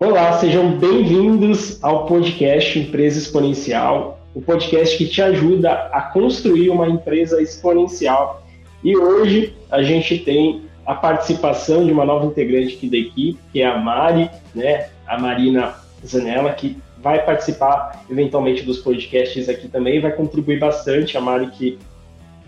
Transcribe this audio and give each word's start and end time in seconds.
Olá, 0.00 0.38
sejam 0.38 0.78
bem-vindos 0.78 1.82
ao 1.82 2.06
podcast 2.06 2.78
Empresa 2.78 3.18
Exponencial, 3.18 4.20
o 4.32 4.40
podcast 4.40 4.96
que 4.96 5.08
te 5.08 5.20
ajuda 5.20 5.72
a 5.72 6.00
construir 6.02 6.70
uma 6.70 6.88
empresa 6.88 7.42
exponencial. 7.42 8.46
E 8.84 8.96
hoje 8.96 9.56
a 9.68 9.82
gente 9.82 10.20
tem 10.20 10.62
a 10.86 10.94
participação 10.94 11.84
de 11.84 11.90
uma 11.90 12.04
nova 12.04 12.26
integrante 12.26 12.76
aqui 12.76 12.88
da 12.88 12.96
equipe, 12.96 13.40
que 13.52 13.60
é 13.60 13.66
a 13.66 13.76
Mari, 13.76 14.30
né? 14.54 14.88
A 15.04 15.18
Marina 15.18 15.74
Zanella, 16.06 16.52
que 16.52 16.78
vai 16.98 17.24
participar 17.24 18.04
eventualmente 18.08 18.62
dos 18.62 18.78
podcasts 18.78 19.48
aqui 19.48 19.66
também, 19.66 20.00
vai 20.00 20.12
contribuir 20.12 20.60
bastante. 20.60 21.18
A 21.18 21.20
Mari 21.20 21.48
que 21.48 21.76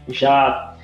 já 0.06 0.76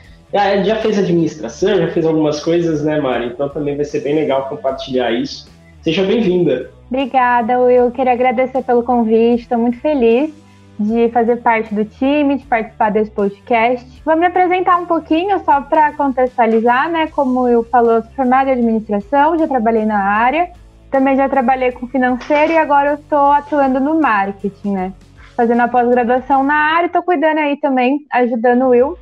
já, 0.64 0.76
fez 0.80 0.98
administração, 0.98 1.78
já 1.78 1.88
fez 1.92 2.04
algumas 2.04 2.40
coisas, 2.40 2.82
né, 2.82 3.00
Mari? 3.00 3.26
Então 3.26 3.48
também 3.48 3.76
vai 3.76 3.84
ser 3.84 4.00
bem 4.00 4.16
legal 4.16 4.48
compartilhar 4.48 5.12
isso. 5.12 5.54
Seja 5.86 6.02
bem-vinda. 6.02 6.68
Obrigada, 6.90 7.60
Will. 7.60 7.92
Queria 7.92 8.12
agradecer 8.12 8.60
pelo 8.64 8.82
convite. 8.82 9.42
Estou 9.42 9.56
muito 9.56 9.78
feliz 9.78 10.34
de 10.80 11.08
fazer 11.10 11.36
parte 11.36 11.72
do 11.72 11.84
time, 11.84 12.38
de 12.38 12.44
participar 12.44 12.90
desse 12.90 13.12
podcast. 13.12 14.02
Vou 14.04 14.16
me 14.16 14.26
apresentar 14.26 14.78
um 14.78 14.86
pouquinho 14.86 15.38
só 15.44 15.60
para 15.60 15.92
contextualizar, 15.92 16.90
né? 16.90 17.06
Como 17.06 17.42
Will 17.42 17.62
falou, 17.62 18.02
sou 18.02 18.10
formada 18.16 18.50
em 18.50 18.54
administração, 18.54 19.38
já 19.38 19.46
trabalhei 19.46 19.84
na 19.84 20.02
área, 20.02 20.50
também 20.90 21.14
já 21.14 21.28
trabalhei 21.28 21.70
com 21.70 21.86
financeiro 21.86 22.54
e 22.54 22.58
agora 22.58 22.90
eu 22.90 22.94
estou 22.96 23.30
atuando 23.30 23.78
no 23.78 24.00
marketing, 24.00 24.72
né? 24.72 24.92
Fazendo 25.36 25.60
a 25.60 25.68
pós-graduação 25.68 26.42
na 26.42 26.56
área 26.56 26.86
e 26.86 26.88
estou 26.88 27.04
cuidando 27.04 27.38
aí 27.38 27.56
também, 27.58 28.00
ajudando 28.12 28.62
o 28.62 28.70
Will 28.70 28.98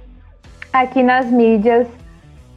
aqui 0.70 1.02
nas 1.02 1.24
mídias 1.30 1.88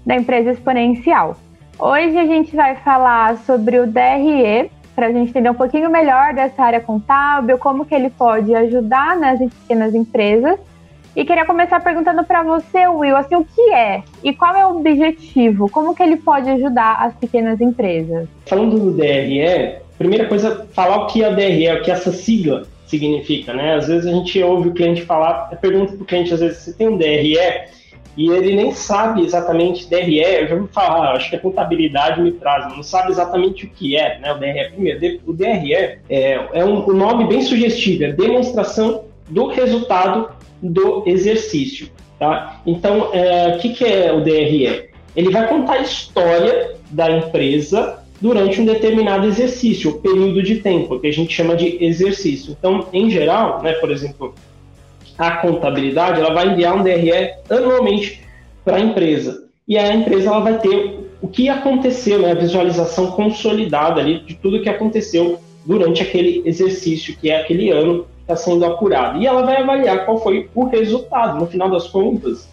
da 0.05 0.17
empresa 0.17 0.51
exponencial. 0.51 1.37
Hoje 1.79 2.17
a 2.17 2.25
gente 2.25 2.55
vai 2.55 2.75
falar 2.77 3.37
sobre 3.45 3.79
o 3.79 3.85
DRE, 3.85 4.71
para 4.95 5.07
a 5.07 5.11
gente 5.11 5.29
entender 5.29 5.51
um 5.51 5.53
pouquinho 5.53 5.91
melhor 5.91 6.33
dessa 6.33 6.63
área 6.63 6.81
contábil, 6.81 7.55
como 7.59 7.85
que 7.85 7.93
ele 7.93 8.09
pode 8.09 8.53
ajudar 8.55 9.15
nas 9.15 9.37
pequenas 9.37 9.93
empresas. 9.93 10.57
E 11.15 11.23
queria 11.23 11.45
começar 11.45 11.79
perguntando 11.79 12.23
para 12.23 12.41
você, 12.41 12.87
Will, 12.87 13.15
assim, 13.15 13.35
o 13.35 13.45
que 13.45 13.71
é 13.71 14.01
e 14.23 14.33
qual 14.33 14.55
é 14.55 14.65
o 14.65 14.77
objetivo? 14.77 15.69
Como 15.69 15.93
que 15.93 16.01
ele 16.01 16.17
pode 16.17 16.49
ajudar 16.49 16.97
as 16.99 17.13
pequenas 17.15 17.61
empresas? 17.61 18.27
Falando 18.47 18.79
do 18.79 18.91
DRE, 18.91 19.75
primeira 19.99 20.25
coisa, 20.25 20.67
falar 20.73 21.03
o 21.03 21.07
que 21.07 21.23
é 21.23 21.29
o 21.29 21.35
DRE, 21.35 21.69
o 21.73 21.83
que 21.83 21.91
essa 21.91 22.11
sigla 22.11 22.63
significa, 22.87 23.53
né? 23.53 23.75
Às 23.75 23.87
vezes 23.87 24.07
a 24.07 24.11
gente 24.11 24.41
ouve 24.41 24.69
o 24.69 24.73
cliente 24.73 25.03
falar, 25.03 25.55
pergunta 25.61 25.93
para 25.93 26.01
o 26.01 26.05
cliente, 26.05 26.33
às 26.33 26.39
vezes, 26.39 26.57
você 26.57 26.73
tem 26.73 26.87
um 26.87 26.97
DRE? 26.97 27.37
E 28.17 28.29
ele 28.31 28.55
nem 28.55 28.71
sabe 28.73 29.23
exatamente 29.23 29.87
DRE, 29.87 30.19
eu 30.19 30.47
já 30.47 30.55
vou 30.55 30.67
falar, 30.67 31.15
acho 31.15 31.29
que 31.29 31.35
a 31.35 31.39
contabilidade 31.39 32.19
me 32.19 32.31
traz, 32.31 32.75
não 32.75 32.81
sabe 32.81 33.11
exatamente 33.11 33.65
o 33.65 33.69
que 33.69 33.95
é, 33.95 34.19
né, 34.19 34.33
o 34.33 34.39
DRE. 34.39 34.71
Primeiro, 34.71 35.19
o 35.27 35.33
DRE 35.33 35.73
é, 35.73 35.99
é 36.09 36.65
um, 36.65 36.89
um 36.89 36.93
nome 36.93 37.27
bem 37.27 37.43
sugestivo, 37.43 38.05
é 38.05 38.11
demonstração 38.11 39.03
do 39.29 39.47
resultado 39.47 40.31
do 40.61 41.03
exercício, 41.05 41.89
tá? 42.17 42.59
Então, 42.65 43.11
é, 43.13 43.55
o 43.55 43.59
que, 43.59 43.69
que 43.69 43.85
é 43.85 44.11
o 44.11 44.21
DRE? 44.21 44.89
Ele 45.15 45.29
vai 45.31 45.47
contar 45.47 45.73
a 45.73 45.81
história 45.81 46.75
da 46.89 47.11
empresa 47.11 47.99
durante 48.19 48.59
um 48.59 48.65
determinado 48.65 49.27
exercício, 49.27 49.99
período 49.99 50.41
de 50.41 50.55
tempo, 50.55 50.99
que 50.99 51.07
a 51.07 51.13
gente 51.13 51.33
chama 51.33 51.55
de 51.55 51.83
exercício. 51.83 52.55
Então, 52.57 52.87
em 52.91 53.09
geral, 53.11 53.61
né, 53.61 53.73
por 53.73 53.91
exemplo, 53.91 54.33
a 55.17 55.31
contabilidade 55.31 56.19
ela 56.19 56.33
vai 56.33 56.49
enviar 56.49 56.75
um 56.75 56.83
DRE 56.83 57.11
anualmente 57.49 58.21
para 58.63 58.77
a 58.77 58.79
empresa. 58.79 59.45
E 59.67 59.77
a 59.77 59.93
empresa 59.93 60.27
ela 60.29 60.39
vai 60.39 60.59
ter 60.59 60.99
o 61.21 61.27
que 61.27 61.49
aconteceu, 61.49 62.19
né, 62.19 62.31
a 62.31 62.35
visualização 62.35 63.11
consolidada 63.11 63.99
ali 63.99 64.19
de 64.19 64.35
tudo 64.35 64.61
que 64.61 64.69
aconteceu 64.69 65.39
durante 65.65 66.01
aquele 66.01 66.41
exercício, 66.45 67.17
que 67.17 67.29
é 67.29 67.41
aquele 67.41 67.71
ano 67.71 68.03
que 68.03 68.21
está 68.21 68.35
sendo 68.35 68.63
apurado. 68.65 69.19
E 69.19 69.25
ela 69.25 69.41
vai 69.41 69.57
avaliar 69.57 70.05
qual 70.05 70.19
foi 70.19 70.49
o 70.53 70.65
resultado. 70.65 71.39
No 71.39 71.47
final 71.47 71.69
das 71.69 71.87
contas, 71.87 72.47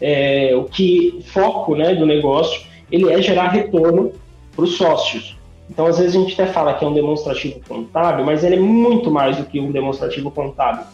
é, 0.00 0.52
o 0.54 0.64
que 0.64 1.20
foco 1.26 1.74
né, 1.74 1.94
do 1.94 2.04
negócio 2.04 2.62
ele 2.90 3.10
é 3.10 3.22
gerar 3.22 3.48
retorno 3.48 4.12
para 4.54 4.64
os 4.64 4.76
sócios. 4.76 5.36
Então, 5.70 5.86
às 5.86 5.98
vezes, 5.98 6.14
a 6.14 6.20
gente 6.20 6.34
até 6.40 6.52
fala 6.52 6.74
que 6.74 6.84
é 6.84 6.88
um 6.88 6.92
demonstrativo 6.92 7.60
contábil, 7.66 8.26
mas 8.26 8.44
ele 8.44 8.56
é 8.56 8.60
muito 8.60 9.10
mais 9.10 9.38
do 9.38 9.44
que 9.44 9.58
um 9.58 9.72
demonstrativo 9.72 10.30
contábil 10.30 10.84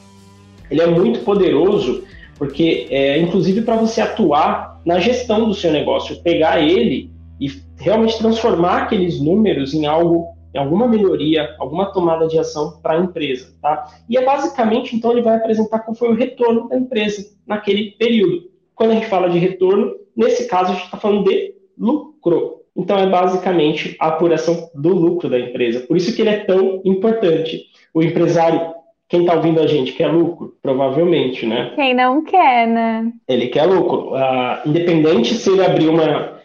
ele 0.70 0.82
é 0.82 0.86
muito 0.86 1.20
poderoso, 1.20 2.04
porque 2.36 2.86
é 2.90 3.18
inclusive 3.18 3.62
para 3.62 3.76
você 3.76 4.00
atuar 4.00 4.80
na 4.84 4.98
gestão 4.98 5.48
do 5.48 5.54
seu 5.54 5.72
negócio, 5.72 6.22
pegar 6.22 6.62
ele 6.62 7.10
e 7.40 7.50
realmente 7.78 8.18
transformar 8.18 8.82
aqueles 8.82 9.20
números 9.20 9.74
em 9.74 9.86
algo, 9.86 10.28
em 10.54 10.58
alguma 10.58 10.88
melhoria, 10.88 11.54
alguma 11.58 11.92
tomada 11.92 12.26
de 12.26 12.38
ação 12.38 12.78
para 12.82 12.94
a 12.94 13.00
empresa, 13.00 13.54
tá? 13.60 13.86
E 14.08 14.16
é 14.16 14.24
basicamente, 14.24 14.96
então, 14.96 15.12
ele 15.12 15.22
vai 15.22 15.36
apresentar 15.36 15.80
qual 15.80 15.94
foi 15.94 16.10
o 16.10 16.14
retorno 16.14 16.68
da 16.68 16.76
empresa 16.76 17.24
naquele 17.46 17.92
período. 17.92 18.50
Quando 18.74 18.92
a 18.92 18.94
gente 18.94 19.06
fala 19.06 19.28
de 19.28 19.38
retorno, 19.38 19.94
nesse 20.16 20.46
caso 20.48 20.70
a 20.70 20.74
gente 20.74 20.84
está 20.84 20.96
falando 20.96 21.24
de 21.24 21.54
lucro. 21.76 22.58
Então 22.76 22.96
é 22.96 23.08
basicamente 23.08 23.96
a 23.98 24.08
apuração 24.08 24.70
do 24.74 24.90
lucro 24.90 25.28
da 25.28 25.38
empresa. 25.38 25.80
Por 25.80 25.96
isso 25.96 26.14
que 26.14 26.22
ele 26.22 26.30
é 26.30 26.44
tão 26.44 26.80
importante. 26.84 27.66
O 27.92 28.02
empresário 28.02 28.77
quem 29.08 29.20
está 29.20 29.34
ouvindo 29.34 29.60
a 29.60 29.66
gente 29.66 29.92
quer 29.92 30.08
lucro? 30.08 30.54
Provavelmente, 30.62 31.46
né? 31.46 31.72
Quem 31.74 31.94
não 31.94 32.22
quer, 32.22 32.68
né? 32.68 33.10
Ele 33.26 33.46
quer 33.46 33.64
lucro. 33.64 34.12
Uh, 34.12 34.68
independente 34.68 35.34
se 35.34 35.50
ele 35.50 35.64
abrir 35.64 35.88
uma. 35.88 36.38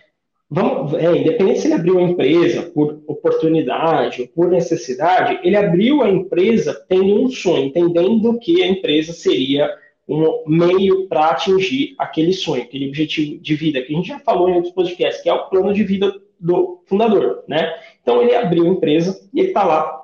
Vamos, 0.49 0.93
é, 0.93 1.17
independente 1.17 1.59
se 1.59 1.67
ele 1.67 1.73
abriu 1.73 1.97
uma 1.97 2.09
empresa 2.09 2.61
por 2.73 3.01
oportunidade 3.07 4.21
ou 4.21 4.27
por 4.27 4.49
necessidade, 4.49 5.39
ele 5.43 5.57
abriu 5.57 6.03
a 6.03 6.09
empresa 6.09 6.79
tendo 6.87 7.23
um 7.23 7.27
sonho, 7.27 7.65
entendendo 7.65 8.37
que 8.39 8.61
a 8.61 8.67
empresa 8.67 9.13
seria 9.13 9.69
um 10.07 10.43
meio 10.45 11.07
para 11.07 11.29
atingir 11.29 11.95
aquele 11.97 12.31
sonho, 12.31 12.61
aquele 12.61 12.87
objetivo 12.87 13.41
de 13.41 13.55
vida, 13.55 13.81
que 13.81 13.93
a 13.93 13.95
gente 13.95 14.09
já 14.09 14.19
falou 14.19 14.49
em 14.49 14.53
outros 14.53 14.73
podcasts, 14.73 15.23
que 15.23 15.29
é 15.29 15.33
o 15.33 15.49
plano 15.49 15.73
de 15.73 15.83
vida 15.83 16.13
do 16.39 16.81
fundador, 16.85 17.43
né? 17.47 17.73
Então 18.01 18.21
ele 18.21 18.35
abriu 18.35 18.65
a 18.65 18.69
empresa 18.69 19.19
e 19.33 19.39
ele 19.39 19.47
está 19.49 19.63
lá 19.63 20.02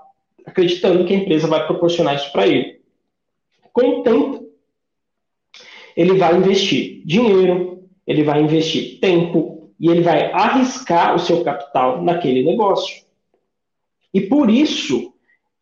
acreditando 0.49 1.05
que 1.05 1.13
a 1.13 1.17
empresa 1.17 1.47
vai 1.47 1.65
proporcionar 1.65 2.15
isso 2.15 2.31
para 2.31 2.47
ele. 2.47 2.79
Com 3.71 3.99
o 3.99 4.03
tempo, 4.03 4.49
ele 5.95 6.13
vai 6.13 6.35
investir 6.35 7.01
dinheiro, 7.05 7.83
ele 8.05 8.23
vai 8.23 8.41
investir 8.41 8.99
tempo 8.99 9.71
e 9.79 9.89
ele 9.89 10.01
vai 10.01 10.31
arriscar 10.31 11.15
o 11.15 11.19
seu 11.19 11.43
capital 11.43 12.01
naquele 12.03 12.43
negócio. 12.43 13.03
E 14.13 14.21
por 14.21 14.49
isso, 14.49 15.13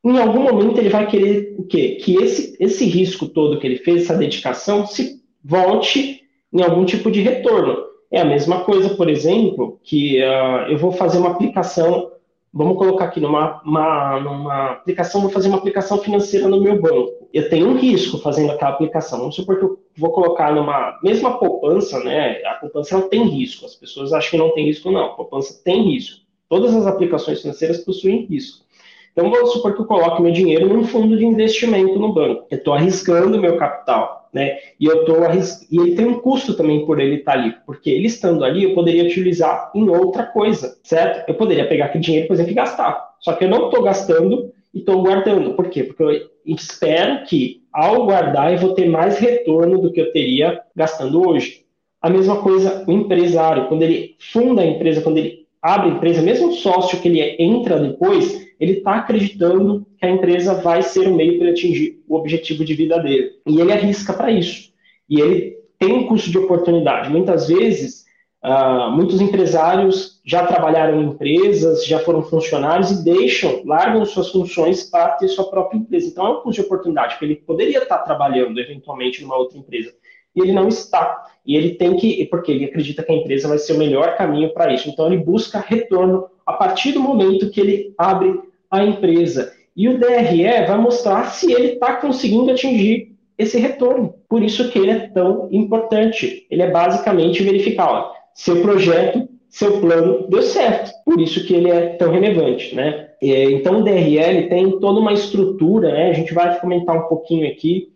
em 0.03 0.17
algum 0.17 0.43
momento 0.43 0.79
ele 0.79 0.89
vai 0.89 1.05
querer 1.07 1.55
o 1.57 1.63
quê? 1.63 1.97
Que 2.01 2.15
esse, 2.15 2.55
esse 2.59 2.85
risco 2.85 3.27
todo 3.27 3.59
que 3.59 3.67
ele 3.67 3.77
fez, 3.77 4.03
essa 4.03 4.17
dedicação, 4.17 4.87
se 4.87 5.21
volte 5.43 6.23
em 6.51 6.63
algum 6.63 6.85
tipo 6.85 7.11
de 7.11 7.21
retorno. 7.21 7.85
É 8.09 8.21
a 8.21 8.25
mesma 8.25 8.63
coisa, 8.63 8.95
por 8.95 9.09
exemplo, 9.09 9.79
que 9.83 10.21
uh, 10.21 10.71
eu 10.71 10.77
vou 10.77 10.93
fazer 10.93 11.17
uma 11.17 11.31
aplicação 11.31 12.09
vamos 12.57 12.77
colocar 12.77 13.05
aqui 13.05 13.19
numa 13.19 13.61
uma, 13.63 14.19
numa 14.19 14.71
aplicação, 14.71 15.21
vou 15.21 15.29
fazer 15.29 15.47
uma 15.47 15.59
aplicação 15.59 15.99
financeira 15.99 16.47
no 16.47 16.59
meu 16.59 16.81
banco. 16.81 17.29
Eu 17.31 17.49
tenho 17.49 17.67
um 17.67 17.77
risco 17.77 18.17
fazendo 18.17 18.51
aquela 18.51 18.71
aplicação. 18.71 19.19
Vamos 19.19 19.35
supor 19.35 19.59
que 19.59 19.65
eu 19.65 19.79
vou 19.95 20.11
colocar 20.11 20.53
numa 20.53 20.99
mesma 21.03 21.37
poupança, 21.37 21.99
né? 22.03 22.41
A 22.45 22.55
poupança 22.55 22.97
não 22.97 23.07
tem 23.07 23.23
risco. 23.23 23.65
As 23.65 23.75
pessoas 23.75 24.11
acham 24.11 24.31
que 24.31 24.37
não 24.37 24.53
tem 24.53 24.65
risco, 24.65 24.89
não. 24.89 25.05
A 25.05 25.09
poupança 25.09 25.61
tem 25.63 25.83
risco. 25.83 26.21
Todas 26.49 26.75
as 26.75 26.87
aplicações 26.87 27.41
financeiras 27.41 27.79
possuem 27.79 28.25
risco. 28.25 28.65
Então, 29.11 29.29
vamos 29.29 29.51
supor 29.51 29.75
que 29.75 29.81
eu 29.81 29.85
coloque 29.85 30.21
meu 30.21 30.31
dinheiro 30.31 30.71
num 30.71 30.83
fundo 30.83 31.17
de 31.17 31.25
investimento 31.25 31.99
no 31.99 32.13
banco. 32.13 32.45
Eu 32.49 32.57
estou 32.57 32.73
arriscando 32.73 33.39
meu 33.39 33.57
capital, 33.57 34.16
né? 34.33 34.57
E 34.79 34.85
eu 34.85 35.05
tô 35.05 35.23
arris... 35.23 35.67
e 35.71 35.79
ele 35.79 35.95
tem 35.95 36.05
um 36.05 36.19
custo 36.19 36.55
também 36.55 36.85
por 36.85 36.99
ele 36.99 37.15
estar 37.15 37.33
tá 37.33 37.37
ali, 37.39 37.55
porque 37.65 37.89
ele 37.89 38.07
estando 38.07 38.43
ali, 38.43 38.63
eu 38.63 38.73
poderia 38.73 39.03
utilizar 39.03 39.71
em 39.73 39.89
outra 39.89 40.23
coisa, 40.23 40.77
certo? 40.83 41.27
Eu 41.27 41.35
poderia 41.35 41.67
pegar 41.67 41.85
aquele 41.85 42.03
dinheiro, 42.03 42.27
por 42.27 42.33
exemplo, 42.33 42.51
e 42.51 42.55
gastar. 42.55 43.15
Só 43.19 43.33
que 43.33 43.45
eu 43.45 43.49
não 43.49 43.65
estou 43.65 43.83
gastando 43.83 44.51
e 44.73 44.79
estou 44.79 45.01
guardando. 45.01 45.53
Por 45.53 45.69
quê? 45.69 45.83
Porque 45.83 46.03
eu 46.03 46.29
espero 46.45 47.23
que 47.25 47.63
ao 47.73 48.05
guardar 48.05 48.53
eu 48.53 48.59
vou 48.59 48.73
ter 48.73 48.87
mais 48.87 49.17
retorno 49.17 49.79
do 49.79 49.91
que 49.91 50.01
eu 50.01 50.11
teria 50.11 50.61
gastando 50.75 51.27
hoje. 51.27 51.65
A 52.01 52.09
mesma 52.09 52.41
coisa 52.41 52.83
o 52.87 52.91
empresário, 52.91 53.67
quando 53.67 53.81
ele 53.81 54.15
funda 54.19 54.61
a 54.61 54.65
empresa, 54.65 55.01
quando 55.01 55.17
ele 55.17 55.46
abre 55.67 55.89
a 55.89 55.93
empresa, 55.93 56.21
mesmo 56.21 56.47
o 56.47 56.53
sócio 56.53 56.99
que 56.99 57.07
ele 57.07 57.35
entra 57.39 57.79
depois, 57.79 58.47
ele 58.59 58.73
está 58.73 58.95
acreditando 58.95 59.85
que 59.99 60.05
a 60.05 60.09
empresa 60.09 60.55
vai 60.55 60.81
ser 60.81 61.07
o 61.07 61.15
meio 61.15 61.37
para 61.37 61.49
atingir 61.49 62.01
o 62.07 62.15
objetivo 62.15 62.63
de 62.63 62.73
vida 62.73 62.97
dele. 62.99 63.31
E 63.45 63.59
ele 63.59 63.71
arrisca 63.71 64.13
para 64.13 64.31
isso. 64.31 64.71
E 65.09 65.19
ele 65.19 65.57
tem 65.77 65.93
um 65.93 66.07
custo 66.07 66.31
de 66.31 66.37
oportunidade. 66.37 67.09
Muitas 67.09 67.47
vezes, 67.47 68.05
uh, 68.43 68.89
muitos 68.91 69.21
empresários 69.21 70.21
já 70.25 70.45
trabalharam 70.45 71.01
em 71.01 71.05
empresas, 71.07 71.85
já 71.85 71.99
foram 71.99 72.23
funcionários 72.23 72.89
e 72.91 73.03
deixam, 73.03 73.61
largam 73.65 74.03
suas 74.05 74.31
funções 74.31 74.83
para 74.83 75.09
ter 75.09 75.27
sua 75.27 75.49
própria 75.49 75.77
empresa. 75.77 76.07
Então, 76.07 76.25
é 76.25 76.29
um 76.29 76.41
custo 76.41 76.61
de 76.61 76.67
oportunidade, 76.67 77.13
porque 77.13 77.25
ele 77.25 77.35
poderia 77.35 77.83
estar 77.83 77.99
trabalhando 77.99 78.59
eventualmente 78.59 79.21
numa 79.21 79.37
outra 79.37 79.57
empresa. 79.57 79.93
E 80.35 80.41
ele 80.41 80.53
não 80.53 80.67
está. 80.67 81.25
E 81.47 81.55
ele 81.55 81.75
tem 81.75 81.95
que, 81.95 82.25
porque 82.25 82.51
ele 82.51 82.65
acredita 82.65 83.01
que 83.01 83.11
a 83.11 83.15
empresa 83.15 83.47
vai 83.47 83.57
ser 83.57 83.73
o 83.73 83.77
melhor 83.77 84.17
caminho 84.17 84.53
para 84.53 84.73
isso. 84.73 84.89
Então, 84.89 85.07
ele 85.07 85.23
busca 85.23 85.63
retorno 85.65 86.25
a 86.45 86.51
partir 86.51 86.91
do 86.91 86.99
momento 86.99 87.49
que 87.49 87.61
ele 87.61 87.93
abre 87.97 88.37
a 88.69 88.83
empresa. 88.83 89.53
E 89.75 89.87
o 89.87 89.97
DRE 89.97 90.43
vai 90.67 90.77
mostrar 90.77 91.31
se 91.31 91.53
ele 91.53 91.73
está 91.73 91.95
conseguindo 91.95 92.51
atingir 92.51 93.15
esse 93.37 93.57
retorno. 93.59 94.15
Por 94.27 94.43
isso 94.43 94.69
que 94.69 94.77
ele 94.77 94.91
é 94.91 95.07
tão 95.07 95.47
importante. 95.51 96.45
Ele 96.51 96.63
é 96.63 96.69
basicamente 96.69 97.41
verificar, 97.43 97.89
ó, 97.89 98.11
seu 98.33 98.61
projeto, 98.61 99.29
seu 99.47 99.79
plano 99.79 100.27
deu 100.27 100.41
certo. 100.41 100.91
Por 101.05 101.21
isso 101.21 101.45
que 101.45 101.53
ele 101.53 101.69
é 101.69 101.89
tão 101.89 102.11
relevante, 102.11 102.75
né? 102.75 103.09
Então 103.21 103.79
o 103.79 103.83
DRL 103.83 104.49
tem 104.49 104.79
toda 104.79 104.99
uma 104.99 105.13
estrutura, 105.13 105.93
né? 105.93 106.09
A 106.09 106.13
gente 106.13 106.33
vai 106.33 106.59
comentar 106.59 106.97
um 106.97 107.07
pouquinho 107.07 107.47
aqui 107.47 107.89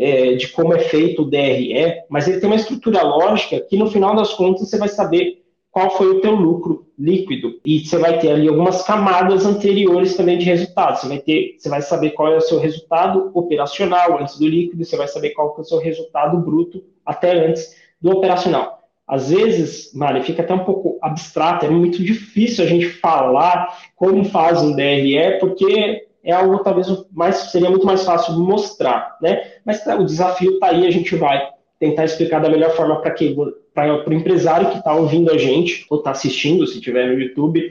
é, 0.00 0.34
de 0.34 0.48
como 0.48 0.74
é 0.74 0.78
feito 0.78 1.22
o 1.22 1.24
DRE, 1.30 1.74
mas 2.08 2.26
ele 2.26 2.40
tem 2.40 2.48
uma 2.48 2.56
estrutura 2.56 3.02
lógica 3.02 3.60
que 3.60 3.76
no 3.76 3.90
final 3.90 4.16
das 4.16 4.32
contas 4.32 4.68
você 4.68 4.78
vai 4.78 4.88
saber 4.88 5.42
qual 5.70 5.90
foi 5.90 6.08
o 6.08 6.20
teu 6.20 6.32
lucro 6.34 6.86
líquido 6.98 7.60
e 7.64 7.80
você 7.80 7.98
vai 7.98 8.18
ter 8.18 8.30
ali 8.30 8.48
algumas 8.48 8.82
camadas 8.82 9.44
anteriores 9.44 10.16
também 10.16 10.38
de 10.38 10.44
resultados. 10.44 11.02
Você 11.02 11.08
vai 11.08 11.18
ter, 11.18 11.56
você 11.58 11.68
vai 11.68 11.82
saber 11.82 12.10
qual 12.10 12.32
é 12.32 12.36
o 12.36 12.40
seu 12.40 12.58
resultado 12.58 13.30
operacional 13.34 14.18
antes 14.18 14.38
do 14.38 14.48
líquido, 14.48 14.84
você 14.84 14.96
vai 14.96 15.06
saber 15.06 15.30
qual 15.30 15.54
é 15.56 15.60
o 15.60 15.64
seu 15.64 15.78
resultado 15.78 16.38
bruto 16.38 16.82
até 17.04 17.46
antes 17.46 17.76
do 18.00 18.10
operacional. 18.10 18.80
Às 19.06 19.30
vezes, 19.30 19.92
Mari, 19.92 20.22
fica 20.22 20.42
até 20.42 20.54
um 20.54 20.64
pouco 20.64 20.98
abstrato, 21.02 21.66
é 21.66 21.68
muito 21.68 22.02
difícil 22.02 22.64
a 22.64 22.68
gente 22.68 22.86
falar 22.88 23.76
como 23.96 24.24
faz 24.24 24.62
um 24.62 24.74
DRE, 24.74 25.38
porque 25.40 26.06
é 26.22 26.32
algo 26.32 26.58
talvez 26.58 26.86
mais 27.10 27.36
seria 27.50 27.70
muito 27.70 27.86
mais 27.86 28.04
fácil 28.04 28.34
mostrar, 28.34 29.16
né? 29.20 29.52
Mas 29.64 29.82
tá, 29.82 29.96
o 29.96 30.04
desafio 30.04 30.54
está 30.54 30.68
aí, 30.68 30.86
a 30.86 30.90
gente 30.90 31.14
vai 31.16 31.48
tentar 31.78 32.04
explicar 32.04 32.40
da 32.40 32.50
melhor 32.50 32.70
forma 32.72 33.00
para 33.00 33.12
quem 33.12 33.34
para 33.72 34.10
o 34.10 34.12
empresário 34.12 34.70
que 34.70 34.78
está 34.78 34.94
ouvindo 34.94 35.30
a 35.30 35.38
gente 35.38 35.86
ou 35.88 35.98
está 35.98 36.10
assistindo, 36.10 36.66
se 36.66 36.80
tiver 36.80 37.06
no 37.06 37.18
YouTube, 37.18 37.70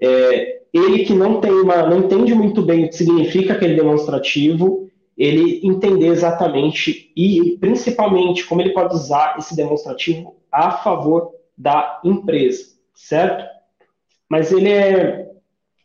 é, 0.00 0.60
ele 0.72 1.04
que 1.04 1.14
não 1.14 1.40
tem 1.40 1.52
uma, 1.52 1.86
não 1.88 1.98
entende 1.98 2.34
muito 2.34 2.62
bem 2.62 2.84
o 2.84 2.88
que 2.88 2.96
significa 2.96 3.52
aquele 3.52 3.76
demonstrativo, 3.76 4.90
ele 5.16 5.60
entender 5.62 6.08
exatamente 6.08 7.12
e 7.16 7.56
principalmente 7.60 8.44
como 8.44 8.60
ele 8.60 8.70
pode 8.70 8.94
usar 8.94 9.36
esse 9.38 9.54
demonstrativo 9.54 10.36
a 10.50 10.72
favor 10.72 11.30
da 11.56 12.00
empresa, 12.04 12.64
certo? 12.92 13.44
Mas 14.28 14.50
ele 14.50 14.70
é 14.70 15.30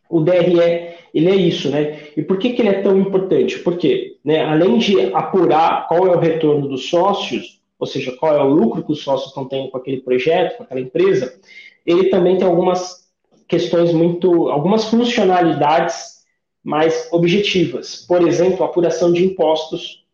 o 0.08 0.20
DRE 0.20 0.98
ele 1.12 1.28
é 1.28 1.34
isso, 1.34 1.70
né? 1.70 2.08
E 2.16 2.22
por 2.22 2.38
que, 2.38 2.50
que 2.50 2.62
ele 2.62 2.68
é 2.68 2.82
tão 2.82 2.98
importante? 2.98 3.58
Porque, 3.60 4.16
né, 4.24 4.44
além 4.44 4.78
de 4.78 5.12
apurar 5.14 5.88
qual 5.88 6.06
é 6.06 6.16
o 6.16 6.20
retorno 6.20 6.68
dos 6.68 6.88
sócios, 6.88 7.60
ou 7.78 7.86
seja, 7.86 8.12
qual 8.12 8.34
é 8.34 8.42
o 8.42 8.48
lucro 8.48 8.84
que 8.84 8.92
os 8.92 9.02
sócios 9.02 9.28
estão 9.28 9.46
tendo 9.46 9.70
com 9.70 9.78
aquele 9.78 10.00
projeto, 10.00 10.56
com 10.56 10.62
aquela 10.62 10.80
empresa, 10.80 11.34
ele 11.84 12.10
também 12.10 12.36
tem 12.36 12.46
algumas 12.46 13.08
questões 13.48 13.92
muito, 13.92 14.48
algumas 14.48 14.84
funcionalidades 14.84 16.20
mais 16.62 17.08
objetivas. 17.10 18.04
Por 18.06 18.26
exemplo, 18.26 18.64
apuração 18.64 19.12
de 19.12 19.24
impostos. 19.24 20.04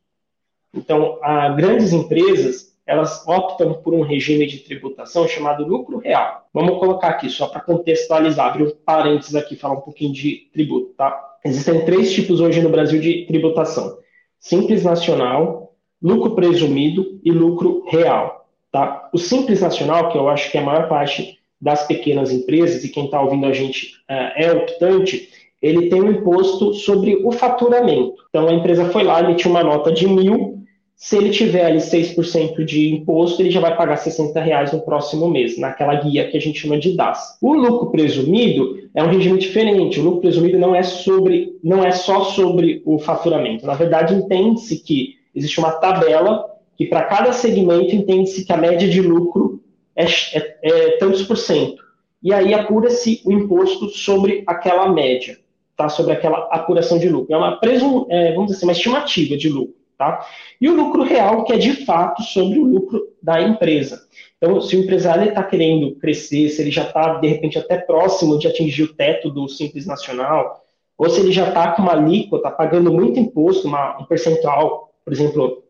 Então, 0.72 1.18
grandes 1.56 1.92
empresas, 1.92 2.75
elas 2.86 3.26
optam 3.26 3.74
por 3.74 3.92
um 3.92 4.02
regime 4.02 4.46
de 4.46 4.58
tributação 4.58 5.26
chamado 5.26 5.66
lucro 5.66 5.98
real. 5.98 6.46
Vamos 6.54 6.78
colocar 6.78 7.08
aqui, 7.08 7.28
só 7.28 7.48
para 7.48 7.60
contextualizar, 7.60 8.46
abrir 8.46 8.62
um 8.62 8.72
parênteses 8.84 9.34
aqui, 9.34 9.56
falar 9.56 9.74
um 9.74 9.80
pouquinho 9.80 10.12
de 10.12 10.48
tributo, 10.52 10.94
tá? 10.96 11.34
Existem 11.44 11.84
três 11.84 12.12
tipos 12.12 12.40
hoje 12.40 12.62
no 12.62 12.70
Brasil 12.70 13.00
de 13.00 13.26
tributação: 13.26 13.98
simples 14.38 14.84
nacional, 14.84 15.74
lucro 16.00 16.34
presumido 16.34 17.20
e 17.24 17.32
lucro 17.32 17.84
real, 17.88 18.48
tá? 18.70 19.08
O 19.12 19.18
simples 19.18 19.60
nacional, 19.60 20.10
que 20.10 20.18
eu 20.18 20.28
acho 20.28 20.50
que 20.50 20.56
é 20.56 20.60
a 20.60 20.64
maior 20.64 20.88
parte 20.88 21.38
das 21.60 21.86
pequenas 21.86 22.30
empresas, 22.30 22.84
e 22.84 22.88
quem 22.88 23.06
está 23.06 23.20
ouvindo 23.20 23.46
a 23.46 23.52
gente 23.52 23.94
é, 24.08 24.46
é 24.46 24.52
optante, 24.52 25.28
ele 25.60 25.88
tem 25.88 26.00
um 26.02 26.12
imposto 26.12 26.74
sobre 26.74 27.16
o 27.24 27.32
faturamento. 27.32 28.14
Então 28.28 28.46
a 28.46 28.52
empresa 28.52 28.90
foi 28.90 29.02
lá, 29.02 29.20
emitiu 29.20 29.50
uma 29.50 29.64
nota 29.64 29.90
de 29.90 30.06
mil 30.06 30.55
se 30.96 31.14
ele 31.14 31.28
tiver 31.28 31.66
ali 31.66 31.76
6% 31.76 32.64
de 32.64 32.88
imposto, 32.94 33.42
ele 33.42 33.50
já 33.50 33.60
vai 33.60 33.76
pagar 33.76 33.98
60 33.98 34.40
reais 34.40 34.72
no 34.72 34.80
próximo 34.80 35.28
mês, 35.28 35.58
naquela 35.58 35.94
guia 35.94 36.26
que 36.26 36.38
a 36.38 36.40
gente 36.40 36.58
chama 36.58 36.78
de 36.78 36.96
DAS. 36.96 37.36
O 37.42 37.52
lucro 37.52 37.90
presumido 37.90 38.88
é 38.94 39.02
um 39.02 39.08
regime 39.08 39.38
diferente. 39.38 40.00
O 40.00 40.02
lucro 40.02 40.22
presumido 40.22 40.58
não 40.58 40.74
é 40.74 40.82
sobre, 40.82 41.54
não 41.62 41.84
é 41.84 41.90
só 41.90 42.24
sobre 42.24 42.82
o 42.86 42.98
faturamento. 42.98 43.66
Na 43.66 43.74
verdade, 43.74 44.14
entende-se 44.14 44.78
que 44.78 45.16
existe 45.34 45.58
uma 45.58 45.72
tabela 45.72 46.46
que 46.78 46.86
para 46.86 47.04
cada 47.04 47.30
segmento 47.34 47.94
entende-se 47.94 48.46
que 48.46 48.52
a 48.52 48.56
média 48.56 48.88
de 48.88 49.02
lucro 49.02 49.60
é, 49.94 50.04
é, 50.04 50.56
é 50.62 50.90
tantos 50.96 51.22
por 51.22 51.36
cento. 51.36 51.84
E 52.22 52.32
aí 52.32 52.54
apura-se 52.54 53.20
o 53.26 53.32
imposto 53.32 53.90
sobre 53.90 54.44
aquela 54.46 54.88
média, 54.88 55.38
tá? 55.76 55.90
Sobre 55.90 56.14
aquela 56.14 56.48
apuração 56.50 56.98
de 56.98 57.08
lucro. 57.10 57.34
É 57.34 57.36
uma 57.36 57.56
presum, 57.56 58.06
é, 58.08 58.32
vamos 58.32 58.46
dizer 58.46 58.56
assim, 58.56 58.66
uma 58.66 58.72
estimativa 58.72 59.36
de 59.36 59.50
lucro. 59.50 59.76
Tá? 59.98 60.26
E 60.60 60.68
o 60.68 60.74
lucro 60.74 61.02
real, 61.02 61.44
que 61.44 61.54
é 61.54 61.56
de 61.56 61.84
fato 61.86 62.22
sobre 62.22 62.58
o 62.58 62.64
lucro 62.64 63.00
da 63.22 63.40
empresa. 63.40 64.06
Então, 64.36 64.60
se 64.60 64.76
o 64.76 64.80
empresário 64.80 65.26
está 65.26 65.42
querendo 65.42 65.96
crescer, 65.96 66.50
se 66.50 66.60
ele 66.60 66.70
já 66.70 66.82
está, 66.82 67.14
de 67.14 67.26
repente, 67.26 67.58
até 67.58 67.78
próximo 67.78 68.38
de 68.38 68.46
atingir 68.46 68.82
o 68.82 68.94
teto 68.94 69.30
do 69.30 69.48
Simples 69.48 69.86
Nacional, 69.86 70.62
ou 70.98 71.08
se 71.08 71.20
ele 71.20 71.32
já 71.32 71.48
está 71.48 71.72
com 71.72 71.82
uma 71.82 71.92
alíquota, 71.92 72.50
pagando 72.50 72.92
muito 72.92 73.18
imposto, 73.18 73.68
uma, 73.68 73.98
um 73.98 74.04
percentual, 74.04 74.92
por 75.02 75.12
exemplo, 75.12 75.62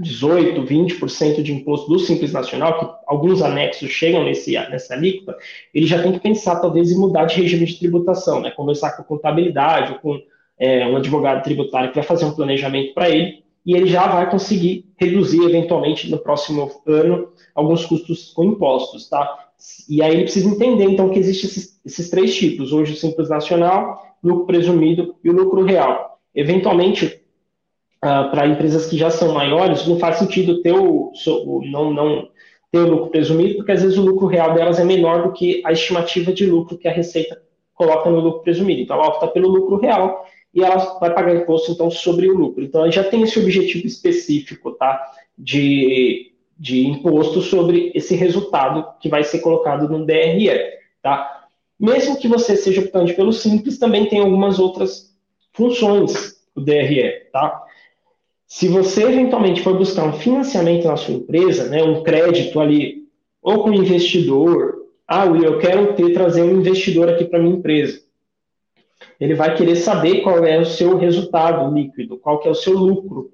18%, 0.00 0.66
20% 0.66 1.42
de 1.42 1.52
imposto 1.52 1.88
do 1.88 1.98
Simples 1.98 2.32
Nacional, 2.32 2.78
que 2.78 2.86
alguns 3.06 3.42
anexos 3.42 3.90
chegam 3.90 4.24
nesse, 4.24 4.52
nessa 4.52 4.94
alíquota, 4.94 5.36
ele 5.72 5.86
já 5.86 6.02
tem 6.02 6.12
que 6.12 6.20
pensar, 6.20 6.56
talvez, 6.56 6.90
em 6.90 6.98
mudar 6.98 7.26
de 7.26 7.40
regime 7.40 7.64
de 7.64 7.78
tributação, 7.78 8.40
né? 8.40 8.50
conversar 8.50 8.92
com 8.92 9.02
a 9.02 9.04
contabilidade 9.04 9.92
ou 9.92 9.98
com 10.00 10.20
é, 10.58 10.86
um 10.86 10.96
advogado 10.96 11.42
tributário 11.42 11.90
que 11.90 11.96
vai 11.96 12.04
fazer 12.04 12.24
um 12.24 12.34
planejamento 12.34 12.92
para 12.94 13.08
ele, 13.08 13.43
e 13.64 13.74
ele 13.74 13.86
já 13.86 14.06
vai 14.06 14.30
conseguir 14.30 14.86
reduzir 14.96 15.42
eventualmente 15.42 16.10
no 16.10 16.18
próximo 16.18 16.70
ano 16.86 17.28
alguns 17.54 17.86
custos 17.86 18.32
com 18.32 18.44
impostos, 18.44 19.08
tá? 19.08 19.48
E 19.88 20.02
aí 20.02 20.12
ele 20.12 20.24
precisa 20.24 20.48
entender 20.48 20.84
então 20.84 21.08
que 21.08 21.18
existem 21.18 21.48
esses, 21.48 21.80
esses 21.84 22.10
três 22.10 22.36
tipos, 22.36 22.72
hoje 22.72 22.92
o 22.92 22.96
simples 22.96 23.30
nacional, 23.30 24.02
lucro 24.22 24.46
presumido 24.46 25.14
e 25.24 25.30
o 25.30 25.32
lucro 25.32 25.62
real. 25.62 26.18
Eventualmente, 26.34 27.22
uh, 28.04 28.30
para 28.30 28.46
empresas 28.46 28.86
que 28.86 28.98
já 28.98 29.08
são 29.08 29.32
maiores, 29.32 29.86
não 29.86 29.98
faz 29.98 30.16
sentido 30.16 30.60
ter 30.60 30.72
o, 30.72 31.12
não, 31.70 31.92
não 31.92 32.28
ter 32.70 32.80
o 32.80 32.90
lucro 32.90 33.10
presumido, 33.10 33.56
porque 33.56 33.72
às 33.72 33.82
vezes 33.82 33.96
o 33.96 34.04
lucro 34.04 34.26
real 34.26 34.52
delas 34.52 34.78
é 34.78 34.84
menor 34.84 35.22
do 35.22 35.32
que 35.32 35.62
a 35.64 35.72
estimativa 35.72 36.32
de 36.32 36.44
lucro 36.44 36.76
que 36.76 36.88
a 36.88 36.92
Receita 36.92 37.40
coloca 37.74 38.10
no 38.10 38.20
lucro 38.20 38.42
presumido. 38.42 38.82
Então 38.82 38.96
ela 38.96 39.06
opta 39.06 39.28
pelo 39.28 39.48
lucro 39.48 39.76
real 39.76 40.24
e 40.54 40.62
ela 40.62 40.98
vai 41.00 41.12
pagar 41.12 41.34
imposto 41.34 41.72
então 41.72 41.90
sobre 41.90 42.28
o 42.30 42.36
lucro. 42.36 42.62
Então 42.62 42.82
ela 42.82 42.92
já 42.92 43.02
tem 43.02 43.22
esse 43.22 43.38
objetivo 43.38 43.86
específico, 43.86 44.70
tá? 44.72 45.12
De, 45.36 46.32
de 46.56 46.86
imposto 46.86 47.42
sobre 47.42 47.90
esse 47.94 48.14
resultado 48.14 48.86
que 49.00 49.08
vai 49.08 49.24
ser 49.24 49.40
colocado 49.40 49.88
no 49.88 50.06
DRE, 50.06 50.48
tá? 51.02 51.46
Mesmo 51.78 52.16
que 52.16 52.28
você 52.28 52.56
seja 52.56 52.82
optante 52.82 53.14
pelo 53.14 53.32
simples, 53.32 53.78
também 53.78 54.08
tem 54.08 54.20
algumas 54.20 54.60
outras 54.60 55.12
funções 55.52 56.34
o 56.54 56.60
DRE, 56.60 57.28
tá? 57.32 57.64
Se 58.46 58.68
você 58.68 59.02
eventualmente 59.02 59.60
for 59.60 59.76
buscar 59.76 60.04
um 60.04 60.12
financiamento 60.12 60.86
na 60.86 60.96
sua 60.96 61.14
empresa, 61.14 61.68
né, 61.68 61.82
um 61.82 62.04
crédito 62.04 62.60
ali, 62.60 63.08
ou 63.42 63.64
com 63.64 63.70
um 63.70 63.74
investidor, 63.74 64.84
ah, 65.08 65.24
Will, 65.24 65.42
eu 65.42 65.58
quero 65.58 65.94
ter, 65.94 66.12
trazer 66.12 66.42
um 66.42 66.60
investidor 66.60 67.08
aqui 67.08 67.24
para 67.24 67.40
minha 67.40 67.56
empresa 67.56 68.03
ele 69.20 69.34
vai 69.34 69.54
querer 69.54 69.76
saber 69.76 70.22
qual 70.22 70.44
é 70.44 70.58
o 70.58 70.66
seu 70.66 70.96
resultado 70.96 71.72
líquido, 71.72 72.16
qual 72.16 72.38
que 72.40 72.48
é 72.48 72.50
o 72.50 72.54
seu 72.54 72.74
lucro. 72.74 73.30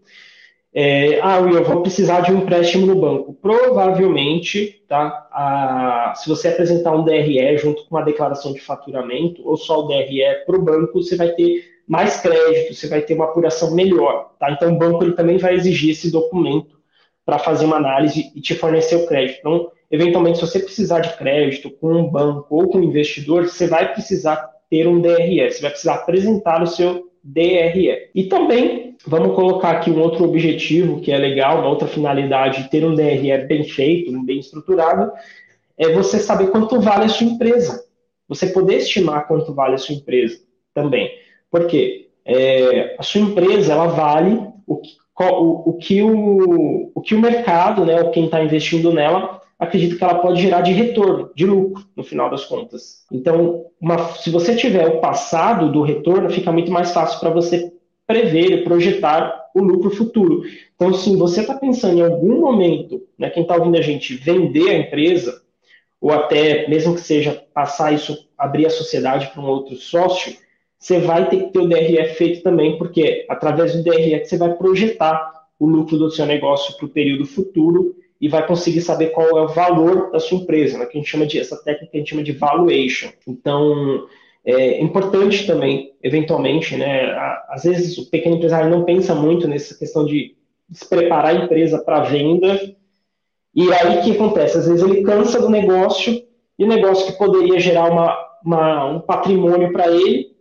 É, 0.73 1.19
ah, 1.21 1.41
eu 1.41 1.65
vou 1.65 1.83
precisar 1.83 2.21
de 2.21 2.33
um 2.33 2.39
empréstimo 2.39 2.87
no 2.87 2.95
banco. 2.95 3.35
Provavelmente, 3.35 4.85
tá, 4.89 5.29
a, 5.33 6.13
se 6.17 6.29
você 6.29 6.49
apresentar 6.49 6.93
um 6.93 7.05
DRE 7.05 7.59
junto 7.59 7.85
com 7.85 7.97
uma 7.97 8.05
declaração 8.05 8.53
de 8.53 8.61
faturamento, 8.61 9.43
ou 9.47 9.57
só 9.57 9.81
o 9.81 9.89
DRE 9.89 10.23
para 10.47 10.57
o 10.57 10.63
banco, 10.63 11.03
você 11.03 11.17
vai 11.17 11.31
ter 11.31 11.65
mais 11.89 12.21
crédito, 12.21 12.73
você 12.73 12.87
vai 12.87 13.03
ter 13.03 13.15
uma 13.15 13.25
apuração 13.25 13.75
melhor. 13.75 14.31
Tá? 14.39 14.53
Então, 14.53 14.73
o 14.73 14.79
banco 14.79 15.03
ele 15.03 15.15
também 15.15 15.39
vai 15.39 15.55
exigir 15.55 15.91
esse 15.91 16.11
documento 16.13 16.79
para 17.27 17.39
fazer 17.39 17.65
uma 17.65 17.77
análise 17.77 18.31
e 18.35 18.41
te 18.41 18.55
fornecer 18.55 18.95
o 18.95 19.07
crédito. 19.09 19.41
Então, 19.41 19.73
eventualmente, 19.91 20.39
se 20.39 20.47
você 20.47 20.61
precisar 20.61 21.01
de 21.01 21.17
crédito 21.17 21.69
com 21.69 21.93
um 21.93 22.09
banco 22.09 22.47
ou 22.49 22.69
com 22.69 22.79
um 22.79 22.85
investidor, 22.85 23.49
você 23.49 23.67
vai 23.67 23.93
precisar 23.93 24.49
ter 24.71 24.87
um 24.87 25.01
DRE, 25.01 25.51
você 25.51 25.61
vai 25.61 25.71
precisar 25.71 25.95
apresentar 25.95 26.63
o 26.63 26.67
seu 26.67 27.11
DRE. 27.23 28.11
E 28.15 28.25
também, 28.25 28.97
vamos 29.07 29.35
colocar 29.35 29.73
aqui 29.73 29.91
um 29.91 30.01
outro 30.01 30.25
objetivo 30.25 31.01
que 31.01 31.11
é 31.11 31.19
legal, 31.19 31.59
uma 31.59 31.69
outra 31.69 31.89
finalidade 31.89 32.63
de 32.63 32.71
ter 32.71 32.85
um 32.85 32.95
DRE 32.95 33.47
bem 33.47 33.65
feito, 33.65 34.25
bem 34.25 34.39
estruturado, 34.39 35.11
é 35.77 35.93
você 35.93 36.19
saber 36.19 36.51
quanto 36.51 36.81
vale 36.81 37.05
a 37.05 37.09
sua 37.09 37.27
empresa. 37.27 37.85
Você 38.29 38.47
poder 38.47 38.77
estimar 38.77 39.27
quanto 39.27 39.53
vale 39.53 39.75
a 39.75 39.79
sua 39.79 39.95
empresa 39.95 40.39
também. 40.73 41.11
Por 41.51 41.67
quê? 41.67 42.11
É, 42.25 42.95
a 42.97 43.03
sua 43.03 43.23
empresa, 43.23 43.73
ela 43.73 43.89
vale 43.89 44.41
o 44.67 44.77
que 44.77 45.01
o, 45.29 45.71
o, 45.71 45.73
que 45.75 46.03
o, 46.03 46.93
o 46.95 47.01
que 47.01 47.15
o 47.15 47.21
mercado, 47.21 47.85
né, 47.85 48.05
quem 48.11 48.25
está 48.25 48.43
investindo 48.43 48.93
nela, 48.93 49.40
acredito 49.61 49.99
que 49.99 50.03
ela 50.03 50.19
pode 50.19 50.41
gerar 50.41 50.63
de 50.63 50.73
retorno, 50.73 51.31
de 51.37 51.45
lucro, 51.45 51.85
no 51.95 52.03
final 52.03 52.31
das 52.31 52.47
contas. 52.47 53.05
Então, 53.13 53.67
uma, 53.79 54.15
se 54.15 54.31
você 54.31 54.57
tiver 54.57 54.89
o 54.89 55.01
passado 55.01 55.71
do 55.71 55.83
retorno, 55.83 56.31
fica 56.31 56.51
muito 56.51 56.73
mais 56.73 56.93
fácil 56.93 57.21
para 57.21 57.29
você 57.29 57.71
prever 58.07 58.51
e 58.53 58.65
projetar 58.65 59.51
o 59.55 59.61
lucro 59.61 59.91
futuro. 59.91 60.43
Então, 60.75 60.95
se 60.95 61.15
você 61.15 61.43
está 61.43 61.55
pensando 61.55 61.99
em 61.99 62.03
algum 62.03 62.41
momento, 62.41 63.03
né, 63.19 63.29
quem 63.29 63.43
está 63.43 63.55
ouvindo 63.55 63.77
a 63.77 63.83
gente, 63.83 64.15
vender 64.15 64.71
a 64.71 64.79
empresa, 64.79 65.43
ou 66.01 66.11
até 66.11 66.67
mesmo 66.67 66.95
que 66.95 67.03
seja 67.03 67.45
passar 67.53 67.93
isso, 67.93 68.17
abrir 68.39 68.65
a 68.65 68.71
sociedade 68.71 69.27
para 69.31 69.43
um 69.43 69.47
outro 69.47 69.77
sócio, 69.77 70.35
você 70.79 70.99
vai 70.99 71.29
ter 71.29 71.37
que 71.37 71.53
ter 71.53 71.59
o 71.59 71.69
DRE 71.69 72.03
feito 72.15 72.43
também, 72.43 72.79
porque 72.79 73.27
através 73.29 73.75
do 73.75 73.85
DRE 73.85 74.25
você 74.25 74.39
vai 74.39 74.55
projetar 74.55 75.31
o 75.59 75.67
lucro 75.67 75.99
do 75.99 76.11
seu 76.11 76.25
negócio 76.25 76.75
para 76.79 76.87
o 76.87 76.89
período 76.89 77.27
futuro 77.27 78.00
e 78.21 78.29
vai 78.29 78.47
conseguir 78.47 78.83
saber 78.83 79.09
qual 79.09 79.29
é 79.39 79.43
o 79.43 79.49
valor 79.49 80.11
da 80.11 80.21
sua 80.21 80.39
empresa, 80.39 80.79
né, 80.79 80.87
que 80.87 80.99
a 80.99 81.01
gente 81.01 81.11
chama 81.11 81.27
de 81.27 81.39
essa 81.39 81.57
técnica 81.63 81.91
a 81.95 81.99
gente 81.99 82.11
chama 82.11 82.23
de 82.23 82.33
valuation. 82.33 83.09
Então 83.27 84.07
é 84.45 84.81
importante 84.81 85.47
também, 85.47 85.93
eventualmente, 86.03 86.77
né, 86.77 87.13
às 87.49 87.63
vezes 87.63 87.97
o 87.99 88.11
pequeno 88.11 88.37
empresário 88.37 88.71
não 88.71 88.85
pensa 88.85 89.15
muito 89.15 89.49
nessa 89.49 89.77
questão 89.77 90.05
de 90.05 90.37
se 90.71 90.89
preparar 90.89 91.35
a 91.35 91.45
empresa 91.45 91.79
para 91.79 92.01
venda 92.01 92.61
e 93.55 93.73
aí 93.73 93.99
o 93.99 94.03
que 94.03 94.13
acontece? 94.13 94.59
Às 94.59 94.67
vezes 94.67 94.83
ele 94.83 95.03
cansa 95.03 95.41
do 95.41 95.49
negócio 95.49 96.23
e 96.59 96.65
o 96.65 96.69
negócio 96.69 97.07
que 97.07 97.19
poderia 97.19 97.59
gerar 97.59 97.91
uma, 97.91 98.17
uma 98.45 98.85
um 98.87 99.01
patrimônio 99.01 99.73
para 99.73 99.89
ele 99.91 100.37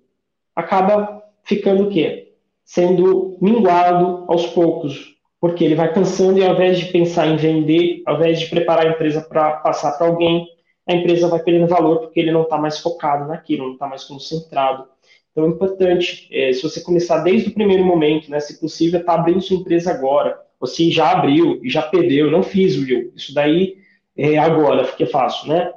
acaba 0.56 1.24
ficando 1.44 1.86
o 1.86 1.90
quê? 1.90 2.34
Sendo 2.64 3.38
minguado 3.42 4.26
aos 4.28 4.46
poucos, 4.48 5.16
porque 5.40 5.64
ele 5.64 5.76
vai 5.76 5.94
cansando 5.94 6.40
e 6.40 6.46
ao 6.46 6.54
invés 6.54 6.80
de 6.80 6.86
pensar 6.88 7.28
em 7.28 7.38
vender, 7.38 8.02
ao 8.06 8.16
invés 8.16 8.40
de 8.40 8.48
preparar 8.48 8.86
a 8.86 8.90
empresa 8.90 9.22
para 9.22 9.54
passar 9.58 9.98
para 9.98 10.08
alguém, 10.08 10.48
a 10.88 10.94
empresa 10.94 11.28
vai 11.28 11.42
perdendo 11.42 11.68
valor 11.68 12.00
porque 12.00 12.20
ele 12.20 12.32
não 12.32 12.44
está 12.44 12.58
mais 12.58 12.80
focado 12.80 13.28
naquilo, 13.28 13.66
não 13.66 13.74
está 13.74 13.88
mais 13.88 14.04
concentrado. 14.04 14.86
Então 15.32 15.46
é 15.46 15.48
importante, 15.48 16.28
é, 16.32 16.52
se 16.52 16.62
você 16.64 16.82
começar 16.82 17.20
desde 17.20 17.50
o 17.50 17.54
primeiro 17.54 17.86
momento, 17.86 18.30
né, 18.30 18.40
se 18.40 18.60
possível, 18.60 19.00
está 19.00 19.14
abrindo 19.14 19.42
sua 19.42 19.58
empresa 19.58 19.92
agora, 19.92 20.40
ou 20.60 20.68
se 20.68 20.92
já 20.92 21.12
abriu 21.12 21.60
e 21.64 21.70
já 21.70 21.84
perdeu, 21.84 22.30
não 22.30 22.44
fiz 22.44 22.76
o 22.76 22.82
will, 22.82 23.14
isso 23.16 23.34
daí 23.34 23.78
é 24.18 24.38
agora, 24.38 24.84
fica 24.84 25.06
fácil, 25.06 25.48
né? 25.48 25.72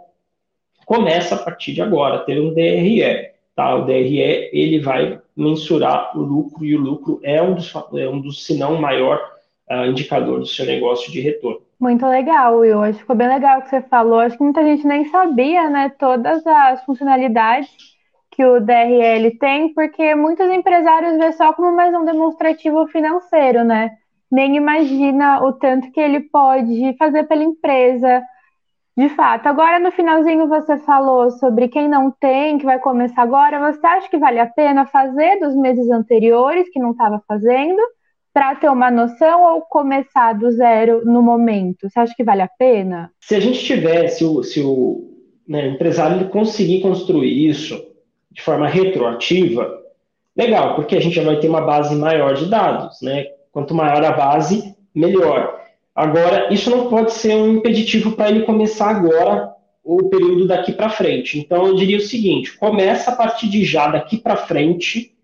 Começa 0.85 1.37
a 1.37 1.39
partir 1.39 1.73
de 1.73 1.81
agora, 1.81 2.25
ter 2.25 2.41
um 2.41 2.53
DRE. 2.53 3.31
Tá? 3.55 3.77
O 3.77 3.85
DRE 3.85 4.51
ele 4.53 4.81
vai 4.81 5.21
mensurar 5.37 6.17
o 6.19 6.21
lucro 6.21 6.65
e 6.65 6.75
o 6.75 6.81
lucro 6.81 7.21
é 7.23 7.41
um 7.41 7.55
dos, 7.55 7.73
é 7.95 8.09
um 8.09 8.21
dos 8.21 8.45
se 8.45 8.59
não 8.59 8.81
maior 8.81 9.32
uh, 9.73 9.87
indicador 9.87 10.41
do 10.41 10.47
seu 10.47 10.67
negócio 10.67 11.11
de 11.11 11.21
retorno. 11.21 11.61
Muito 11.81 12.07
legal, 12.07 12.59
Will. 12.59 12.83
Acho 12.83 12.95
que 12.95 13.01
ficou 13.01 13.17
bem 13.17 13.29
legal 13.29 13.59
o 13.59 13.63
que 13.63 13.71
você 13.71 13.81
falou. 13.83 14.21
Acho 14.21 14.37
que 14.37 14.45
muita 14.45 14.63
gente 14.63 14.87
nem 14.87 15.07
sabia, 15.07 15.69
né, 15.69 15.91
todas 15.99 16.47
as 16.47 16.85
funcionalidades 16.85 17.71
que 18.31 18.45
o 18.45 18.61
DRL 18.61 19.31
tem, 19.39 19.75
porque 19.75 20.15
muitos 20.15 20.49
empresários 20.49 21.19
vê 21.19 21.33
só 21.33 21.53
como 21.53 21.75
mais 21.75 21.95
um 21.95 22.05
demonstrativo 22.05 22.87
financeiro, 22.87 23.65
né? 23.65 23.91
Nem 24.31 24.57
imagina 24.57 25.45
o 25.45 25.53
tanto 25.53 25.91
que 25.91 26.01
ele 26.01 26.21
pode 26.21 26.97
fazer 26.99 27.25
pela 27.25 27.43
empresa. 27.43 28.23
De 28.95 29.09
fato. 29.09 29.47
Agora, 29.47 29.79
no 29.79 29.91
finalzinho, 29.91 30.47
você 30.47 30.77
falou 30.79 31.31
sobre 31.31 31.67
quem 31.69 31.89
não 31.89 32.11
tem, 32.11 32.59
que 32.59 32.65
vai 32.65 32.79
começar 32.79 33.23
agora. 33.23 33.73
Você 33.73 33.87
acha 33.87 34.09
que 34.09 34.19
vale 34.19 34.39
a 34.39 34.47
pena 34.47 34.85
fazer 34.85 35.41
dos 35.41 35.57
meses 35.57 35.91
anteriores, 35.91 36.69
que 36.69 36.79
não 36.79 36.91
estava 36.91 37.23
fazendo? 37.27 37.81
Para 38.33 38.55
ter 38.55 38.69
uma 38.71 38.91
noção 38.91 39.55
ou 39.55 39.63
começar 39.63 40.33
do 40.33 40.51
zero 40.51 41.05
no 41.05 41.23
momento? 41.23 41.89
Você 41.89 42.01
acha 42.01 42.15
que 42.17 42.25
vale 42.25 42.43
a 42.43 42.49
pena? 42.49 43.11
Se 43.21 43.35
a 43.35 43.41
gente 43.41 43.63
tiver, 43.63 44.09
se 44.09 44.25
o, 44.25 44.43
se 44.43 44.61
o 44.61 45.11
né, 45.47 45.69
empresário 45.69 46.29
conseguir 46.29 46.81
construir 46.81 47.49
isso 47.49 47.83
de 48.31 48.41
forma 48.41 48.67
retroativa, 48.67 49.83
legal, 50.37 50.75
porque 50.75 50.97
a 50.97 51.01
gente 51.01 51.15
já 51.15 51.23
vai 51.23 51.39
ter 51.39 51.49
uma 51.49 51.61
base 51.61 51.95
maior 51.95 52.35
de 52.35 52.49
dados, 52.49 53.03
né? 53.03 53.27
Quanto 53.51 53.75
maior 53.75 54.03
a 54.03 54.13
base, 54.13 54.75
melhor. 54.95 55.61
Agora, 55.95 56.53
isso 56.53 56.71
não 56.71 56.89
pode 56.89 57.13
ser 57.13 57.35
um 57.35 57.57
impeditivo 57.57 58.13
para 58.13 58.31
ele 58.31 58.47
começar 58.47 58.89
agora 58.89 59.53
o 59.85 60.09
período 60.09 60.47
daqui 60.47 60.73
para 60.73 60.89
frente. 60.89 61.39
Então, 61.39 61.67
eu 61.67 61.75
diria 61.75 61.99
o 61.99 62.01
seguinte: 62.01 62.57
começa 62.57 63.11
a 63.11 63.17
partir 63.17 63.49
de 63.51 63.63
já 63.65 63.89
daqui 63.89 64.17
para 64.17 64.37
frente, 64.37 65.15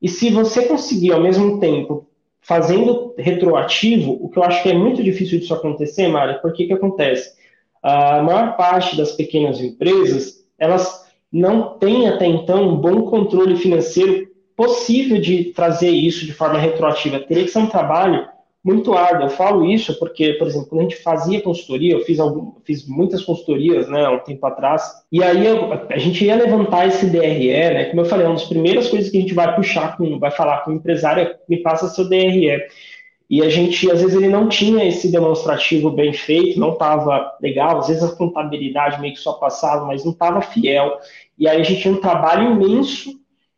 e 0.00 0.08
se 0.08 0.30
você 0.30 0.66
conseguir 0.66 1.12
ao 1.12 1.20
mesmo 1.20 1.58
tempo 1.58 2.06
fazendo 2.46 3.14
retroativo, 3.18 4.18
o 4.20 4.28
que 4.28 4.38
eu 4.38 4.44
acho 4.44 4.62
que 4.62 4.68
é 4.68 4.74
muito 4.74 5.02
difícil 5.02 5.40
disso 5.40 5.52
acontecer, 5.52 6.06
Mara, 6.06 6.34
porque 6.34 6.66
que 6.66 6.72
acontece? 6.72 7.34
A 7.82 8.22
maior 8.22 8.56
parte 8.56 8.96
das 8.96 9.12
pequenas 9.12 9.60
empresas, 9.60 10.44
elas 10.58 11.06
não 11.32 11.76
têm 11.78 12.08
até 12.08 12.26
então 12.26 12.68
um 12.68 12.76
bom 12.76 13.02
controle 13.02 13.56
financeiro 13.56 14.28
possível 14.56 15.20
de 15.20 15.52
trazer 15.52 15.90
isso 15.90 16.24
de 16.24 16.32
forma 16.32 16.58
retroativa. 16.58 17.20
Teria 17.20 17.44
que 17.44 17.50
ser 17.50 17.58
um 17.58 17.66
trabalho 17.66 18.26
muito 18.66 18.94
árduo. 18.94 19.26
Eu 19.26 19.30
falo 19.30 19.64
isso 19.64 19.96
porque, 19.96 20.32
por 20.32 20.48
exemplo, 20.48 20.66
quando 20.66 20.80
a 20.80 20.82
gente 20.82 20.96
fazia 20.96 21.40
consultoria, 21.40 21.92
eu 21.92 22.00
fiz, 22.00 22.18
algum, 22.18 22.54
fiz 22.64 22.84
muitas 22.84 23.22
consultorias, 23.22 23.88
né, 23.88 24.08
um 24.08 24.18
tempo 24.18 24.44
atrás, 24.44 24.82
e 25.12 25.22
aí 25.22 25.46
eu, 25.46 25.72
a 25.72 25.98
gente 25.98 26.24
ia 26.24 26.34
levantar 26.34 26.88
esse 26.88 27.06
DRE, 27.06 27.52
né, 27.52 27.84
como 27.84 28.00
eu 28.00 28.04
falei, 28.04 28.26
é 28.26 28.28
uma 28.28 28.34
das 28.34 28.48
primeiras 28.48 28.88
coisas 28.88 29.08
que 29.08 29.18
a 29.18 29.20
gente 29.20 29.34
vai 29.34 29.54
puxar, 29.54 29.96
com, 29.96 30.18
vai 30.18 30.32
falar 30.32 30.64
com 30.64 30.72
o 30.72 30.74
empresário 30.74 31.22
é, 31.22 31.36
me 31.48 31.58
passa 31.58 31.86
seu 31.86 32.08
DRE. 32.08 32.60
E 33.30 33.42
a 33.42 33.48
gente, 33.48 33.90
às 33.90 34.00
vezes, 34.00 34.16
ele 34.16 34.28
não 34.28 34.48
tinha 34.48 34.84
esse 34.84 35.10
demonstrativo 35.10 35.90
bem 35.90 36.12
feito, 36.12 36.58
não 36.58 36.72
estava 36.72 37.36
legal, 37.40 37.78
às 37.78 37.88
vezes 37.88 38.02
a 38.02 38.14
contabilidade 38.14 39.00
meio 39.00 39.14
que 39.14 39.20
só 39.20 39.34
passava, 39.34 39.84
mas 39.84 40.04
não 40.04 40.12
estava 40.12 40.40
fiel. 40.40 40.98
E 41.38 41.48
aí 41.48 41.60
a 41.60 41.64
gente 41.64 41.82
tinha 41.82 41.94
um 41.94 42.00
trabalho 42.00 42.52
imenso 42.52 43.10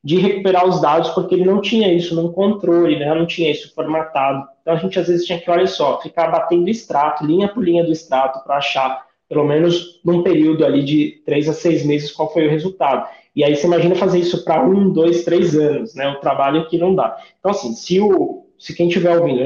de 0.03 0.17
recuperar 0.17 0.67
os 0.67 0.81
dados, 0.81 1.11
porque 1.11 1.35
ele 1.35 1.45
não 1.45 1.61
tinha 1.61 1.93
isso 1.93 2.15
no 2.15 2.33
controle, 2.33 2.99
né? 2.99 3.15
não 3.15 3.27
tinha 3.27 3.51
isso 3.51 3.75
formatado. 3.75 4.47
Então 4.69 4.77
a 4.77 4.81
gente 4.81 4.99
às 4.99 5.09
vezes 5.09 5.25
tinha 5.25 5.41
que, 5.41 5.51
olha 5.51 5.67
só, 5.67 5.99
ficar 5.99 6.27
batendo 6.27 6.69
extrato, 6.69 7.25
linha 7.25 7.49
por 7.49 7.65
linha 7.65 7.83
do 7.83 7.91
extrato, 7.91 8.45
para 8.45 8.59
achar, 8.59 9.03
pelo 9.27 9.43
menos 9.43 9.99
num 10.05 10.23
período 10.23 10.63
ali 10.63 10.85
de 10.85 11.23
três 11.25 11.49
a 11.49 11.55
seis 11.55 11.87
meses, 11.87 12.13
qual 12.13 12.31
foi 12.31 12.47
o 12.47 12.51
resultado. 12.51 13.09
E 13.35 13.43
aí 13.43 13.57
você 13.57 13.67
imagina 13.67 13.95
fazer 13.95 14.19
isso 14.19 14.45
para 14.45 14.63
um, 14.63 14.93
dois, 14.93 15.25
três 15.25 15.59
anos, 15.59 15.95
né? 15.95 16.07
O 16.09 16.21
trabalho 16.21 16.69
que 16.69 16.77
não 16.77 16.95
dá. 16.95 17.17
Então, 17.39 17.51
assim, 17.51 17.73
se 17.73 17.99
o. 17.99 18.45
Se 18.59 18.75
quem 18.75 18.89
estiver 18.89 19.17
ouvindo, 19.17 19.41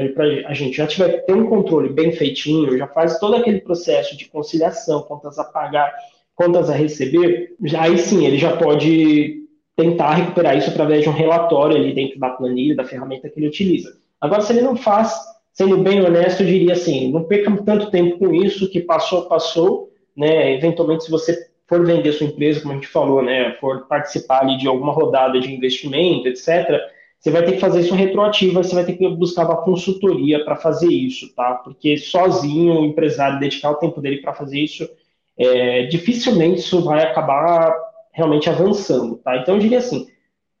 a 0.45 0.53
gente 0.53 0.75
já 0.75 0.87
tiver 0.87 1.23
ter 1.23 1.33
um 1.33 1.47
controle 1.47 1.87
bem 1.87 2.11
feitinho, 2.11 2.77
já 2.77 2.87
faz 2.87 3.17
todo 3.19 3.35
aquele 3.35 3.61
processo 3.61 4.17
de 4.17 4.25
conciliação, 4.25 5.03
contas 5.03 5.37
a 5.39 5.43
pagar, 5.45 5.93
contas 6.35 6.67
a 6.67 6.73
receber, 6.73 7.55
aí 7.77 7.97
sim 7.99 8.25
ele 8.25 8.39
já 8.39 8.57
pode 8.57 9.43
tentar 9.75 10.15
recuperar 10.15 10.57
isso 10.57 10.71
através 10.71 11.03
de 11.03 11.09
um 11.09 11.13
relatório 11.13 11.77
ali 11.77 11.93
dentro 11.93 12.19
da 12.19 12.31
planilha, 12.31 12.75
da 12.75 12.83
ferramenta 12.83 13.29
que 13.29 13.39
ele 13.39 13.47
utiliza. 13.47 14.02
Agora, 14.23 14.41
se 14.41 14.53
ele 14.53 14.61
não 14.61 14.77
faz, 14.77 15.13
sendo 15.51 15.77
bem 15.79 16.01
honesto, 16.01 16.43
eu 16.43 16.47
diria 16.47 16.71
assim, 16.71 17.11
não 17.11 17.25
perca 17.25 17.51
tanto 17.65 17.91
tempo 17.91 18.17
com 18.17 18.33
isso, 18.33 18.69
que 18.69 18.79
passou, 18.79 19.27
passou, 19.27 19.91
né? 20.15 20.53
Eventualmente, 20.53 21.03
se 21.03 21.11
você 21.11 21.37
for 21.67 21.85
vender 21.85 22.13
sua 22.13 22.27
empresa, 22.27 22.61
como 22.61 22.71
a 22.71 22.75
gente 22.75 22.87
falou, 22.87 23.21
né, 23.21 23.51
for 23.59 23.85
participar 23.87 24.41
ali 24.41 24.57
de 24.57 24.65
alguma 24.65 24.93
rodada 24.93 25.39
de 25.41 25.53
investimento, 25.53 26.29
etc., 26.29 26.79
você 27.19 27.31
vai 27.31 27.43
ter 27.43 27.53
que 27.53 27.59
fazer 27.59 27.81
isso 27.81 27.95
retroativo, 27.95 28.53
você 28.53 28.73
vai 28.73 28.85
ter 28.85 28.93
que 28.93 29.09
buscar 29.09 29.45
uma 29.45 29.61
consultoria 29.61 30.43
para 30.45 30.55
fazer 30.55 30.87
isso, 30.87 31.33
tá? 31.35 31.55
Porque 31.55 31.97
sozinho 31.97 32.79
o 32.79 32.85
empresário 32.85 33.41
dedicar 33.41 33.71
o 33.71 33.77
tempo 33.77 33.99
dele 33.99 34.21
para 34.21 34.33
fazer 34.33 34.59
isso, 34.59 34.89
é, 35.37 35.83
dificilmente 35.83 36.59
isso 36.59 36.81
vai 36.81 37.03
acabar 37.03 37.75
realmente 38.13 38.49
avançando, 38.49 39.15
tá? 39.17 39.35
Então 39.37 39.55
eu 39.55 39.59
diria 39.59 39.79
assim, 39.79 40.07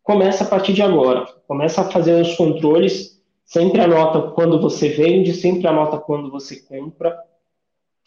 começa 0.01 0.43
a 0.43 0.47
partir 0.47 0.73
de 0.73 0.81
agora, 0.81 1.25
começa 1.47 1.81
a 1.81 1.85
fazer 1.85 2.21
os 2.21 2.35
controles, 2.35 3.12
sempre 3.53 3.81
anota 3.81 4.31
quando 4.31 4.59
você 4.59 4.89
vende, 4.89 5.31
sempre 5.31 5.67
anota 5.67 5.99
quando 5.99 6.31
você 6.31 6.55
compra, 6.55 7.15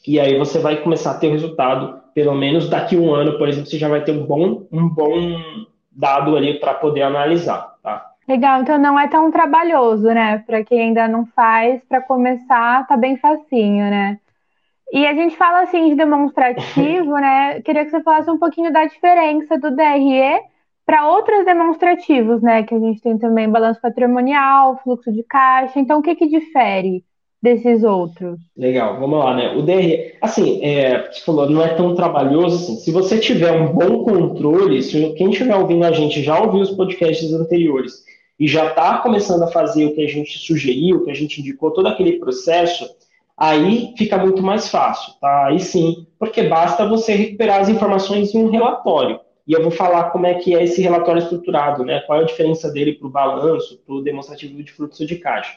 e 0.05 0.19
aí 0.19 0.37
você 0.37 0.59
vai 0.59 0.83
começar 0.83 1.13
a 1.13 1.19
ter 1.19 1.29
o 1.29 1.33
resultado, 1.33 2.03
pelo 2.13 2.35
menos 2.35 2.69
daqui 2.69 2.97
a 2.97 2.99
um 2.99 3.15
ano, 3.15 3.39
por 3.39 3.49
exemplo, 3.49 3.71
você 3.71 3.79
já 3.79 3.89
vai 3.89 4.03
ter 4.03 4.11
um 4.11 4.27
bom, 4.27 4.67
um 4.73 4.89
bom 4.89 5.15
dado 5.91 6.37
ali 6.37 6.59
para 6.59 6.75
poder 6.75 7.03
analisar, 7.03 7.77
tá? 7.81 8.11
Legal, 8.27 8.61
então 8.61 8.77
não 8.77 8.99
é 8.99 9.07
tão 9.07 9.31
trabalhoso, 9.31 10.09
né? 10.09 10.39
Para 10.45 10.65
quem 10.65 10.81
ainda 10.81 11.07
não 11.07 11.25
faz, 11.27 11.81
para 11.89 12.01
começar, 12.01 12.85
tá 12.89 12.97
bem 12.97 13.17
facinho, 13.17 13.89
né? 13.89 14.19
E 14.93 15.07
a 15.07 15.15
gente 15.15 15.37
fala 15.37 15.63
assim 15.63 15.91
de 15.91 15.95
demonstrativo, 15.95 17.13
né? 17.23 17.61
Queria 17.63 17.85
que 17.85 17.93
você 17.93 18.03
falasse 18.03 18.29
um 18.29 18.39
pouquinho 18.39 18.73
da 18.73 18.85
diferença 18.85 19.57
do 19.57 19.71
DRE 19.71 20.41
para 20.87 21.11
outros 21.11 21.45
demonstrativos, 21.45 22.41
né? 22.41 22.63
Que 22.63 22.75
a 22.75 22.79
gente 22.79 23.03
tem 23.03 23.19
também 23.19 23.51
balanço 23.51 23.81
patrimonial, 23.81 24.81
fluxo 24.85 25.13
de 25.13 25.25
caixa. 25.25 25.81
Então, 25.81 25.99
o 25.99 26.03
que, 26.03 26.15
que 26.15 26.29
difere 26.29 27.05
desses 27.43 27.83
outros? 27.83 28.39
Legal, 28.57 28.99
vamos 29.01 29.19
lá, 29.19 29.35
né? 29.35 29.55
O 29.57 29.63
DRE, 29.63 30.15
assim, 30.21 30.61
é, 30.63 31.11
você 31.11 31.21
falou, 31.21 31.51
não 31.51 31.63
é 31.63 31.75
tão 31.75 31.95
trabalhoso 31.97 32.57
assim. 32.57 32.77
Se 32.77 32.93
você 32.93 33.19
tiver 33.19 33.51
um 33.51 33.73
bom 33.73 34.05
controle, 34.05 34.81
se 34.81 35.13
quem 35.15 35.31
estiver 35.31 35.57
ouvindo 35.57 35.85
a 35.85 35.93
gente 35.93 36.23
já 36.23 36.41
ouviu 36.41 36.61
os 36.61 36.71
podcasts 36.71 37.33
anteriores 37.33 38.05
e 38.39 38.47
já 38.47 38.69
está 38.69 38.99
começando 38.99 39.43
a 39.43 39.49
fazer 39.49 39.87
o 39.87 39.95
que 39.95 40.05
a 40.05 40.09
gente 40.09 40.39
sugeriu, 40.39 40.99
o 40.99 41.05
que 41.05 41.11
a 41.11 41.15
gente 41.15 41.41
indicou, 41.41 41.73
todo 41.73 41.89
aquele 41.89 42.19
processo 42.19 42.89
aí 43.37 43.93
fica 43.99 44.17
muito 44.17 44.43
mais 44.43 44.69
fácil, 44.69 45.13
tá? 45.21 45.47
Aí 45.47 45.59
sim, 45.59 46.07
porque 46.19 46.45
basta 46.45 46.89
você 46.89 47.13
recuperar 47.13 47.61
as 47.61 47.69
informações 47.69 48.35
em 48.35 48.39
um 48.39 48.51
relatório. 48.51 49.21
E 49.47 49.53
eu 49.53 49.63
vou 49.63 49.71
falar 49.71 50.11
como 50.11 50.27
é 50.27 50.35
que 50.35 50.55
é 50.55 50.65
esse 50.65 50.83
relatório 50.83 51.23
estruturado, 51.23 51.85
né? 51.85 52.01
Qual 52.01 52.19
é 52.19 52.23
a 52.23 52.27
diferença 52.27 52.71
dele 52.71 52.95
para 52.95 53.07
o 53.07 53.11
balanço, 53.11 53.79
para 53.87 53.95
o 53.95 54.03
demonstrativo 54.03 54.63
de 54.63 54.73
fluxo 54.73 55.07
de 55.07 55.17
caixa. 55.17 55.57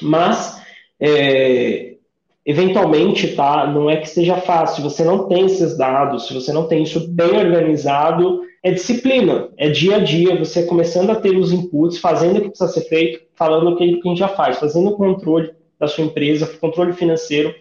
Mas, 0.00 0.62
é, 1.00 1.96
eventualmente, 2.44 3.34
tá? 3.34 3.66
Não 3.66 3.90
é 3.90 3.96
que 3.96 4.08
seja 4.08 4.36
fácil. 4.36 4.76
Se 4.76 4.82
você 4.82 5.04
não 5.04 5.26
tem 5.26 5.46
esses 5.46 5.76
dados, 5.76 6.28
se 6.28 6.34
você 6.34 6.52
não 6.52 6.68
tem 6.68 6.84
isso 6.84 7.08
bem 7.08 7.36
organizado, 7.36 8.42
é 8.62 8.70
disciplina, 8.70 9.48
é 9.56 9.68
dia 9.68 9.96
a 9.96 9.98
dia, 9.98 10.38
você 10.38 10.64
começando 10.64 11.10
a 11.10 11.16
ter 11.16 11.36
os 11.36 11.52
inputs, 11.52 11.98
fazendo 11.98 12.38
o 12.38 12.40
que 12.42 12.48
precisa 12.48 12.72
ser 12.72 12.88
feito, 12.88 13.24
falando 13.34 13.70
o 13.70 13.76
que 13.76 13.84
a 13.84 13.86
gente 13.86 14.18
já 14.18 14.28
faz, 14.28 14.58
fazendo 14.58 14.90
o 14.90 14.96
controle 14.96 15.52
da 15.78 15.86
sua 15.86 16.04
empresa, 16.04 16.46
controle 16.58 16.92
financeiro, 16.92 17.54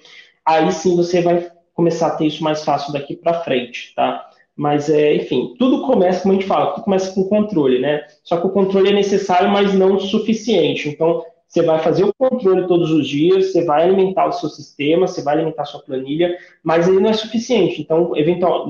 aí 0.45 0.71
sim 0.71 0.95
você 0.95 1.21
vai 1.21 1.47
começar 1.73 2.07
a 2.07 2.15
ter 2.15 2.25
isso 2.25 2.43
mais 2.43 2.63
fácil 2.63 2.93
daqui 2.93 3.15
para 3.15 3.41
frente, 3.41 3.93
tá? 3.95 4.29
Mas, 4.55 4.89
é, 4.89 5.15
enfim, 5.15 5.53
tudo 5.59 5.85
começa, 5.85 6.21
como 6.21 6.33
a 6.33 6.37
gente 6.37 6.47
fala, 6.47 6.71
tudo 6.71 6.85
começa 6.85 7.13
com 7.13 7.27
controle, 7.27 7.79
né? 7.79 8.05
Só 8.23 8.37
que 8.37 8.47
o 8.47 8.51
controle 8.51 8.89
é 8.89 8.93
necessário, 8.93 9.49
mas 9.49 9.73
não 9.73 9.99
suficiente. 9.99 10.87
Então, 10.87 11.23
você 11.47 11.61
vai 11.61 11.79
fazer 11.79 12.03
o 12.03 12.13
controle 12.13 12.67
todos 12.67 12.91
os 12.91 13.07
dias, 13.07 13.51
você 13.51 13.63
vai 13.63 13.83
alimentar 13.83 14.27
o 14.27 14.31
seu 14.31 14.49
sistema, 14.49 15.07
você 15.07 15.21
vai 15.21 15.35
alimentar 15.35 15.63
a 15.63 15.65
sua 15.65 15.81
planilha, 15.81 16.37
mas 16.63 16.87
ele 16.87 16.99
não 16.99 17.09
é 17.09 17.13
suficiente. 17.13 17.81
Então, 17.81 18.15
eventual, 18.15 18.69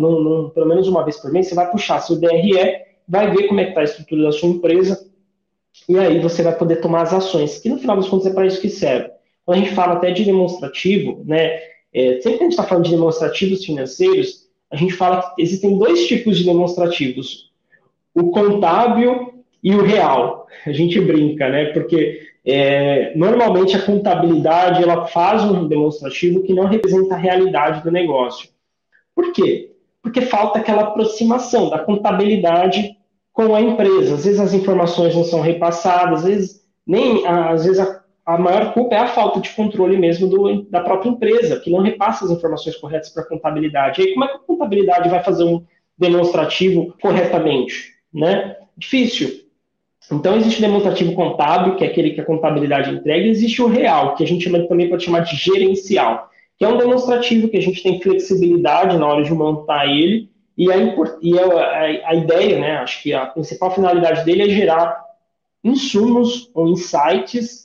pelo 0.51 0.67
menos 0.67 0.87
uma 0.87 1.03
vez 1.03 1.17
por 1.17 1.31
mês, 1.31 1.47
você 1.47 1.55
vai 1.55 1.69
puxar 1.71 1.99
seu 2.01 2.15
DRE, 2.19 2.51
vai 3.07 3.31
ver 3.31 3.47
como 3.47 3.59
é 3.59 3.63
que 3.63 3.69
está 3.69 3.81
a 3.81 3.85
estrutura 3.85 4.23
da 4.23 4.31
sua 4.31 4.49
empresa, 4.49 5.07
e 5.87 5.97
aí 5.97 6.19
você 6.19 6.41
vai 6.41 6.55
poder 6.55 6.77
tomar 6.77 7.01
as 7.01 7.13
ações, 7.13 7.59
que 7.59 7.69
no 7.69 7.77
final 7.77 7.95
das 7.95 8.07
contas 8.07 8.27
é 8.27 8.33
para 8.33 8.45
isso 8.45 8.61
que 8.61 8.69
serve. 8.69 9.09
Quando 9.45 9.57
a 9.57 9.61
gente 9.61 9.75
fala 9.75 9.93
até 9.93 10.11
de 10.11 10.23
demonstrativo, 10.23 11.23
né, 11.25 11.59
é, 11.93 12.19
sempre 12.21 12.37
que 12.37 12.43
a 12.43 12.47
gente 12.47 12.51
está 12.51 12.63
falando 12.63 12.85
de 12.85 12.91
demonstrativos 12.91 13.63
financeiros, 13.63 14.44
a 14.75 14.77
gente 14.77 14.93
fala 14.93 15.21
que 15.21 15.41
existem 15.41 15.77
dois 15.77 16.05
tipos 16.05 16.37
de 16.37 16.43
demonstrativos: 16.43 17.49
o 18.13 18.29
contábil 18.29 19.33
e 19.63 19.73
o 19.73 19.81
real. 19.81 20.47
A 20.65 20.71
gente 20.71 20.99
brinca, 20.99 21.49
né? 21.49 21.65
Porque 21.67 22.27
é, 22.45 23.15
normalmente 23.15 23.75
a 23.75 23.81
contabilidade 23.81 24.83
ela 24.83 25.07
faz 25.07 25.43
um 25.43 25.67
demonstrativo 25.67 26.43
que 26.43 26.53
não 26.53 26.65
representa 26.65 27.15
a 27.15 27.17
realidade 27.17 27.83
do 27.83 27.91
negócio. 27.91 28.49
Por 29.15 29.31
quê? 29.31 29.71
Porque 30.01 30.21
falta 30.21 30.59
aquela 30.59 30.83
aproximação 30.83 31.69
da 31.69 31.79
contabilidade 31.79 32.97
com 33.31 33.55
a 33.55 33.61
empresa. 33.61 34.15
Às 34.15 34.25
vezes 34.25 34.39
as 34.39 34.53
informações 34.53 35.15
não 35.15 35.23
são 35.23 35.39
repassadas, 35.39 36.19
às 36.19 36.25
vezes 36.25 36.65
nem 36.85 37.25
às 37.25 37.63
vezes 37.65 37.79
a 37.79 38.01
a 38.25 38.37
maior 38.39 38.73
culpa 38.73 38.95
é 38.95 38.97
a 38.97 39.07
falta 39.07 39.39
de 39.39 39.49
controle 39.51 39.97
mesmo 39.97 40.27
do, 40.27 40.63
da 40.63 40.81
própria 40.81 41.09
empresa, 41.09 41.59
que 41.59 41.69
não 41.69 41.81
repassa 41.81 42.25
as 42.25 42.31
informações 42.31 42.75
corretas 42.77 43.09
para 43.09 43.21
a 43.21 43.27
contabilidade. 43.27 44.01
E 44.01 44.07
aí, 44.07 44.13
como 44.13 44.25
é 44.25 44.27
que 44.29 44.35
a 44.35 44.39
contabilidade 44.39 45.09
vai 45.09 45.23
fazer 45.23 45.43
um 45.43 45.63
demonstrativo 45.97 46.95
corretamente? 46.99 47.93
Né? 48.11 48.55
Difícil. 48.75 49.45
Então, 50.11 50.35
existe 50.35 50.57
o 50.57 50.61
demonstrativo 50.65 51.13
contábil, 51.13 51.75
que 51.75 51.83
é 51.83 51.87
aquele 51.87 52.11
que 52.11 52.21
a 52.21 52.25
contabilidade 52.25 52.91
entrega, 52.91 53.25
e 53.25 53.29
existe 53.29 53.61
o 53.61 53.67
real, 53.67 54.15
que 54.15 54.23
a 54.23 54.27
gente 54.27 54.49
também 54.67 54.89
pode 54.89 55.03
chamar 55.03 55.19
de 55.19 55.35
gerencial, 55.35 56.29
que 56.57 56.65
é 56.65 56.67
um 56.67 56.77
demonstrativo 56.77 57.47
que 57.47 57.57
a 57.57 57.61
gente 57.61 57.83
tem 57.83 58.01
flexibilidade 58.01 58.97
na 58.97 59.05
hora 59.05 59.23
de 59.23 59.33
montar 59.33 59.85
ele, 59.87 60.29
e 60.57 60.71
a, 60.71 60.77
e 61.21 61.39
a, 61.39 62.09
a 62.09 62.15
ideia, 62.15 62.59
né, 62.59 62.77
acho 62.77 63.03
que 63.03 63.13
a 63.13 63.25
principal 63.25 63.71
finalidade 63.71 64.23
dele 64.23 64.43
é 64.43 64.49
gerar 64.49 65.03
insumos 65.63 66.49
ou 66.53 66.67
insights 66.67 67.64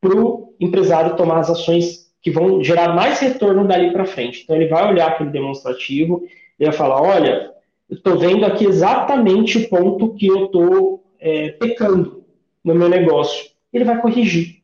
para 0.00 0.16
o 0.16 0.54
empresário 0.58 1.16
tomar 1.16 1.38
as 1.40 1.50
ações 1.50 2.10
que 2.22 2.30
vão 2.30 2.62
gerar 2.62 2.94
mais 2.94 3.18
retorno 3.20 3.66
dali 3.66 3.92
para 3.92 4.04
frente. 4.04 4.42
Então, 4.42 4.56
ele 4.56 4.68
vai 4.68 4.88
olhar 4.88 5.08
aquele 5.08 5.30
demonstrativo 5.30 6.22
e 6.58 6.64
vai 6.64 6.72
falar: 6.72 7.02
olha, 7.02 7.50
eu 7.88 7.96
estou 7.96 8.18
vendo 8.18 8.44
aqui 8.44 8.64
exatamente 8.64 9.58
o 9.58 9.68
ponto 9.68 10.14
que 10.14 10.26
eu 10.26 10.46
estou 10.46 11.04
é, 11.18 11.50
pecando 11.50 12.24
no 12.62 12.74
meu 12.74 12.88
negócio. 12.88 13.50
Ele 13.72 13.84
vai 13.84 14.00
corrigir, 14.00 14.62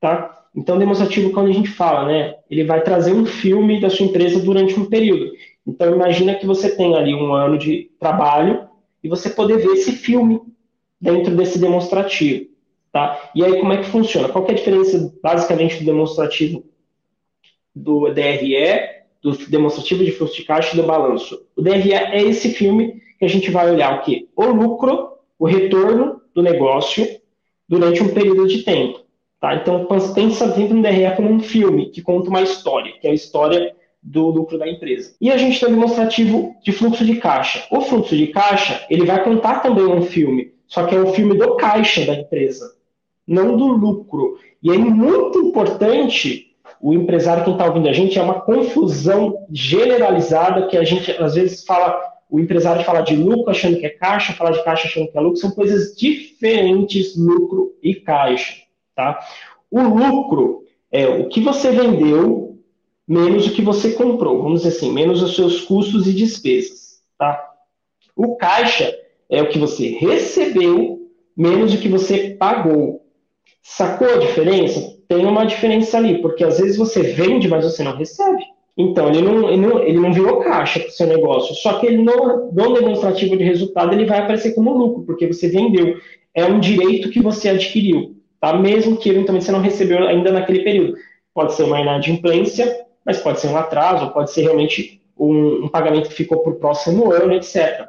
tá? 0.00 0.42
Então, 0.54 0.78
demonstrativo, 0.78 1.32
quando 1.32 1.48
a 1.48 1.52
gente 1.52 1.70
fala, 1.70 2.06
né, 2.06 2.36
ele 2.50 2.64
vai 2.64 2.82
trazer 2.82 3.12
um 3.12 3.24
filme 3.24 3.80
da 3.80 3.88
sua 3.88 4.06
empresa 4.06 4.38
durante 4.38 4.78
um 4.78 4.84
período. 4.84 5.32
Então, 5.66 5.94
imagina 5.94 6.34
que 6.34 6.46
você 6.46 6.76
tem 6.76 6.94
ali 6.94 7.14
um 7.14 7.32
ano 7.32 7.56
de 7.56 7.90
trabalho 7.98 8.68
e 9.02 9.08
você 9.08 9.30
poder 9.30 9.58
ver 9.58 9.72
esse 9.72 9.92
filme 9.92 10.40
dentro 11.00 11.34
desse 11.34 11.58
demonstrativo. 11.58 12.51
Tá? 12.92 13.30
E 13.34 13.42
aí, 13.42 13.58
como 13.58 13.72
é 13.72 13.78
que 13.78 13.88
funciona? 13.88 14.28
Qual 14.28 14.46
é 14.46 14.50
a 14.50 14.54
diferença, 14.54 15.12
basicamente, 15.22 15.78
do 15.78 15.86
demonstrativo 15.86 16.62
do 17.74 18.12
DRE, 18.12 18.66
do 19.22 19.32
demonstrativo 19.48 20.04
de 20.04 20.12
fluxo 20.12 20.36
de 20.36 20.44
caixa 20.44 20.74
e 20.74 20.80
do 20.80 20.86
balanço? 20.86 21.46
O 21.56 21.62
DRE 21.62 21.94
é 21.94 22.22
esse 22.22 22.50
filme 22.50 23.00
que 23.18 23.24
a 23.24 23.28
gente 23.28 23.50
vai 23.50 23.70
olhar 23.70 23.98
o 23.98 24.02
quê? 24.02 24.28
O 24.36 24.44
lucro, 24.44 25.12
o 25.38 25.46
retorno 25.46 26.20
do 26.34 26.42
negócio 26.42 27.08
durante 27.66 28.02
um 28.02 28.12
período 28.12 28.46
de 28.46 28.62
tempo. 28.62 29.00
Tá? 29.40 29.54
Então, 29.54 29.86
pensa 30.14 30.54
sempre 30.54 30.74
no 30.74 30.82
DRE 30.82 31.16
como 31.16 31.30
um 31.30 31.40
filme 31.40 31.90
que 31.90 32.02
conta 32.02 32.28
uma 32.28 32.42
história, 32.42 32.92
que 33.00 33.06
é 33.06 33.10
a 33.10 33.14
história 33.14 33.74
do 34.02 34.28
lucro 34.28 34.58
da 34.58 34.68
empresa. 34.68 35.14
E 35.18 35.30
a 35.30 35.38
gente 35.38 35.58
tem 35.58 35.70
o 35.70 35.72
demonstrativo 35.72 36.54
de 36.62 36.72
fluxo 36.72 37.06
de 37.06 37.16
caixa. 37.16 37.66
O 37.70 37.80
fluxo 37.80 38.14
de 38.14 38.26
caixa, 38.26 38.84
ele 38.90 39.06
vai 39.06 39.24
contar 39.24 39.60
também 39.60 39.86
um 39.86 40.02
filme, 40.02 40.52
só 40.66 40.84
que 40.84 40.94
é 40.94 41.00
um 41.00 41.14
filme 41.14 41.38
do 41.38 41.56
caixa 41.56 42.04
da 42.04 42.14
empresa 42.14 42.81
não 43.26 43.56
do 43.56 43.66
lucro. 43.66 44.38
E 44.62 44.70
é 44.70 44.78
muito 44.78 45.38
importante 45.40 46.52
o 46.80 46.92
empresário 46.92 47.44
que 47.44 47.50
está 47.50 47.66
ouvindo 47.66 47.88
a 47.88 47.92
gente 47.92 48.18
é 48.18 48.22
uma 48.22 48.40
confusão 48.40 49.46
generalizada 49.50 50.66
que 50.66 50.76
a 50.76 50.82
gente 50.82 51.10
às 51.12 51.34
vezes 51.34 51.64
fala, 51.64 51.96
o 52.28 52.40
empresário 52.40 52.84
fala 52.84 53.02
de 53.02 53.14
lucro 53.14 53.50
achando 53.50 53.78
que 53.78 53.86
é 53.86 53.90
caixa, 53.90 54.32
fala 54.32 54.50
de 54.50 54.64
caixa 54.64 54.88
achando 54.88 55.10
que 55.10 55.16
é 55.16 55.20
lucro, 55.20 55.38
são 55.38 55.52
coisas 55.52 55.94
diferentes, 55.96 57.16
lucro 57.16 57.72
e 57.82 57.94
caixa, 57.94 58.54
tá? 58.96 59.20
O 59.70 59.80
lucro 59.80 60.64
é 60.90 61.06
o 61.06 61.28
que 61.28 61.40
você 61.40 61.70
vendeu 61.70 62.58
menos 63.06 63.46
o 63.46 63.52
que 63.52 63.62
você 63.62 63.92
comprou, 63.92 64.42
vamos 64.42 64.62
dizer 64.62 64.76
assim, 64.76 64.92
menos 64.92 65.22
os 65.22 65.36
seus 65.36 65.60
custos 65.60 66.06
e 66.06 66.12
despesas, 66.12 67.02
tá? 67.18 67.48
O 68.16 68.36
caixa 68.36 68.92
é 69.30 69.42
o 69.42 69.48
que 69.48 69.58
você 69.58 69.88
recebeu 69.88 71.10
menos 71.36 71.72
o 71.72 71.78
que 71.78 71.88
você 71.88 72.36
pagou. 72.38 73.01
Sacou 73.62 74.08
a 74.08 74.18
diferença? 74.18 74.98
Tem 75.08 75.24
uma 75.24 75.46
diferença 75.46 75.96
ali, 75.96 76.20
porque 76.20 76.42
às 76.42 76.58
vezes 76.58 76.76
você 76.76 77.02
vende, 77.02 77.48
mas 77.48 77.64
você 77.64 77.84
não 77.84 77.96
recebe. 77.96 78.42
Então, 78.76 79.08
ele 79.08 79.22
não, 79.22 79.48
ele 79.48 79.56
não, 79.66 79.82
ele 79.82 80.00
não 80.00 80.12
virou 80.12 80.40
caixa 80.40 80.80
para 80.80 80.88
o 80.88 80.92
seu 80.92 81.06
negócio. 81.06 81.54
Só 81.54 81.78
que 81.78 81.86
ele 81.86 81.98
no, 81.98 82.50
no 82.50 82.74
demonstrativo 82.74 83.36
de 83.36 83.44
resultado 83.44 83.92
ele 83.92 84.06
vai 84.06 84.20
aparecer 84.20 84.54
como 84.54 84.76
lucro, 84.76 85.04
porque 85.04 85.26
você 85.26 85.48
vendeu. 85.48 85.96
É 86.34 86.44
um 86.44 86.58
direito 86.58 87.10
que 87.10 87.20
você 87.20 87.50
adquiriu, 87.50 88.16
tá? 88.40 88.54
Mesmo 88.54 88.96
que 88.96 89.10
eventualmente 89.10 89.44
você 89.44 89.52
não 89.52 89.60
recebeu 89.60 90.06
ainda 90.06 90.32
naquele 90.32 90.64
período. 90.64 90.94
Pode 91.34 91.52
ser 91.54 91.64
uma 91.64 91.80
inadimplência, 91.80 92.84
mas 93.04 93.18
pode 93.18 93.40
ser 93.40 93.48
um 93.48 93.56
atraso, 93.56 94.12
pode 94.12 94.32
ser 94.32 94.42
realmente 94.42 95.02
um, 95.16 95.64
um 95.64 95.68
pagamento 95.68 96.08
que 96.08 96.14
ficou 96.14 96.38
para 96.38 96.52
o 96.52 96.56
próximo 96.56 97.12
ano, 97.12 97.34
etc. 97.34 97.88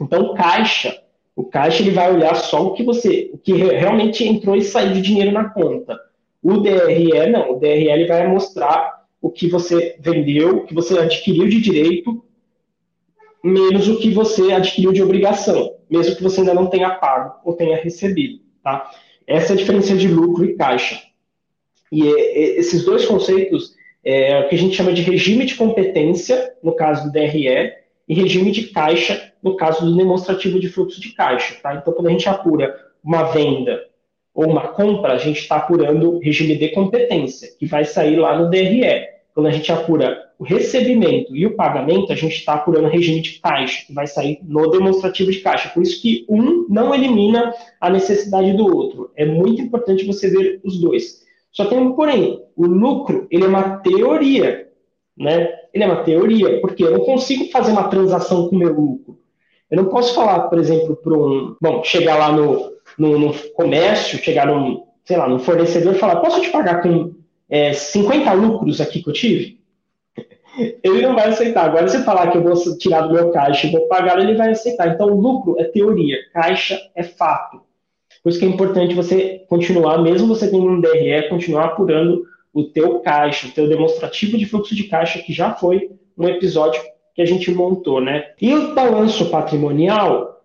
Então, 0.00 0.34
caixa 0.34 0.96
o 1.38 1.44
caixa 1.44 1.84
ele 1.84 1.92
vai 1.92 2.12
olhar 2.12 2.34
só 2.34 2.66
o 2.66 2.72
que 2.72 2.82
você, 2.82 3.30
o 3.32 3.38
que 3.38 3.52
realmente 3.52 4.26
entrou 4.26 4.56
e 4.56 4.62
saiu 4.62 4.92
de 4.92 5.00
dinheiro 5.00 5.30
na 5.30 5.48
conta. 5.48 5.96
O 6.42 6.56
DRE 6.56 7.30
não, 7.30 7.52
o 7.52 7.60
DRE 7.60 7.88
ele 7.88 8.06
vai 8.06 8.26
mostrar 8.26 9.04
o 9.22 9.30
que 9.30 9.46
você 9.46 9.94
vendeu, 10.00 10.56
o 10.56 10.66
que 10.66 10.74
você 10.74 10.98
adquiriu 10.98 11.48
de 11.48 11.60
direito, 11.60 12.24
menos 13.40 13.86
o 13.86 14.00
que 14.00 14.10
você 14.10 14.50
adquiriu 14.50 14.92
de 14.92 15.00
obrigação, 15.00 15.76
mesmo 15.88 16.16
que 16.16 16.24
você 16.24 16.40
ainda 16.40 16.54
não 16.54 16.66
tenha 16.66 16.96
pago 16.96 17.36
ou 17.44 17.54
tenha 17.54 17.76
recebido, 17.76 18.40
tá? 18.60 18.90
Essa 19.24 19.52
é 19.52 19.54
a 19.54 19.58
diferença 19.58 19.94
de 19.94 20.08
lucro 20.08 20.44
e 20.44 20.56
caixa. 20.56 21.00
E 21.92 22.02
esses 22.58 22.84
dois 22.84 23.06
conceitos 23.06 23.76
é 24.04 24.40
o 24.40 24.48
que 24.48 24.56
a 24.56 24.58
gente 24.58 24.74
chama 24.74 24.92
de 24.92 25.02
regime 25.02 25.46
de 25.46 25.54
competência, 25.54 26.52
no 26.64 26.74
caso 26.74 27.04
do 27.04 27.12
DRE, 27.12 27.74
e 28.08 28.14
regime 28.14 28.50
de 28.50 28.64
caixa, 28.70 29.27
no 29.42 29.56
caso 29.56 29.84
do 29.84 29.96
demonstrativo 29.96 30.58
de 30.58 30.68
fluxo 30.68 31.00
de 31.00 31.10
caixa. 31.10 31.56
Tá? 31.62 31.74
Então, 31.74 31.92
quando 31.92 32.08
a 32.08 32.10
gente 32.10 32.28
apura 32.28 32.74
uma 33.02 33.24
venda 33.24 33.84
ou 34.34 34.46
uma 34.46 34.68
compra, 34.68 35.14
a 35.14 35.18
gente 35.18 35.40
está 35.40 35.56
apurando 35.56 36.18
regime 36.18 36.56
de 36.56 36.68
competência, 36.68 37.48
que 37.58 37.66
vai 37.66 37.84
sair 37.84 38.16
lá 38.16 38.38
no 38.38 38.50
DRE. 38.50 39.08
Quando 39.34 39.46
a 39.46 39.50
gente 39.50 39.70
apura 39.70 40.26
o 40.38 40.44
recebimento 40.44 41.34
e 41.34 41.46
o 41.46 41.54
pagamento, 41.54 42.12
a 42.12 42.16
gente 42.16 42.36
está 42.36 42.54
apurando 42.54 42.88
regime 42.88 43.20
de 43.20 43.40
caixa, 43.40 43.86
que 43.86 43.92
vai 43.92 44.06
sair 44.06 44.40
no 44.42 44.68
demonstrativo 44.68 45.30
de 45.30 45.40
caixa. 45.40 45.68
Por 45.70 45.82
isso 45.82 46.00
que 46.00 46.24
um 46.28 46.66
não 46.68 46.94
elimina 46.94 47.52
a 47.80 47.90
necessidade 47.90 48.52
do 48.52 48.64
outro. 48.64 49.10
É 49.16 49.24
muito 49.24 49.62
importante 49.62 50.04
você 50.04 50.28
ver 50.28 50.60
os 50.64 50.80
dois. 50.80 51.24
Só 51.52 51.64
tem 51.64 51.78
um 51.78 51.92
porém, 51.92 52.42
o 52.56 52.66
lucro 52.66 53.26
ele 53.30 53.44
é 53.44 53.48
uma 53.48 53.78
teoria 53.78 54.68
né? 55.18 55.52
Ele 55.74 55.84
é 55.84 55.86
uma 55.86 56.04
teoria, 56.04 56.60
porque 56.60 56.84
eu 56.84 56.92
não 56.92 57.00
consigo 57.00 57.50
fazer 57.50 57.72
uma 57.72 57.88
transação 57.88 58.48
com 58.48 58.54
o 58.54 58.58
meu 58.58 58.72
lucro. 58.72 59.18
Eu 59.70 59.76
não 59.76 59.86
posso 59.86 60.14
falar, 60.14 60.40
por 60.48 60.58
exemplo, 60.58 60.96
para 60.96 61.14
um. 61.14 61.56
Bom, 61.60 61.84
chegar 61.84 62.16
lá 62.16 62.32
no, 62.32 62.72
no, 62.96 63.18
no, 63.18 63.34
comércio, 63.54 64.18
chegar 64.18 64.46
num, 64.46 64.84
sei 65.04 65.16
lá, 65.16 65.28
num 65.28 65.38
fornecedor 65.38 65.94
e 65.94 65.98
falar: 65.98 66.16
posso 66.16 66.40
te 66.40 66.50
pagar 66.50 66.82
com 66.82 67.12
é, 67.50 67.72
50 67.72 68.32
lucros 68.32 68.80
aqui 68.80 69.02
que 69.02 69.08
eu 69.08 69.12
tive? 69.12 69.60
Ele 70.82 71.02
não 71.02 71.14
vai 71.14 71.28
aceitar. 71.28 71.66
Agora, 71.66 71.86
se 71.86 72.02
falar 72.02 72.30
que 72.30 72.38
eu 72.38 72.42
vou 72.42 72.54
tirar 72.78 73.02
do 73.02 73.12
meu 73.12 73.30
caixa 73.30 73.66
e 73.66 73.70
vou 73.70 73.86
pagar, 73.86 74.18
ele 74.18 74.34
vai 74.34 74.50
aceitar. 74.50 74.88
Então, 74.88 75.06
lucro 75.06 75.54
é 75.56 75.64
teoria, 75.64 76.16
caixa 76.32 76.80
é 76.96 77.02
fato. 77.04 77.60
Por 78.22 78.30
isso 78.30 78.40
que 78.40 78.44
é 78.44 78.48
importante 78.48 78.92
você 78.92 79.44
continuar, 79.48 79.98
mesmo 79.98 80.26
você 80.26 80.50
tendo 80.50 80.66
um 80.66 80.80
DRE, 80.80 81.28
continuar 81.28 81.66
apurando 81.66 82.24
o 82.52 82.64
teu 82.64 82.98
caixa, 83.00 83.46
o 83.46 83.50
teu 83.52 83.68
demonstrativo 83.68 84.36
de 84.36 84.46
fluxo 84.46 84.74
de 84.74 84.84
caixa, 84.84 85.20
que 85.20 85.32
já 85.32 85.54
foi 85.54 85.92
um 86.16 86.26
episódio 86.26 86.82
que 87.18 87.22
a 87.22 87.26
gente 87.26 87.50
montou, 87.50 88.00
né? 88.00 88.26
E 88.40 88.54
o 88.54 88.76
balanço 88.76 89.28
patrimonial, 89.28 90.40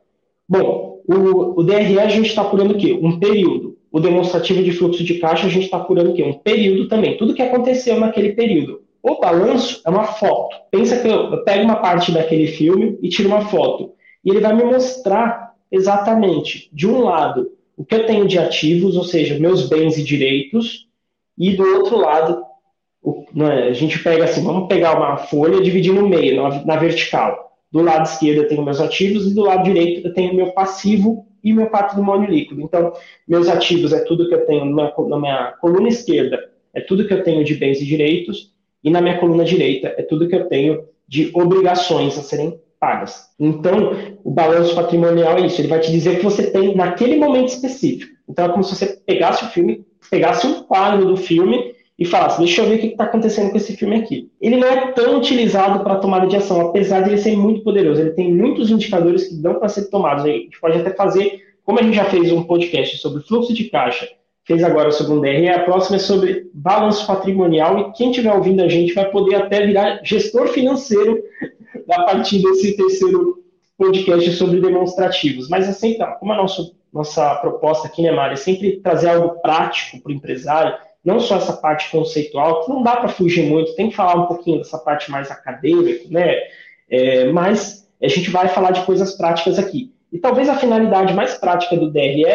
bom, 0.50 1.04
o, 1.08 1.60
o 1.60 1.64
DRE 1.64 2.00
a 2.00 2.08
gente 2.08 2.30
está 2.30 2.42
apurando 2.42 2.74
o 2.74 2.78
quê? 2.80 2.98
Um 3.00 3.20
período. 3.20 3.78
O 3.92 4.00
demonstrativo 4.00 4.64
de 4.64 4.72
fluxo 4.72 5.04
de 5.04 5.20
caixa 5.20 5.46
a 5.46 5.50
gente 5.52 5.66
está 5.66 5.78
apurando 5.78 6.10
o 6.10 6.14
quê? 6.16 6.24
Um 6.24 6.34
período 6.34 6.88
também. 6.88 7.16
Tudo 7.16 7.36
que 7.36 7.44
aconteceu 7.44 8.00
naquele 8.00 8.34
período. 8.34 8.82
O 9.04 9.20
balanço 9.20 9.84
é 9.86 9.90
uma 9.92 10.06
foto. 10.06 10.56
Pensa 10.72 11.00
que 11.00 11.08
eu, 11.08 11.32
eu 11.32 11.44
pego 11.44 11.64
uma 11.64 11.76
parte 11.76 12.12
daquele 12.12 12.48
filme 12.48 12.98
e 13.04 13.08
tiro 13.08 13.30
uma 13.30 13.42
foto. 13.42 13.92
E 14.26 14.32
ele 14.32 14.40
vai 14.40 14.56
me 14.56 14.64
mostrar 14.64 15.54
exatamente, 15.72 16.72
de 16.74 16.88
um 16.88 17.04
lado, 17.04 17.52
o 17.78 17.86
que 17.86 17.94
eu 17.94 18.08
tenho 18.08 18.28
de 18.28 18.40
ativos, 18.40 18.98
ou 18.98 19.04
seja, 19.04 19.38
meus 19.38 19.70
bens 19.70 19.96
e 20.00 20.04
direitos, 20.04 20.88
e 21.38 21.56
do 21.56 21.64
outro 21.76 22.00
lado, 22.00 22.44
o, 23.04 23.26
né, 23.34 23.68
a 23.68 23.74
gente 23.74 24.00
pega 24.00 24.24
assim, 24.24 24.44
vamos 24.44 24.68
pegar 24.68 24.96
uma 24.96 25.18
folha 25.18 25.58
e 25.58 25.64
dividir 25.64 25.94
no 25.94 26.08
meio, 26.08 26.42
na, 26.42 26.66
na, 26.66 26.76
vertical. 26.78 27.52
Do 27.72 27.82
lado 27.82 28.06
esquerdo 28.06 28.44
eu 28.44 28.48
tenho 28.48 28.64
meus 28.64 28.80
ativos 28.80 29.30
e 29.30 29.36
do 29.36 29.42
lado 29.42 29.64
direito 29.64 30.08
eu 30.08 30.14
tenho 30.14 30.34
meu 30.34 30.52
passivo 30.52 31.26
e 31.44 31.52
meu 31.52 31.68
patrimônio 31.68 32.30
líquido. 32.30 32.62
Então, 32.62 32.94
meus 33.28 33.50
ativos 33.50 33.92
é 33.92 34.00
tudo 34.00 34.30
que 34.30 34.34
eu 34.34 34.46
tenho 34.46 34.66
na 34.66 34.94
na 35.10 35.20
minha 35.20 35.54
coluna 35.60 35.90
esquerda, 35.90 36.40
é 36.74 36.80
tudo 36.80 37.06
que 37.06 37.14
eu 37.14 37.24
tenho 37.24 37.44
de 37.44 37.56
bens 37.56 37.82
e 37.82 37.86
direitos, 37.86 38.54
e 38.82 38.90
na 38.90 39.02
minha 39.02 39.18
coluna 39.18 39.44
direita 39.44 39.94
é 39.98 40.04
tudo 40.04 40.28
que 40.28 40.36
eu 40.36 40.46
tenho 40.46 40.86
de 41.08 41.30
obrigações 41.34 42.18
a 42.18 42.22
serem 42.22 42.58
pagas. 42.80 43.30
Então, 43.40 43.92
o 44.24 44.32
balanço 44.32 44.76
patrimonial 44.76 45.38
é 45.38 45.46
isso, 45.46 45.60
ele 45.60 45.68
vai 45.68 45.80
te 45.80 45.92
dizer 45.92 46.18
que 46.18 46.24
você 46.24 46.52
tem 46.52 46.76
naquele 46.76 47.18
momento 47.18 47.50
específico. 47.50 48.14
Então, 48.28 48.46
é 48.46 48.50
como 48.50 48.64
se 48.64 48.76
você 48.76 48.98
pegasse 49.06 49.44
o 49.44 49.48
filme, 49.50 49.86
pegasse 50.10 50.48
um 50.48 50.64
quadro 50.64 51.06
do 51.06 51.18
filme 51.18 51.74
e 51.98 52.06
falasse, 52.06 52.40
deixa 52.40 52.62
eu 52.62 52.70
ver 52.70 52.76
o 52.76 52.80
que 52.80 52.88
está 52.88 53.04
acontecendo 53.04 53.52
com 53.52 53.58
esse 53.58 53.78
filme 53.78 53.98
aqui. 53.98 54.32
Ele 54.42 54.58
não 54.58 54.68
é 54.68 54.92
tão 54.94 55.18
utilizado 55.18 55.84
para 55.84 55.98
tomada 55.98 56.26
de 56.26 56.36
ação, 56.36 56.60
apesar 56.62 57.02
de 57.02 57.12
ele 57.12 57.18
ser 57.18 57.38
muito 57.38 57.64
poderoso. 57.64 58.02
Ele 58.02 58.12
tem 58.12 58.34
muitos 58.34 58.72
indicadores 58.72 59.28
que 59.28 59.36
dão 59.36 59.56
para 59.56 59.70
ser 59.70 59.90
tomados. 59.90 60.26
A 60.26 60.28
gente 60.28 60.60
pode 60.60 60.80
até 60.80 60.92
fazer, 60.92 61.42
como 61.64 61.80
a 61.80 61.84
gente 61.84 61.96
já 61.96 62.06
fez 62.06 62.32
um 62.32 62.44
podcast 62.44 62.98
sobre 62.98 63.22
fluxo 63.24 63.54
de 63.54 63.66
caixa, 63.66 64.08
fez 64.44 64.64
agora 64.64 64.92
sobre 64.92 65.14
um 65.14 65.22
DRE, 65.22 65.48
a 65.50 65.64
próxima 65.64 65.98
é 65.98 66.00
sobre 66.00 66.50
balanço 66.54 67.06
patrimonial, 67.06 67.80
e 67.80 67.92
quem 67.94 68.10
estiver 68.10 68.34
ouvindo 68.34 68.62
a 68.62 68.68
gente 68.68 68.94
vai 68.94 69.10
poder 69.10 69.36
até 69.36 69.66
virar 69.66 70.02
gestor 70.04 70.48
financeiro 70.48 71.22
a 71.92 72.04
partir 72.04 72.42
desse 72.42 72.76
terceiro 72.76 73.44
podcast 73.78 74.32
sobre 74.32 74.60
demonstrativos. 74.60 75.48
Mas 75.48 75.70
é 75.70 75.72
sempre, 75.74 76.06
como 76.20 76.34
a 76.34 76.38
nossa, 76.38 76.72
nossa 76.92 77.36
proposta 77.36 77.88
aqui, 77.88 78.02
né, 78.02 78.12
Mari, 78.12 78.34
é 78.34 78.38
sempre 78.38 78.80
trazer 78.82 79.10
algo 79.10 79.40
prático 79.42 80.02
para 80.02 80.12
o 80.12 80.16
empresário, 80.16 80.76
não 81.04 81.20
só 81.20 81.36
essa 81.36 81.54
parte 81.54 81.92
conceitual, 81.92 82.64
que 82.64 82.70
não 82.70 82.82
dá 82.82 82.96
para 82.98 83.10
fugir 83.10 83.46
muito, 83.46 83.76
tem 83.76 83.90
que 83.90 83.96
falar 83.96 84.22
um 84.22 84.28
pouquinho 84.28 84.60
dessa 84.60 84.78
parte 84.78 85.12
mais 85.12 85.30
acadêmica, 85.30 86.06
né? 86.10 86.38
É, 86.90 87.32
mas 87.32 87.90
a 88.02 88.08
gente 88.08 88.30
vai 88.30 88.48
falar 88.48 88.72
de 88.72 88.86
coisas 88.86 89.14
práticas 89.16 89.60
aqui. 89.60 89.92
E 90.12 90.20
talvez 90.20 90.48
a 90.48 90.56
finalidade 90.56 91.14
mais 91.14 91.34
prática 91.34 91.76
do 91.76 91.92
DRE, 91.92 92.26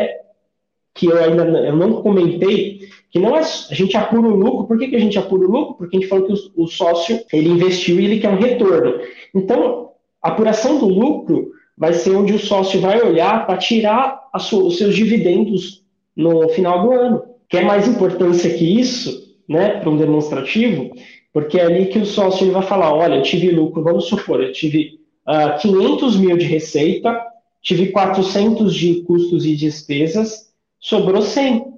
que 0.94 1.06
eu 1.06 1.16
ainda 1.16 1.44
eu 1.44 1.76
não 1.76 2.02
comentei, 2.02 2.88
que 3.10 3.18
não 3.18 3.36
é 3.36 3.40
a 3.40 3.74
gente 3.74 3.96
apura 3.96 4.28
o 4.28 4.34
lucro. 4.34 4.66
Por 4.66 4.78
que, 4.78 4.88
que 4.88 4.96
a 4.96 5.00
gente 5.00 5.18
apura 5.18 5.46
o 5.46 5.50
lucro? 5.50 5.74
Porque 5.74 5.96
a 5.96 6.00
gente 6.00 6.08
falou 6.08 6.26
que 6.26 6.32
o, 6.32 6.64
o 6.64 6.66
sócio 6.66 7.20
ele 7.32 7.48
investiu 7.48 8.00
e 8.00 8.04
ele 8.04 8.20
quer 8.20 8.30
um 8.30 8.38
retorno. 8.38 9.00
Então, 9.34 9.92
a 10.22 10.28
apuração 10.28 10.78
do 10.78 10.88
lucro 10.88 11.52
vai 11.76 11.92
ser 11.92 12.16
onde 12.16 12.34
o 12.34 12.38
sócio 12.38 12.80
vai 12.80 13.00
olhar 13.00 13.46
para 13.46 13.56
tirar 13.56 14.28
sua, 14.40 14.64
os 14.64 14.76
seus 14.76 14.94
dividendos 14.94 15.84
no 16.16 16.48
final 16.48 16.82
do 16.82 16.92
ano. 16.92 17.22
Quer 17.48 17.64
mais 17.64 17.88
importância 17.88 18.52
que 18.52 18.78
isso, 18.78 19.36
né, 19.48 19.80
para 19.80 19.88
um 19.88 19.96
demonstrativo? 19.96 20.90
Porque 21.32 21.58
é 21.58 21.64
ali 21.64 21.86
que 21.86 21.98
o 21.98 22.06
sócio 22.06 22.50
vai 22.52 22.62
falar, 22.62 22.92
olha, 22.92 23.16
eu 23.16 23.22
tive 23.22 23.50
lucro, 23.50 23.82
vamos 23.82 24.04
supor, 24.06 24.42
eu 24.42 24.52
tive 24.52 25.00
uh, 25.26 25.30
ah, 25.30 25.50
500 25.52 26.16
mil 26.16 26.36
de 26.36 26.44
receita, 26.44 27.18
tive 27.62 27.88
400 27.88 28.74
de 28.74 29.02
custos 29.02 29.44
e 29.46 29.56
despesas, 29.56 30.52
sobrou 30.78 31.22
100 31.22 31.74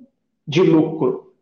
de 0.46 0.62
lucro. 0.62 1.32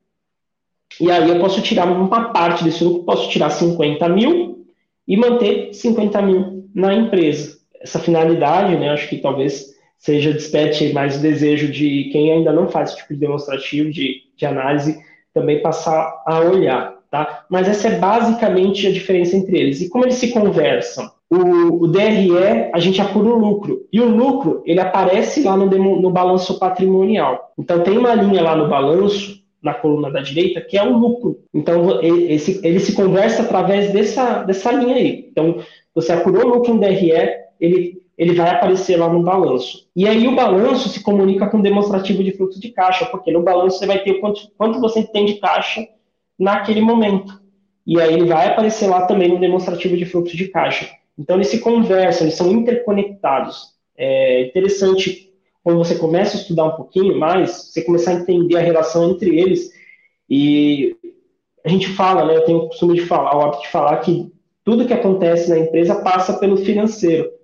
E 1.00 1.10
aí 1.10 1.28
eu 1.28 1.40
posso 1.40 1.62
tirar 1.62 1.86
uma 1.86 2.32
parte 2.32 2.64
desse 2.64 2.82
lucro, 2.82 3.04
posso 3.04 3.30
tirar 3.30 3.50
50 3.50 4.08
mil 4.08 4.66
e 5.06 5.16
manter 5.16 5.72
50 5.72 6.22
mil 6.22 6.68
na 6.74 6.94
empresa. 6.94 7.58
Essa 7.80 7.98
finalidade, 7.98 8.76
né, 8.76 8.90
acho 8.90 9.08
que 9.08 9.18
talvez 9.18 9.77
seja 9.98 10.32
desperte 10.32 10.92
mais 10.92 11.16
o 11.16 11.20
desejo 11.20 11.70
de 11.70 12.08
quem 12.12 12.32
ainda 12.32 12.52
não 12.52 12.68
faz 12.68 12.90
esse 12.90 12.98
tipo 12.98 13.14
de 13.14 13.20
demonstrativo, 13.20 13.90
de, 13.90 14.22
de 14.36 14.46
análise, 14.46 14.98
também 15.34 15.60
passar 15.60 16.22
a 16.24 16.40
olhar. 16.40 16.96
Tá? 17.10 17.44
Mas 17.48 17.68
essa 17.68 17.88
é 17.88 17.98
basicamente 17.98 18.86
a 18.86 18.92
diferença 18.92 19.36
entre 19.36 19.58
eles. 19.58 19.80
E 19.80 19.88
como 19.88 20.04
eles 20.04 20.16
se 20.16 20.30
conversam? 20.30 21.10
O, 21.30 21.84
o 21.84 21.88
DRE, 21.88 22.70
a 22.72 22.78
gente 22.78 23.00
apura 23.00 23.28
o 23.28 23.38
lucro. 23.38 23.86
E 23.92 24.00
o 24.00 24.08
lucro, 24.08 24.62
ele 24.64 24.80
aparece 24.80 25.42
lá 25.42 25.56
no, 25.56 25.68
demo, 25.68 26.00
no 26.00 26.10
balanço 26.10 26.58
patrimonial. 26.58 27.52
Então, 27.58 27.82
tem 27.82 27.96
uma 27.96 28.14
linha 28.14 28.42
lá 28.42 28.54
no 28.54 28.68
balanço 28.68 29.38
na 29.62 29.74
coluna 29.74 30.10
da 30.10 30.20
direita, 30.20 30.60
que 30.60 30.76
é 30.76 30.82
o 30.82 30.96
lucro. 30.96 31.38
Então, 31.52 32.00
esse, 32.02 32.60
ele 32.64 32.78
se 32.78 32.94
conversa 32.94 33.42
através 33.42 33.90
dessa, 33.92 34.42
dessa 34.42 34.70
linha 34.70 34.96
aí. 34.96 35.28
Então, 35.30 35.58
você 35.94 36.12
apurou 36.12 36.44
o 36.44 36.54
lucro 36.56 36.74
no 36.74 36.80
DRE, 36.80 37.12
ele, 37.58 38.02
ele 38.18 38.34
vai 38.34 38.50
aparecer 38.50 38.98
lá 38.98 39.08
no 39.08 39.22
balanço. 39.22 39.88
E 39.94 40.06
aí 40.08 40.26
o 40.26 40.34
balanço 40.34 40.88
se 40.88 41.00
comunica 41.04 41.48
com 41.48 41.58
o 41.58 41.62
demonstrativo 41.62 42.24
de 42.24 42.32
fluxo 42.32 42.60
de 42.60 42.70
caixa, 42.70 43.06
porque 43.06 43.30
no 43.30 43.44
balanço 43.44 43.78
você 43.78 43.86
vai 43.86 44.02
ter 44.02 44.14
quanto, 44.14 44.50
quanto 44.58 44.80
você 44.80 45.04
tem 45.04 45.24
de 45.24 45.34
caixa 45.34 45.86
naquele 46.36 46.80
momento. 46.80 47.40
E 47.86 48.00
aí 48.00 48.12
ele 48.12 48.26
vai 48.26 48.48
aparecer 48.48 48.88
lá 48.88 49.06
também 49.06 49.28
no 49.28 49.38
demonstrativo 49.38 49.96
de 49.96 50.04
fluxo 50.04 50.36
de 50.36 50.48
caixa. 50.48 50.90
Então, 51.16 51.36
eles 51.36 51.48
se 51.48 51.60
conversam, 51.60 52.26
eles 52.26 52.36
são 52.36 52.50
interconectados. 52.50 53.68
É 53.96 54.42
interessante 54.42 55.32
quando 55.62 55.78
você 55.78 55.94
começa 55.94 56.36
a 56.36 56.40
estudar 56.40 56.64
um 56.64 56.76
pouquinho 56.76 57.16
mais, 57.18 57.70
você 57.72 57.82
começar 57.82 58.10
a 58.10 58.14
entender 58.14 58.56
a 58.56 58.60
relação 58.60 59.10
entre 59.10 59.38
eles. 59.38 59.70
E 60.28 60.96
a 61.64 61.68
gente 61.68 61.88
fala, 61.88 62.24
né? 62.24 62.36
Eu 62.36 62.44
tenho 62.44 62.58
o 62.58 62.68
costume 62.68 62.94
de 62.94 63.02
falar, 63.02 63.36
o 63.36 63.42
hábito 63.42 63.62
de 63.62 63.68
falar 63.68 63.96
que 63.98 64.32
tudo 64.64 64.86
que 64.86 64.92
acontece 64.92 65.48
na 65.48 65.58
empresa 65.58 66.02
passa 66.02 66.38
pelo 66.38 66.56
financeiro, 66.56 67.37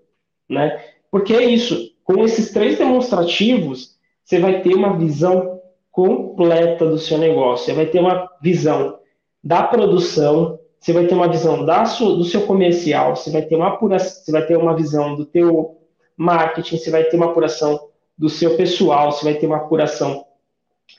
né? 0.49 0.83
Porque 1.11 1.35
é 1.35 1.45
isso. 1.45 1.93
Com 2.03 2.25
esses 2.25 2.51
três 2.53 2.79
demonstrativos, 2.79 3.97
você 4.25 4.39
vai 4.39 4.63
ter 4.63 4.75
uma 4.75 4.97
visão 4.97 5.61
completa 5.91 6.87
do 6.87 6.99
seu 6.99 7.19
negócio. 7.19 7.67
Você 7.67 7.73
vai 7.73 7.87
ter 7.87 8.01
uma 8.01 8.29
visão 8.43 8.99
da 9.43 9.63
produção, 9.63 10.59
você 10.81 10.93
vai 10.93 11.07
ter 11.07 11.15
uma 11.15 11.29
visão 11.29 11.65
da 11.65 11.85
sua, 11.85 12.17
do 12.17 12.25
seu 12.25 12.43
comercial, 12.43 13.15
você 13.15 13.31
vai 13.31 13.43
ter 13.43 13.57
uma 13.57 13.69
apuração, 13.69 14.23
você 14.25 14.33
vai 14.33 14.47
ter 14.47 14.57
uma 14.57 14.75
visão 14.75 15.15
do 15.15 15.25
teu 15.25 15.79
marketing, 16.17 16.77
você 16.77 16.91
vai 16.91 17.05
ter 17.05 17.17
uma 17.17 17.27
apuração 17.27 17.89
do 18.17 18.29
seu 18.29 18.57
pessoal, 18.57 19.13
você 19.13 19.25
vai 19.25 19.35
ter 19.35 19.47
uma 19.47 19.57
apuração 19.57 20.27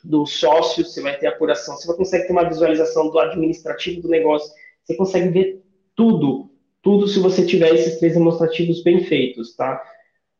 do 0.03 0.25
sócio, 0.25 0.85
você 0.85 1.01
vai 1.01 1.17
ter 1.17 1.27
apuração, 1.27 1.75
você 1.75 1.87
vai 1.87 1.97
conseguir 1.97 2.27
ter 2.27 2.33
uma 2.33 2.47
visualização 2.47 3.09
do 3.09 3.19
administrativo 3.19 4.01
do 4.01 4.09
negócio, 4.09 4.51
você 4.83 4.95
consegue 4.95 5.29
ver 5.29 5.63
tudo, 5.95 6.49
tudo 6.85 7.07
se 7.07 7.17
você 7.17 7.43
tiver 7.43 7.73
esses 7.73 7.97
três 7.97 8.13
demonstrativos 8.13 8.83
bem 8.83 8.99
feitos, 8.99 9.55
tá? 9.55 9.81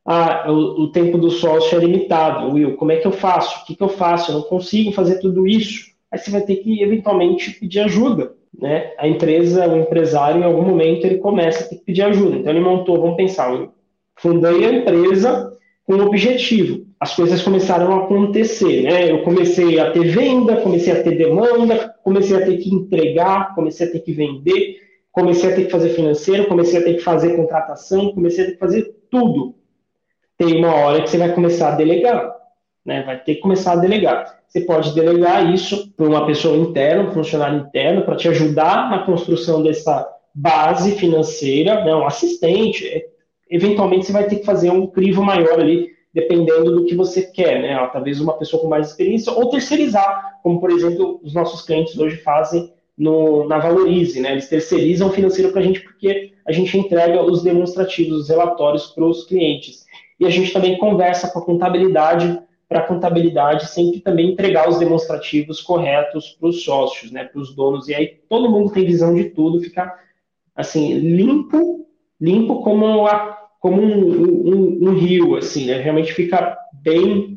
Ah, 0.06 0.46
o, 0.48 0.84
o 0.84 0.92
tempo 0.92 1.18
do 1.18 1.32
sócio 1.32 1.76
é 1.76 1.82
limitado, 1.82 2.54
Will, 2.54 2.76
como 2.76 2.92
é 2.92 2.98
que 2.98 3.08
eu 3.08 3.12
faço? 3.12 3.64
O 3.64 3.66
que, 3.66 3.76
que 3.76 3.82
eu 3.82 3.90
faço? 3.90 4.30
Eu 4.30 4.36
não 4.36 4.42
consigo 4.44 4.92
fazer 4.92 5.18
tudo 5.20 5.48
isso. 5.48 5.88
Aí 6.12 6.20
você 6.20 6.30
vai 6.30 6.42
ter 6.42 6.58
que, 6.58 6.84
eventualmente, 6.84 7.50
pedir 7.60 7.80
ajuda, 7.80 8.34
né? 8.62 8.92
A 9.00 9.08
empresa, 9.08 9.68
o 9.68 9.80
empresário, 9.80 10.40
em 10.40 10.44
algum 10.44 10.62
momento, 10.62 11.04
ele 11.04 11.18
começa 11.18 11.64
a 11.64 11.68
ter 11.68 11.78
que 11.78 11.86
pedir 11.86 12.04
ajuda. 12.04 12.36
Então, 12.36 12.54
ele 12.54 12.62
montou, 12.62 13.02
vamos 13.02 13.18
pensar, 13.18 13.52
eu 13.52 13.72
fundei 14.16 14.66
a 14.66 14.72
empresa, 14.72 15.52
com 15.84 15.96
um 15.96 16.06
objetivo. 16.06 16.86
As 17.00 17.16
coisas 17.16 17.42
começaram 17.42 17.92
a 17.92 18.04
acontecer, 18.04 18.84
né? 18.84 19.10
Eu 19.10 19.24
comecei 19.24 19.80
a 19.80 19.90
ter 19.90 20.04
venda, 20.04 20.58
comecei 20.58 20.94
a 20.94 21.02
ter 21.02 21.18
demanda, 21.18 21.96
comecei 22.04 22.38
a 22.38 22.46
ter 22.46 22.58
que 22.58 22.70
entregar, 22.70 23.56
comecei 23.56 23.88
a 23.88 23.92
ter 23.92 24.00
que 24.02 24.14
vender, 24.14 24.85
comecei 25.16 25.50
a 25.50 25.56
ter 25.56 25.66
que 25.66 25.72
fazer 25.72 25.90
financeiro, 25.92 26.46
comecei 26.46 26.78
a 26.78 26.84
ter 26.84 26.96
que 26.96 27.00
fazer 27.00 27.38
contratação, 27.38 28.14
comecei 28.14 28.44
a 28.44 28.48
ter 28.48 28.54
que 28.54 28.60
fazer 28.60 28.96
tudo. 29.10 29.56
Tem 30.38 30.58
uma 30.58 30.76
hora 30.76 31.02
que 31.02 31.10
você 31.10 31.18
vai 31.18 31.34
começar 31.34 31.72
a 31.72 31.76
delegar, 31.76 32.36
né? 32.86 33.02
Vai 33.04 33.24
ter 33.24 33.36
que 33.36 33.42
começar 33.42 33.72
a 33.72 33.78
delegar. 33.78 34.42
Você 34.46 34.62
pode 34.62 34.94
delegar 34.94 35.54
isso 35.54 35.90
para 35.96 36.06
uma 36.06 36.26
pessoa 36.26 36.58
interna, 36.58 37.10
um 37.10 37.14
funcionário 37.14 37.60
interno, 37.60 38.04
para 38.04 38.18
te 38.18 38.28
ajudar 38.28 38.90
na 38.90 39.06
construção 39.06 39.64
dessa 39.64 40.06
base 40.34 40.92
financeira, 40.98 41.86
né? 41.86 41.96
um 41.96 42.06
assistente, 42.06 42.86
é 42.86 43.06
eventualmente 43.50 44.06
você 44.06 44.12
vai 44.12 44.28
ter 44.28 44.38
que 44.38 44.46
fazer 44.46 44.70
um 44.70 44.88
crivo 44.88 45.24
maior 45.24 45.62
ali 45.62 45.96
dependendo 46.14 46.76
do 46.76 46.86
que 46.86 46.96
você 46.96 47.24
quer, 47.24 47.62
né? 47.62 47.90
Talvez 47.92 48.20
uma 48.20 48.38
pessoa 48.38 48.62
com 48.62 48.68
mais 48.68 48.88
experiência, 48.88 49.32
ou 49.32 49.50
terceirizar, 49.50 50.40
como 50.44 50.60
por 50.60 50.72
exemplo 50.72 51.20
os 51.24 51.34
nossos 51.34 51.62
clientes 51.62 51.98
hoje 51.98 52.18
fazem 52.18 52.74
no, 52.98 53.48
na 53.48 53.58
Valorize, 53.58 54.20
né? 54.20 54.32
Eles 54.32 54.48
terceirizam 54.48 55.08
o 55.08 55.12
financeiro 55.12 55.52
para 55.52 55.62
a 55.62 55.64
gente 55.64 55.82
porque 55.82 56.34
a 56.48 56.52
gente 56.52 56.78
entrega 56.78 57.22
os 57.22 57.44
demonstrativos, 57.44 58.22
os 58.22 58.30
relatórios 58.30 58.88
para 58.88 59.06
os 59.06 59.26
clientes. 59.26 59.86
E 60.20 60.26
a 60.26 60.30
gente 60.30 60.54
também 60.54 60.78
conversa 60.78 61.30
com 61.30 61.40
a 61.40 61.46
contabilidade 61.46 62.40
para 62.68 62.80
a 62.80 62.88
contabilidade 62.88 63.70
sempre 63.70 64.00
também 64.00 64.32
entregar 64.32 64.68
os 64.68 64.80
demonstrativos 64.80 65.62
corretos 65.62 66.30
para 66.40 66.50
os 66.50 66.64
sócios, 66.64 67.12
né, 67.12 67.26
para 67.26 67.40
os 67.40 67.56
donos. 67.56 67.88
E 67.88 67.94
aí 67.94 68.20
todo 68.28 68.50
mundo 68.50 68.72
tem 68.72 68.86
visão 68.86 69.14
de 69.14 69.26
tudo, 69.26 69.62
fica 69.62 69.94
assim 70.56 70.98
limpo, 70.98 71.86
limpo 72.20 72.64
como, 72.64 73.06
a, 73.06 73.38
como 73.60 73.82
um, 73.82 74.50
um, 74.50 74.90
um 74.90 74.94
rio, 74.94 75.36
assim, 75.36 75.66
né? 75.66 75.80
Realmente 75.80 76.14
fica 76.14 76.58
bem 76.74 77.35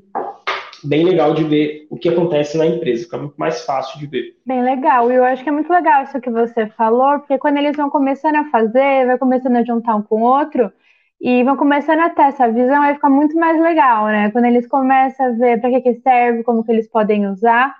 bem 0.88 1.04
legal 1.04 1.34
de 1.34 1.44
ver 1.44 1.86
o 1.90 1.96
que 1.96 2.08
acontece 2.08 2.56
na 2.56 2.66
empresa, 2.66 3.04
fica 3.04 3.18
muito 3.18 3.36
mais 3.36 3.64
fácil 3.64 3.98
de 3.98 4.06
ver. 4.06 4.36
Bem 4.46 4.62
legal, 4.62 5.12
e 5.12 5.14
eu 5.14 5.24
acho 5.24 5.42
que 5.42 5.48
é 5.48 5.52
muito 5.52 5.70
legal 5.70 6.02
isso 6.04 6.20
que 6.20 6.30
você 6.30 6.66
falou, 6.68 7.18
porque 7.18 7.38
quando 7.38 7.58
eles 7.58 7.76
vão 7.76 7.90
começando 7.90 8.36
a 8.36 8.50
fazer, 8.50 9.06
vai 9.06 9.18
começando 9.18 9.56
a 9.56 9.64
juntar 9.64 9.96
um 9.96 10.02
com 10.02 10.22
o 10.22 10.24
outro, 10.24 10.72
e 11.20 11.42
vão 11.42 11.56
começando 11.56 12.00
a 12.00 12.10
ter 12.10 12.22
essa 12.22 12.50
visão, 12.50 12.80
aí 12.80 12.94
fica 12.94 13.10
muito 13.10 13.36
mais 13.36 13.60
legal, 13.60 14.06
né? 14.06 14.30
Quando 14.30 14.44
eles 14.44 14.66
começam 14.68 15.26
a 15.26 15.30
ver 15.30 15.60
para 15.60 15.70
que, 15.70 15.80
que 15.80 15.94
serve, 16.00 16.44
como 16.44 16.64
que 16.64 16.70
eles 16.70 16.88
podem 16.88 17.26
usar, 17.26 17.74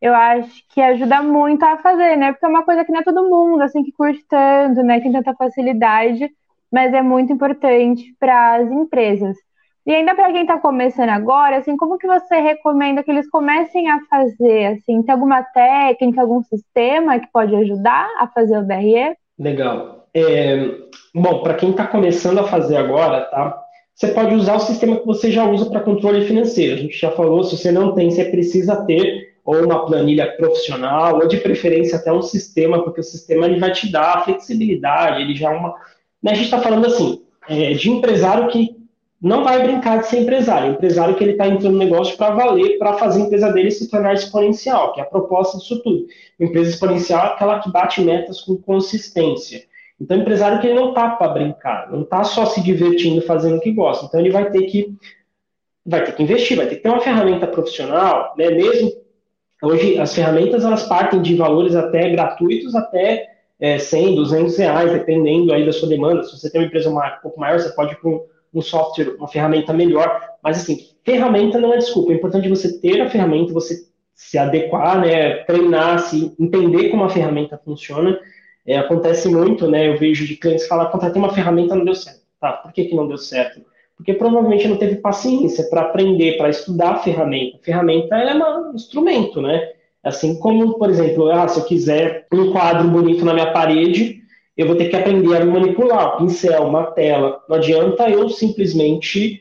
eu 0.00 0.14
acho 0.14 0.64
que 0.70 0.80
ajuda 0.80 1.22
muito 1.22 1.62
a 1.64 1.78
fazer, 1.78 2.16
né? 2.16 2.32
Porque 2.32 2.44
é 2.44 2.48
uma 2.48 2.64
coisa 2.64 2.84
que 2.84 2.90
não 2.90 3.00
é 3.00 3.04
todo 3.04 3.28
mundo, 3.28 3.62
assim, 3.62 3.82
que 3.84 3.92
curte 3.92 4.24
tanto, 4.28 4.82
né? 4.82 5.00
Tem 5.00 5.12
tanta 5.12 5.34
facilidade, 5.34 6.28
mas 6.70 6.92
é 6.92 7.02
muito 7.02 7.32
importante 7.32 8.14
para 8.18 8.56
as 8.56 8.70
empresas. 8.70 9.36
E 9.90 9.92
ainda 9.92 10.14
para 10.14 10.30
quem 10.30 10.42
está 10.42 10.56
começando 10.56 11.08
agora, 11.08 11.56
assim, 11.56 11.76
como 11.76 11.98
que 11.98 12.06
você 12.06 12.36
recomenda 12.36 13.02
que 13.02 13.10
eles 13.10 13.28
comecem 13.28 13.90
a 13.90 13.98
fazer? 14.08 14.66
Assim, 14.66 15.02
tem 15.02 15.12
alguma 15.12 15.42
técnica, 15.42 16.20
algum 16.20 16.40
sistema 16.44 17.18
que 17.18 17.26
pode 17.32 17.56
ajudar 17.56 18.08
a 18.20 18.28
fazer 18.28 18.56
o 18.56 18.62
DRE? 18.64 19.16
Legal. 19.36 20.06
É, 20.14 20.64
bom, 21.12 21.42
para 21.42 21.54
quem 21.54 21.72
está 21.72 21.88
começando 21.88 22.38
a 22.38 22.44
fazer 22.44 22.76
agora, 22.76 23.22
tá? 23.22 23.60
Você 23.92 24.06
pode 24.12 24.32
usar 24.32 24.54
o 24.54 24.60
sistema 24.60 24.94
que 24.94 25.04
você 25.04 25.28
já 25.28 25.44
usa 25.44 25.68
para 25.68 25.80
controle 25.80 26.24
financeiro. 26.24 26.74
A 26.74 26.78
gente 26.78 26.96
já 26.96 27.10
falou, 27.10 27.42
se 27.42 27.58
você 27.58 27.72
não 27.72 27.92
tem, 27.92 28.12
você 28.12 28.26
precisa 28.26 28.86
ter 28.86 29.34
ou 29.44 29.64
uma 29.64 29.86
planilha 29.86 30.36
profissional, 30.36 31.16
ou 31.16 31.26
de 31.26 31.38
preferência 31.38 31.98
até 31.98 32.12
um 32.12 32.22
sistema, 32.22 32.84
porque 32.84 33.00
o 33.00 33.02
sistema 33.02 33.44
ele 33.44 33.58
vai 33.58 33.72
te 33.72 33.90
dar 33.90 34.22
flexibilidade, 34.22 35.20
ele 35.20 35.34
já 35.34 35.52
é 35.52 35.56
uma... 35.56 35.74
Né, 36.22 36.30
a 36.30 36.34
gente 36.34 36.44
está 36.44 36.60
falando 36.60 36.86
assim, 36.86 37.22
é, 37.48 37.72
de 37.72 37.90
empresário 37.90 38.46
que 38.46 38.78
não 39.20 39.44
vai 39.44 39.62
brincar 39.62 39.98
de 39.98 40.06
ser 40.06 40.20
empresário. 40.20 40.72
Empresário 40.72 41.14
que 41.14 41.22
ele 41.22 41.32
está 41.32 41.46
entrando 41.46 41.72
no 41.74 41.78
negócio 41.78 42.16
para 42.16 42.34
valer, 42.34 42.78
para 42.78 42.94
fazer 42.94 43.20
a 43.20 43.24
empresa 43.26 43.52
dele 43.52 43.70
se 43.70 43.90
tornar 43.90 44.14
exponencial, 44.14 44.92
que 44.94 45.00
é 45.00 45.02
a 45.02 45.06
proposta 45.06 45.58
disso 45.58 45.82
tudo. 45.82 46.06
Uma 46.38 46.48
empresa 46.48 46.70
exponencial 46.70 47.26
é 47.26 47.28
aquela 47.28 47.60
que 47.60 47.70
bate 47.70 48.00
metas 48.00 48.40
com 48.40 48.56
consistência. 48.56 49.62
Então, 50.00 50.16
empresário 50.16 50.58
que 50.60 50.66
ele 50.66 50.80
não 50.80 50.90
está 50.90 51.10
para 51.10 51.28
brincar, 51.28 51.90
não 51.90 52.02
está 52.02 52.24
só 52.24 52.46
se 52.46 52.62
divertindo 52.62 53.20
fazendo 53.20 53.58
o 53.58 53.60
que 53.60 53.70
gosta. 53.70 54.06
Então, 54.06 54.18
ele 54.18 54.30
vai 54.30 54.50
ter 54.50 54.62
que 54.62 54.96
vai 55.84 56.04
ter 56.04 56.12
que 56.12 56.22
investir, 56.22 56.56
vai 56.56 56.66
ter 56.66 56.76
que 56.76 56.82
ter 56.82 56.88
uma 56.88 57.00
ferramenta 57.00 57.46
profissional, 57.46 58.34
né? 58.38 58.50
Mesmo 58.50 58.92
hoje 59.62 59.98
as 59.98 60.14
ferramentas 60.14 60.64
elas 60.64 60.84
partem 60.84 61.20
de 61.20 61.34
valores 61.34 61.74
até 61.74 62.08
gratuitos 62.10 62.74
até 62.74 63.28
é, 63.58 63.78
100, 63.78 64.14
200 64.14 64.56
reais, 64.56 64.92
dependendo 64.92 65.52
aí 65.52 65.66
da 65.66 65.72
sua 65.72 65.88
demanda. 65.88 66.22
Se 66.22 66.38
você 66.38 66.50
tem 66.50 66.60
uma 66.60 66.66
empresa 66.66 66.88
um 66.88 66.98
pouco 67.22 67.38
maior, 67.38 67.58
você 67.58 67.70
pode 67.70 67.92
ir 67.92 67.96
para 67.96 68.10
um 68.52 68.60
software, 68.60 69.14
uma 69.16 69.28
ferramenta 69.28 69.72
melhor. 69.72 70.20
Mas, 70.42 70.58
assim, 70.58 70.78
ferramenta 71.04 71.58
não 71.58 71.72
é 71.72 71.78
desculpa. 71.78 72.12
É 72.12 72.16
importante 72.16 72.48
você 72.48 72.80
ter 72.80 73.00
a 73.00 73.08
ferramenta, 73.08 73.52
você 73.52 73.90
se 74.14 74.36
adequar, 74.36 75.00
né, 75.00 75.44
treinar, 75.44 75.98
se 75.98 76.34
entender 76.38 76.90
como 76.90 77.04
a 77.04 77.08
ferramenta 77.08 77.58
funciona. 77.64 78.18
É, 78.66 78.76
acontece 78.76 79.28
muito, 79.28 79.66
né, 79.66 79.88
eu 79.88 79.98
vejo 79.98 80.26
de 80.26 80.36
clientes 80.36 80.66
falar, 80.66 80.90
contratei 80.90 81.20
uma 81.20 81.32
ferramenta 81.32 81.74
não 81.74 81.84
deu 81.84 81.94
certo. 81.94 82.20
Tá, 82.38 82.52
por 82.52 82.72
que, 82.72 82.84
que 82.84 82.94
não 82.94 83.08
deu 83.08 83.16
certo? 83.16 83.62
Porque 83.96 84.12
provavelmente 84.12 84.68
não 84.68 84.76
teve 84.76 84.96
paciência 84.96 85.64
para 85.70 85.82
aprender, 85.82 86.36
para 86.36 86.50
estudar 86.50 86.90
a 86.92 86.98
ferramenta. 86.98 87.56
A 87.56 87.64
ferramenta 87.64 88.16
é 88.16 88.34
um 88.34 88.74
instrumento, 88.74 89.40
né? 89.40 89.70
Assim 90.02 90.38
como, 90.38 90.78
por 90.78 90.88
exemplo, 90.88 91.30
ah, 91.30 91.48
se 91.48 91.58
eu 91.58 91.64
quiser 91.64 92.26
um 92.32 92.52
quadro 92.52 92.88
bonito 92.88 93.24
na 93.24 93.34
minha 93.34 93.52
parede, 93.52 94.19
eu 94.60 94.66
vou 94.66 94.76
ter 94.76 94.90
que 94.90 94.96
aprender 94.96 95.34
a 95.34 95.44
manipular, 95.44 96.18
pincel, 96.18 96.64
uma 96.64 96.84
tela. 96.90 97.42
Não 97.48 97.56
adianta 97.56 98.10
eu 98.10 98.28
simplesmente 98.28 99.40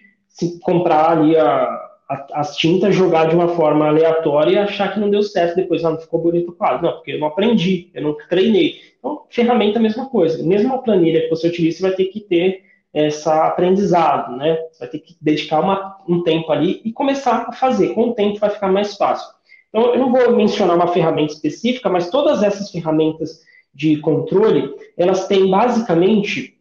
comprar 0.61 1.11
ali 1.11 1.35
a, 1.35 1.63
a, 2.09 2.25
as 2.35 2.55
tintas, 2.55 2.95
jogar 2.95 3.27
de 3.27 3.35
uma 3.35 3.49
forma 3.49 3.85
aleatória 3.85 4.51
e 4.51 4.57
achar 4.57 4.93
que 4.93 4.99
não 4.99 5.09
deu 5.09 5.21
certo 5.21 5.57
depois, 5.57 5.83
ah, 5.83 5.89
não 5.89 5.99
ficou 5.99 6.21
bonito 6.21 6.51
o 6.51 6.55
quadro. 6.55 6.85
Não, 6.85 6.93
porque 6.93 7.11
eu 7.11 7.19
não 7.19 7.27
aprendi, 7.27 7.91
eu 7.93 8.01
não 8.01 8.15
treinei. 8.29 8.75
Então, 8.97 9.25
ferramenta 9.29 9.77
é 9.77 9.81
mesma 9.81 10.09
coisa. 10.09 10.41
Mesmo 10.41 10.73
a 10.73 10.77
planilha 10.77 11.23
que 11.23 11.29
você 11.29 11.49
utiliza, 11.49 11.79
você 11.79 11.83
vai 11.83 11.91
ter 11.91 12.05
que 12.05 12.21
ter 12.21 12.63
essa 12.93 13.45
aprendizado, 13.45 14.37
né? 14.37 14.57
Você 14.71 14.79
vai 14.79 14.87
ter 14.87 14.99
que 14.99 15.17
dedicar 15.19 15.59
uma, 15.59 15.97
um 16.07 16.23
tempo 16.23 16.49
ali 16.49 16.81
e 16.85 16.93
começar 16.93 17.45
a 17.45 17.51
fazer. 17.51 17.89
Com 17.89 18.03
o 18.03 18.13
tempo 18.13 18.39
vai 18.39 18.51
ficar 18.51 18.71
mais 18.71 18.95
fácil. 18.95 19.27
Então, 19.67 19.93
eu 19.93 19.99
não 19.99 20.13
vou 20.13 20.33
mencionar 20.33 20.77
uma 20.77 20.87
ferramenta 20.87 21.33
específica, 21.33 21.89
mas 21.89 22.09
todas 22.09 22.41
essas 22.41 22.71
ferramentas 22.71 23.48
de 23.73 23.97
controle, 23.97 24.73
elas 24.97 25.27
têm 25.27 25.49
basicamente 25.49 26.57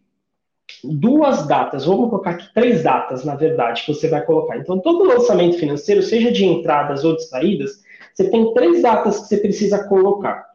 duas 0.85 1.47
datas, 1.47 1.87
vamos 1.87 2.11
colocar 2.11 2.31
aqui 2.31 2.53
três 2.53 2.83
datas, 2.83 3.25
na 3.25 3.35
verdade, 3.35 3.85
que 3.85 3.95
você 3.95 4.09
vai 4.09 4.25
colocar. 4.25 4.59
Então, 4.59 4.79
todo 4.79 5.05
lançamento 5.05 5.59
financeiro, 5.59 6.03
seja 6.03 6.31
de 6.31 6.45
entradas 6.45 7.05
ou 7.05 7.17
de 7.17 7.25
saídas, 7.25 7.83
você 8.15 8.31
tem 8.31 8.53
três 8.53 8.83
datas 8.83 9.21
que 9.21 9.29
você 9.29 9.39
precisa 9.39 9.89
colocar. 9.89 10.47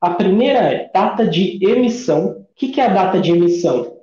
A 0.00 0.10
primeira 0.10 0.60
é 0.60 0.90
data 0.92 1.26
de 1.26 1.58
emissão. 1.62 2.46
O 2.50 2.54
que 2.54 2.80
é 2.80 2.86
a 2.86 2.92
data 2.92 3.20
de 3.20 3.30
emissão? 3.30 3.98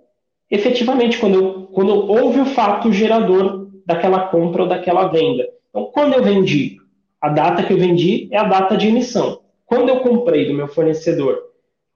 Efetivamente, 0.50 1.18
quando, 1.18 1.68
quando 1.74 1.94
houve 2.10 2.40
o 2.40 2.46
fato 2.46 2.92
gerador 2.92 3.68
daquela 3.86 4.28
compra 4.28 4.64
ou 4.64 4.70
daquela 4.70 5.08
venda. 5.08 5.48
Então, 5.70 5.86
quando 5.94 6.14
eu 6.14 6.24
vendi, 6.24 6.78
a 7.22 7.30
data 7.30 7.64
que 7.64 7.74
eu 7.74 7.78
vendi 7.78 8.28
é 8.32 8.38
a 8.38 8.44
data 8.44 8.78
de 8.78 8.88
emissão. 8.88 9.42
Quando 9.66 9.90
eu 9.90 10.00
comprei 10.00 10.48
do 10.48 10.54
meu 10.54 10.68
fornecedor, 10.68 11.38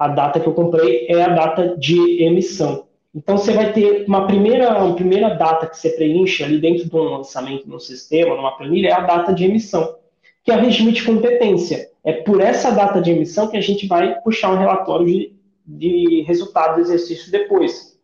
a 0.01 0.07
data 0.07 0.39
que 0.39 0.47
eu 0.47 0.53
comprei 0.53 1.05
é 1.07 1.21
a 1.21 1.29
data 1.29 1.77
de 1.77 2.23
emissão. 2.23 2.87
Então 3.13 3.37
você 3.37 3.53
vai 3.53 3.71
ter 3.71 4.05
uma 4.07 4.25
primeira, 4.25 4.83
uma 4.83 4.95
primeira 4.95 5.35
data 5.35 5.67
que 5.67 5.77
você 5.77 5.91
preenche 5.91 6.43
ali 6.43 6.59
dentro 6.59 6.89
de 6.89 6.95
um 6.95 7.17
lançamento 7.17 7.69
no 7.69 7.79
sistema, 7.79 8.35
numa 8.35 8.57
planilha, 8.57 8.87
é 8.87 8.93
a 8.93 9.01
data 9.01 9.31
de 9.31 9.45
emissão, 9.45 9.97
que 10.43 10.51
é 10.51 10.55
o 10.55 10.59
regime 10.59 10.91
de 10.91 11.03
competência. 11.03 11.91
É 12.03 12.13
por 12.13 12.41
essa 12.41 12.71
data 12.71 12.99
de 12.99 13.11
emissão 13.11 13.47
que 13.47 13.57
a 13.57 13.61
gente 13.61 13.85
vai 13.85 14.19
puxar 14.21 14.51
um 14.51 14.57
relatório 14.57 15.05
de, 15.05 15.35
de 15.67 16.23
resultado 16.23 16.75
do 16.75 16.81
exercício 16.81 17.31
depois. 17.31 17.95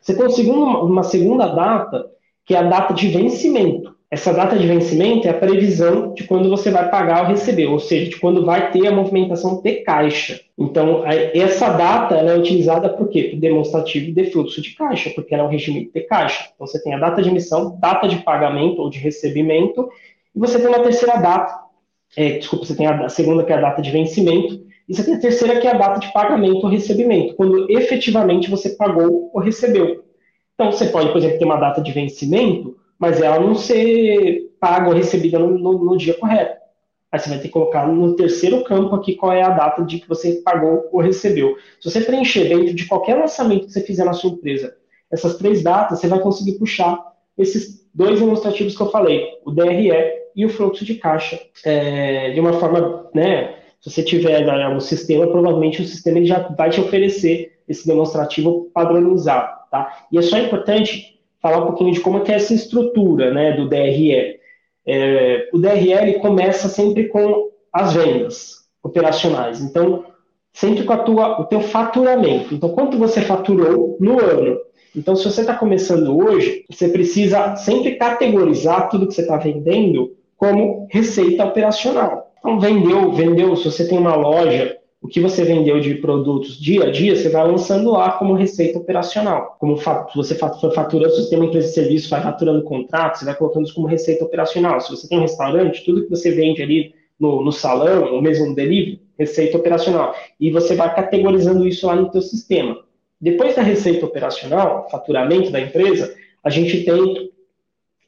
Você 0.00 0.16
tem 0.16 0.24
um 0.24 0.30
segundo, 0.30 0.64
uma 0.82 1.02
segunda 1.02 1.46
data, 1.46 2.10
que 2.42 2.54
é 2.54 2.58
a 2.58 2.62
data 2.62 2.94
de 2.94 3.08
vencimento. 3.08 3.94
Essa 4.08 4.32
data 4.32 4.56
de 4.56 4.68
vencimento 4.68 5.26
é 5.26 5.30
a 5.32 5.38
previsão 5.38 6.14
de 6.14 6.22
quando 6.24 6.48
você 6.48 6.70
vai 6.70 6.88
pagar 6.88 7.22
ou 7.22 7.28
receber, 7.28 7.66
ou 7.66 7.80
seja, 7.80 8.08
de 8.08 8.20
quando 8.20 8.44
vai 8.44 8.70
ter 8.70 8.86
a 8.86 8.92
movimentação 8.92 9.60
de 9.60 9.82
caixa. 9.82 10.40
Então, 10.56 11.02
essa 11.04 11.70
data 11.70 12.14
é 12.14 12.38
utilizada 12.38 12.88
por 12.88 13.08
quê? 13.08 13.24
Por 13.24 13.40
demonstrativo 13.40 14.12
de 14.12 14.30
fluxo 14.30 14.62
de 14.62 14.76
caixa, 14.76 15.10
porque 15.10 15.34
ela 15.34 15.42
é 15.42 15.46
um 15.46 15.50
regime 15.50 15.90
de 15.92 16.00
caixa. 16.02 16.50
Então, 16.54 16.68
você 16.68 16.80
tem 16.80 16.94
a 16.94 16.98
data 16.98 17.20
de 17.20 17.28
emissão, 17.28 17.76
data 17.80 18.06
de 18.06 18.18
pagamento 18.18 18.80
ou 18.80 18.88
de 18.88 19.00
recebimento, 19.00 19.88
e 20.34 20.38
você 20.38 20.56
tem 20.56 20.68
uma 20.68 20.84
terceira 20.84 21.16
data, 21.16 21.58
é, 22.16 22.38
desculpa, 22.38 22.64
você 22.64 22.76
tem 22.76 22.86
a 22.86 23.08
segunda 23.08 23.42
que 23.42 23.52
é 23.52 23.56
a 23.56 23.60
data 23.60 23.82
de 23.82 23.90
vencimento, 23.90 24.64
e 24.88 24.94
você 24.94 25.02
tem 25.02 25.14
a 25.14 25.20
terceira 25.20 25.58
que 25.58 25.66
é 25.66 25.72
a 25.72 25.78
data 25.78 25.98
de 25.98 26.12
pagamento 26.12 26.62
ou 26.62 26.68
recebimento, 26.68 27.34
quando 27.34 27.68
efetivamente 27.68 28.48
você 28.48 28.70
pagou 28.70 29.32
ou 29.34 29.40
recebeu. 29.40 30.04
Então, 30.54 30.70
você 30.70 30.86
pode, 30.86 31.08
por 31.08 31.18
exemplo, 31.18 31.38
ter 31.40 31.44
uma 31.44 31.56
data 31.56 31.82
de 31.82 31.90
vencimento, 31.90 32.76
mas 32.98 33.20
ela 33.20 33.40
não 33.40 33.54
ser 33.54 34.50
paga 34.60 34.88
ou 34.88 34.94
recebida 34.94 35.38
no, 35.38 35.58
no, 35.58 35.84
no, 35.84 35.96
dia 35.96 36.14
correto. 36.14 36.60
Aí 37.12 37.18
você 37.18 37.28
vai 37.28 37.38
ter 37.38 37.48
que 37.48 37.52
colocar 37.52 37.86
no 37.86 38.16
terceiro 38.16 38.64
campo 38.64 38.94
aqui 38.94 39.14
qual 39.14 39.32
é 39.32 39.42
a 39.42 39.50
data 39.50 39.84
de 39.84 40.00
que 40.00 40.08
você 40.08 40.40
pagou 40.44 40.88
ou 40.92 41.00
recebeu. 41.00 41.56
Se 41.80 41.90
você 41.90 42.00
preencher 42.00 42.48
dentro 42.48 42.74
de 42.74 42.86
qualquer 42.86 43.16
lançamento 43.16 43.66
que 43.66 43.72
você 43.72 43.80
fizer 43.80 44.04
na 44.04 44.12
sua 44.12 44.30
empresa, 44.30 44.76
essas 45.10 45.36
três 45.36 45.62
datas, 45.62 46.00
você 46.00 46.08
vai 46.08 46.20
conseguir 46.20 46.58
puxar 46.58 47.00
esses 47.38 47.86
dois 47.94 48.18
demonstrativos 48.18 48.76
que 48.76 48.82
eu 48.82 48.90
falei, 48.90 49.24
o 49.44 49.50
DRE 49.50 49.90
e 50.34 50.44
o 50.44 50.50
fluxo 50.50 50.84
de 50.84 50.96
caixa, 50.96 51.40
é, 51.64 52.30
de 52.30 52.40
uma 52.40 52.54
forma, 52.54 53.08
né, 53.14 53.54
se 53.80 53.90
você 53.90 54.02
tiver 54.02 54.44
né, 54.44 54.68
um 54.68 54.80
sistema, 54.80 55.26
provavelmente 55.26 55.80
o 55.80 55.86
sistema 55.86 56.22
já 56.24 56.40
vai 56.48 56.70
te 56.70 56.80
oferecer 56.80 57.58
esse 57.68 57.86
demonstrativo 57.86 58.70
padronizado, 58.72 59.48
tá? 59.70 60.06
E 60.10 60.18
é 60.18 60.22
só 60.22 60.38
importante 60.38 61.15
falar 61.40 61.58
um 61.58 61.66
pouquinho 61.66 61.92
de 61.92 62.00
como 62.00 62.18
é 62.18 62.20
que 62.20 62.32
é 62.32 62.36
essa 62.36 62.54
estrutura 62.54 63.32
né, 63.32 63.52
do 63.52 63.68
DRE. 63.68 64.38
É, 64.86 65.48
o 65.52 65.58
DRE 65.58 66.18
começa 66.20 66.68
sempre 66.68 67.08
com 67.08 67.50
as 67.72 67.92
vendas 67.92 68.66
operacionais. 68.82 69.60
Então, 69.60 70.04
sempre 70.52 70.84
com 70.84 70.92
a 70.92 70.98
tua, 70.98 71.40
o 71.40 71.44
teu 71.44 71.60
faturamento. 71.60 72.54
Então, 72.54 72.70
quanto 72.70 72.96
você 72.96 73.20
faturou 73.20 73.96
no 74.00 74.20
ano? 74.20 74.58
Então, 74.94 75.14
se 75.14 75.24
você 75.24 75.42
está 75.42 75.54
começando 75.54 76.16
hoje, 76.16 76.64
você 76.70 76.88
precisa 76.88 77.56
sempre 77.56 77.96
categorizar 77.96 78.88
tudo 78.88 79.06
que 79.06 79.14
você 79.14 79.20
está 79.20 79.36
vendendo 79.36 80.16
como 80.36 80.86
receita 80.90 81.44
operacional. 81.44 82.32
Então, 82.38 82.58
vendeu, 82.58 83.12
vendeu, 83.12 83.54
se 83.56 83.64
você 83.64 83.86
tem 83.86 83.98
uma 83.98 84.14
loja, 84.14 84.78
o 85.06 85.08
que 85.08 85.20
você 85.20 85.44
vendeu 85.44 85.78
de 85.78 85.94
produtos 85.94 86.58
dia 86.58 86.82
a 86.82 86.90
dia, 86.90 87.14
você 87.14 87.28
vai 87.28 87.46
lançando 87.46 87.92
lá 87.92 88.10
como 88.10 88.34
receita 88.34 88.76
operacional. 88.76 89.56
Como 89.60 89.76
você 90.16 90.34
for 90.34 90.74
faturando, 90.74 91.28
tem 91.28 91.38
uma 91.38 91.46
empresa 91.46 91.68
de 91.68 91.74
serviço, 91.74 92.10
vai 92.10 92.20
faturando 92.20 92.64
contrato, 92.64 93.16
você 93.16 93.24
vai 93.24 93.36
colocando 93.36 93.66
isso 93.66 93.74
como 93.74 93.86
receita 93.86 94.24
operacional. 94.24 94.80
Se 94.80 94.90
você 94.90 95.08
tem 95.08 95.16
um 95.16 95.20
restaurante, 95.20 95.84
tudo 95.84 96.02
que 96.02 96.10
você 96.10 96.32
vende 96.32 96.60
ali 96.60 96.92
no, 97.20 97.40
no 97.40 97.52
salão, 97.52 98.14
ou 98.14 98.20
mesmo 98.20 98.46
no 98.46 98.54
delivery, 98.56 99.00
receita 99.16 99.56
operacional. 99.56 100.12
E 100.40 100.50
você 100.50 100.74
vai 100.74 100.92
categorizando 100.92 101.68
isso 101.68 101.86
lá 101.86 101.94
no 101.94 102.10
teu 102.10 102.20
sistema. 102.20 102.76
Depois 103.20 103.54
da 103.54 103.62
receita 103.62 104.04
operacional, 104.04 104.88
faturamento 104.90 105.52
da 105.52 105.60
empresa, 105.60 106.16
a 106.42 106.50
gente 106.50 106.82
tem 106.84 107.30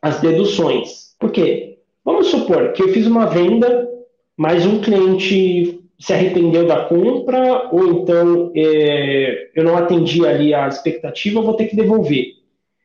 as 0.02 0.20
deduções. 0.20 1.14
Por 1.16 1.30
quê? 1.30 1.78
Vamos 2.04 2.26
supor 2.26 2.72
que 2.72 2.82
eu 2.82 2.88
fiz 2.88 3.06
uma 3.06 3.26
venda, 3.26 3.88
mas 4.36 4.66
um 4.66 4.80
cliente 4.80 5.78
se 5.98 6.12
arrependeu 6.12 6.66
da 6.66 6.84
compra, 6.84 7.68
ou 7.72 7.88
então 7.88 8.52
é, 8.54 9.50
eu 9.54 9.64
não 9.64 9.76
atendi 9.76 10.24
ali 10.24 10.54
a 10.54 10.68
expectativa, 10.68 11.40
eu 11.40 11.44
vou 11.44 11.54
ter 11.54 11.66
que 11.66 11.76
devolver. 11.76 12.38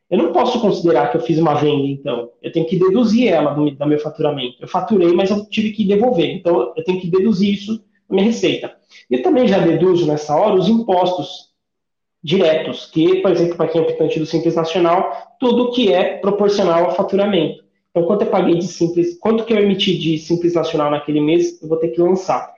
Eu 0.10 0.18
não 0.18 0.32
posso 0.32 0.60
considerar 0.60 1.10
que 1.10 1.18
eu 1.18 1.22
fiz 1.22 1.40
uma 1.40 1.56
venda, 1.56 1.88
então. 1.88 2.30
Eu 2.42 2.52
tenho 2.52 2.68
que 2.68 2.78
deduzir 2.78 3.30
ela 3.30 3.52
do, 3.54 3.72
do 3.72 3.88
meu 3.88 4.00
faturamento. 4.00 4.58
Eu 4.62 4.68
faturei, 4.68 5.12
mas 5.12 5.32
eu 5.32 5.46
tive 5.46 5.72
que 5.72 5.84
devolver. 5.84 6.36
Então, 6.36 6.74
eu 6.76 6.84
tenho 6.84 7.02
que 7.02 7.10
deduzir 7.10 7.54
isso 7.54 7.78
da 7.78 8.16
minha 8.16 8.26
receita. 8.26 8.76
E 9.10 9.18
também 9.20 9.48
já 9.48 9.58
deduzo 9.58 10.06
nessa 10.06 10.36
hora 10.36 10.54
os 10.54 10.68
impostos 10.68 11.52
diretos, 12.24 12.86
que, 12.86 13.22
por 13.22 13.32
exemplo, 13.32 13.58
para 13.58 13.68
quem 13.68 13.82
é 13.82 13.84
aplicante 13.84 14.20
do 14.20 14.26
Simples 14.26 14.56
Nacional, 14.56 15.36
tudo 15.40 15.72
que 15.72 15.92
é 15.92 16.18
proporcional 16.18 16.86
ao 16.86 16.96
faturamento. 16.96 17.64
Então, 17.90 18.08
quanto 18.08 18.22
eu 18.22 18.30
paguei 18.30 18.56
de 18.56 18.68
Simples, 18.68 19.18
quanto 19.20 19.44
que 19.46 19.54
eu 19.54 19.58
emiti 19.58 19.98
de 19.98 20.18
Simples 20.20 20.54
Nacional 20.54 20.92
naquele 20.92 21.22
mês, 21.22 21.62
eu 21.62 21.68
vou 21.68 21.78
ter 21.78 21.90
que 21.90 22.00
lançar. 22.00 22.53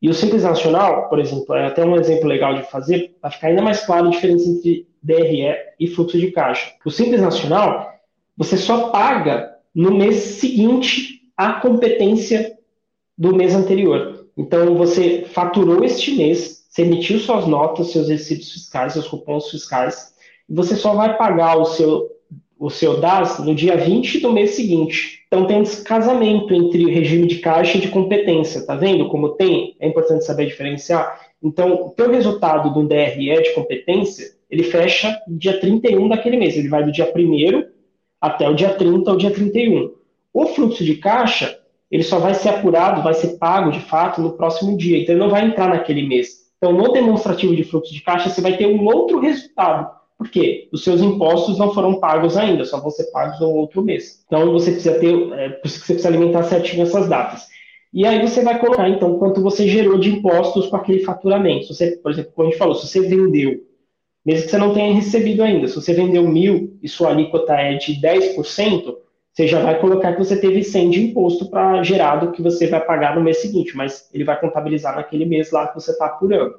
E 0.00 0.08
o 0.08 0.14
Simples 0.14 0.44
Nacional, 0.44 1.08
por 1.08 1.18
exemplo, 1.18 1.54
é 1.54 1.66
até 1.66 1.84
um 1.84 1.96
exemplo 1.96 2.26
legal 2.26 2.54
de 2.54 2.62
fazer, 2.70 3.16
para 3.20 3.30
ficar 3.30 3.48
ainda 3.48 3.62
mais 3.62 3.84
claro 3.84 4.06
a 4.06 4.10
diferença 4.10 4.48
entre 4.48 4.88
DRE 5.02 5.54
e 5.78 5.86
fluxo 5.88 6.18
de 6.18 6.30
caixa. 6.30 6.72
O 6.84 6.90
Simples 6.90 7.20
Nacional, 7.20 7.92
você 8.36 8.56
só 8.56 8.90
paga 8.90 9.56
no 9.74 9.92
mês 9.92 10.16
seguinte 10.16 11.20
a 11.36 11.54
competência 11.54 12.58
do 13.16 13.34
mês 13.34 13.54
anterior. 13.54 14.26
Então, 14.36 14.74
você 14.74 15.26
faturou 15.32 15.84
este 15.84 16.12
mês, 16.12 16.64
você 16.68 16.82
emitiu 16.82 17.18
suas 17.18 17.46
notas, 17.46 17.88
seus 17.88 18.08
recibos 18.08 18.52
fiscais, 18.52 18.94
seus 18.94 19.06
cupons 19.06 19.50
fiscais, 19.50 20.14
e 20.48 20.54
você 20.54 20.74
só 20.74 20.94
vai 20.94 21.16
pagar 21.18 21.58
o 21.58 21.64
seu, 21.66 22.08
o 22.60 22.68
seu 22.68 23.00
DAS 23.00 23.38
no 23.38 23.54
dia 23.54 23.74
20 23.74 24.20
do 24.20 24.30
mês 24.30 24.50
seguinte. 24.50 25.24
Então, 25.26 25.46
tem 25.46 25.56
um 25.56 25.62
descasamento 25.62 26.52
entre 26.52 26.84
o 26.84 26.90
regime 26.90 27.26
de 27.26 27.38
caixa 27.38 27.78
e 27.78 27.80
de 27.80 27.88
competência, 27.88 28.66
tá 28.66 28.74
vendo 28.74 29.08
como 29.08 29.30
tem? 29.30 29.74
É 29.80 29.88
importante 29.88 30.26
saber 30.26 30.44
diferenciar. 30.44 31.18
Então, 31.42 31.86
o 31.86 31.90
teu 31.90 32.10
resultado 32.10 32.70
do 32.74 32.86
DRE 32.86 33.42
de 33.42 33.54
competência 33.54 34.38
ele 34.50 34.64
fecha 34.64 35.18
dia 35.26 35.58
31 35.58 36.08
daquele 36.08 36.36
mês. 36.36 36.54
Ele 36.54 36.68
vai 36.68 36.84
do 36.84 36.92
dia 36.92 37.10
1 37.16 37.64
até 38.20 38.46
o 38.46 38.54
dia 38.54 38.74
30 38.74 39.10
ou 39.10 39.16
dia 39.16 39.30
31. 39.30 39.92
O 40.34 40.46
fluxo 40.46 40.84
de 40.84 40.96
caixa, 40.96 41.58
ele 41.90 42.02
só 42.02 42.18
vai 42.18 42.34
ser 42.34 42.50
apurado, 42.50 43.02
vai 43.02 43.14
ser 43.14 43.38
pago 43.38 43.70
de 43.70 43.80
fato 43.80 44.20
no 44.20 44.32
próximo 44.32 44.76
dia. 44.76 44.98
Então, 44.98 45.14
ele 45.14 45.22
não 45.22 45.30
vai 45.30 45.46
entrar 45.46 45.68
naquele 45.68 46.06
mês. 46.06 46.50
Então, 46.58 46.74
no 46.74 46.92
demonstrativo 46.92 47.56
de 47.56 47.64
fluxo 47.64 47.94
de 47.94 48.02
caixa, 48.02 48.28
você 48.28 48.42
vai 48.42 48.56
ter 48.58 48.66
um 48.66 48.84
outro 48.84 49.18
resultado. 49.18 49.99
Por 50.20 50.28
quê? 50.28 50.68
Os 50.70 50.84
seus 50.84 51.00
impostos 51.00 51.58
não 51.58 51.72
foram 51.72 51.98
pagos 51.98 52.36
ainda, 52.36 52.66
só 52.66 52.78
vão 52.78 52.90
ser 52.90 53.04
pagos 53.04 53.40
no 53.40 53.48
outro 53.48 53.80
mês. 53.80 54.22
Então, 54.26 54.52
você 54.52 54.72
precisa 54.72 54.98
ter, 54.98 55.14
é, 55.32 55.48
por 55.48 55.66
isso 55.66 55.80
que 55.80 55.86
você 55.86 55.94
precisa 55.94 56.08
alimentar 56.08 56.42
certinho 56.42 56.82
essas 56.82 57.08
datas. 57.08 57.46
E 57.90 58.04
aí 58.04 58.20
você 58.20 58.42
vai 58.42 58.58
colocar, 58.58 58.86
então, 58.86 59.18
quanto 59.18 59.40
você 59.40 59.66
gerou 59.66 59.96
de 59.96 60.10
impostos 60.10 60.66
com 60.66 60.76
aquele 60.76 61.00
faturamento. 61.04 61.68
Se 61.68 61.74
você, 61.74 61.96
por 61.96 62.12
exemplo, 62.12 62.32
como 62.34 62.48
a 62.48 62.50
gente 62.50 62.58
falou, 62.58 62.74
se 62.74 62.86
você 62.86 63.00
vendeu 63.00 63.62
mesmo 64.24 64.44
que 64.44 64.50
você 64.50 64.58
não 64.58 64.74
tenha 64.74 64.94
recebido 64.94 65.42
ainda. 65.42 65.66
Se 65.66 65.74
você 65.74 65.94
vendeu 65.94 66.28
mil 66.28 66.78
e 66.82 66.88
sua 66.88 67.08
alíquota 67.08 67.54
é 67.54 67.74
de 67.76 67.98
10%, 68.00 68.94
você 69.32 69.46
já 69.46 69.62
vai 69.62 69.80
colocar 69.80 70.12
que 70.12 70.18
você 70.18 70.38
teve 70.38 70.62
100 70.62 70.90
de 70.90 71.02
imposto 71.02 71.48
para 71.48 71.82
gerado 71.82 72.32
que 72.32 72.42
você 72.42 72.66
vai 72.66 72.84
pagar 72.84 73.16
no 73.16 73.22
mês 73.22 73.38
seguinte, 73.38 73.74
mas 73.74 74.10
ele 74.12 74.24
vai 74.24 74.38
contabilizar 74.38 74.96
naquele 74.96 75.24
mês 75.24 75.50
lá 75.50 75.68
que 75.68 75.74
você 75.74 75.92
está 75.92 76.06
apurando. 76.06 76.54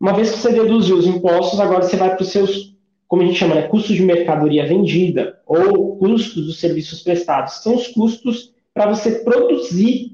Uma 0.00 0.14
vez 0.14 0.30
que 0.30 0.38
você 0.38 0.50
deduziu 0.50 0.96
os 0.96 1.06
impostos, 1.06 1.60
agora 1.60 1.82
você 1.82 1.96
vai 1.96 2.16
para 2.16 2.22
os 2.22 2.30
seus, 2.30 2.74
como 3.06 3.20
a 3.20 3.26
gente 3.26 3.38
chama, 3.38 3.54
né, 3.54 3.68
custos 3.68 3.94
de 3.94 4.02
mercadoria 4.02 4.66
vendida 4.66 5.38
ou 5.46 5.98
custos 5.98 6.46
dos 6.46 6.58
serviços 6.58 7.02
prestados. 7.02 7.62
São 7.62 7.74
os 7.74 7.88
custos 7.88 8.54
para 8.72 8.88
você 8.88 9.22
produzir 9.22 10.12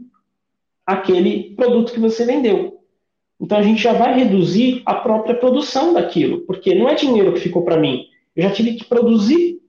aquele 0.85 1.55
produto 1.55 1.92
que 1.92 2.01
você 2.01 2.27
vendeu. 2.27 2.81
Então 3.40 3.59
a 3.59 3.62
gente 3.62 3.81
já 3.81 3.92
vai 3.92 4.18
reduzir 4.18 4.83
a 4.85 4.94
própria 4.94 5.37
produção 5.37 5.92
daquilo, 5.92 6.40
porque 6.46 6.75
não 6.75 6.88
é 6.88 6.94
dinheiro 6.94 7.33
que 7.33 7.40
ficou 7.40 7.62
para 7.62 7.77
mim. 7.77 8.07
Eu 8.35 8.42
já 8.42 8.51
tive 8.51 8.75
que 8.75 8.85
produzir. 8.85 9.61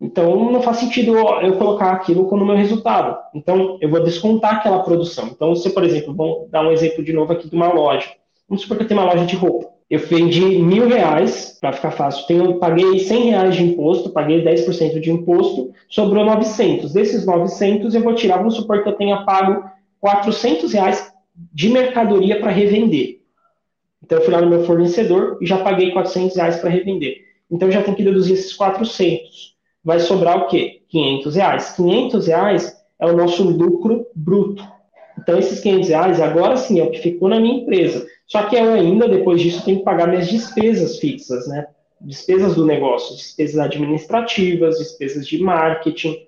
Então 0.00 0.50
não 0.50 0.62
faz 0.62 0.78
sentido 0.78 1.14
eu 1.16 1.58
colocar 1.58 1.92
aquilo 1.92 2.26
como 2.26 2.44
meu 2.44 2.56
resultado. 2.56 3.18
Então 3.34 3.76
eu 3.82 3.90
vou 3.90 4.02
descontar 4.02 4.56
aquela 4.56 4.82
produção. 4.82 5.26
Então, 5.26 5.54
se, 5.54 5.68
por 5.70 5.84
exemplo, 5.84 6.14
vamos 6.14 6.50
dar 6.50 6.66
um 6.66 6.72
exemplo 6.72 7.04
de 7.04 7.12
novo 7.12 7.32
aqui 7.32 7.50
de 7.50 7.54
uma 7.54 7.70
loja. 7.72 8.08
Vamos 8.52 8.64
supor 8.64 8.76
que 8.76 8.82
eu 8.82 8.88
tenho 8.88 9.00
uma 9.00 9.10
loja 9.10 9.24
de 9.24 9.34
roupa. 9.34 9.70
Eu 9.88 9.98
vendi 10.00 10.42
mil 10.58 10.86
reais, 10.86 11.56
para 11.58 11.72
ficar 11.72 11.90
fácil, 11.90 12.26
tenho, 12.26 12.58
paguei 12.58 12.98
100 12.98 13.30
reais 13.30 13.56
de 13.56 13.62
imposto, 13.62 14.10
paguei 14.10 14.44
10% 14.44 15.00
de 15.00 15.10
imposto, 15.10 15.72
sobrou 15.88 16.22
900. 16.22 16.92
Desses 16.92 17.24
900 17.24 17.94
eu 17.94 18.02
vou 18.02 18.14
tirar, 18.14 18.36
vamos 18.36 18.56
supor 18.56 18.82
que 18.82 18.90
eu 18.90 18.92
tenha 18.92 19.24
pago 19.24 19.64
400 20.00 20.70
reais 20.70 21.10
de 21.34 21.70
mercadoria 21.70 22.40
para 22.40 22.50
revender. 22.50 23.20
Então 24.04 24.18
eu 24.18 24.24
fui 24.26 24.34
lá 24.34 24.42
no 24.42 24.50
meu 24.50 24.66
fornecedor 24.66 25.38
e 25.40 25.46
já 25.46 25.56
paguei 25.56 25.90
400 25.90 26.36
reais 26.36 26.56
para 26.58 26.68
revender. 26.68 27.24
Então 27.50 27.68
eu 27.68 27.72
já 27.72 27.82
tenho 27.82 27.96
que 27.96 28.04
deduzir 28.04 28.34
esses 28.34 28.52
400. 28.52 29.56
Vai 29.82 29.98
sobrar 29.98 30.36
o 30.36 30.48
quê? 30.48 30.82
500 30.90 31.36
reais. 31.36 31.70
500 31.70 32.26
reais 32.26 32.76
é 33.00 33.06
o 33.06 33.16
nosso 33.16 33.44
lucro 33.44 34.06
bruto. 34.14 34.62
Então 35.18 35.38
esses 35.38 35.60
500 35.60 35.88
reais 35.88 36.20
agora 36.20 36.56
sim 36.56 36.80
é 36.80 36.82
o 36.82 36.90
que 36.90 37.00
ficou 37.00 37.28
na 37.28 37.40
minha 37.40 37.62
empresa. 37.62 38.06
Só 38.26 38.44
que 38.44 38.56
eu 38.56 38.72
ainda, 38.72 39.08
depois 39.08 39.40
disso, 39.40 39.64
tenho 39.64 39.78
que 39.78 39.84
pagar 39.84 40.08
minhas 40.08 40.28
despesas 40.28 40.98
fixas, 40.98 41.46
né? 41.48 41.66
Despesas 42.00 42.54
do 42.54 42.64
negócio, 42.64 43.16
despesas 43.16 43.58
administrativas, 43.58 44.78
despesas 44.78 45.26
de 45.26 45.38
marketing, 45.38 46.26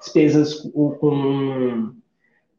despesas 0.00 0.54
com 0.54 1.92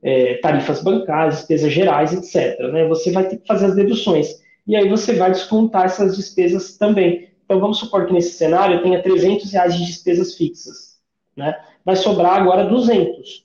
é, 0.03 0.35
tarifas 0.35 0.83
bancárias, 0.83 1.37
despesas 1.37 1.71
gerais, 1.71 2.13
etc. 2.13 2.59
Né? 2.71 2.87
Você 2.87 3.11
vai 3.11 3.27
ter 3.27 3.37
que 3.37 3.47
fazer 3.47 3.67
as 3.67 3.75
deduções. 3.75 4.43
E 4.67 4.75
aí 4.75 4.89
você 4.89 5.13
vai 5.13 5.31
descontar 5.31 5.85
essas 5.85 6.15
despesas 6.15 6.77
também. 6.77 7.29
Então 7.43 7.59
vamos 7.59 7.79
supor 7.79 8.05
que 8.05 8.13
nesse 8.13 8.37
cenário 8.37 8.77
eu 8.77 8.83
tenha 8.83 9.01
300 9.01 9.51
reais 9.51 9.75
de 9.75 9.85
despesas 9.85 10.35
fixas. 10.35 10.99
Né? 11.35 11.55
Vai 11.83 11.95
sobrar 11.95 12.41
agora 12.41 12.65
200. 12.65 13.44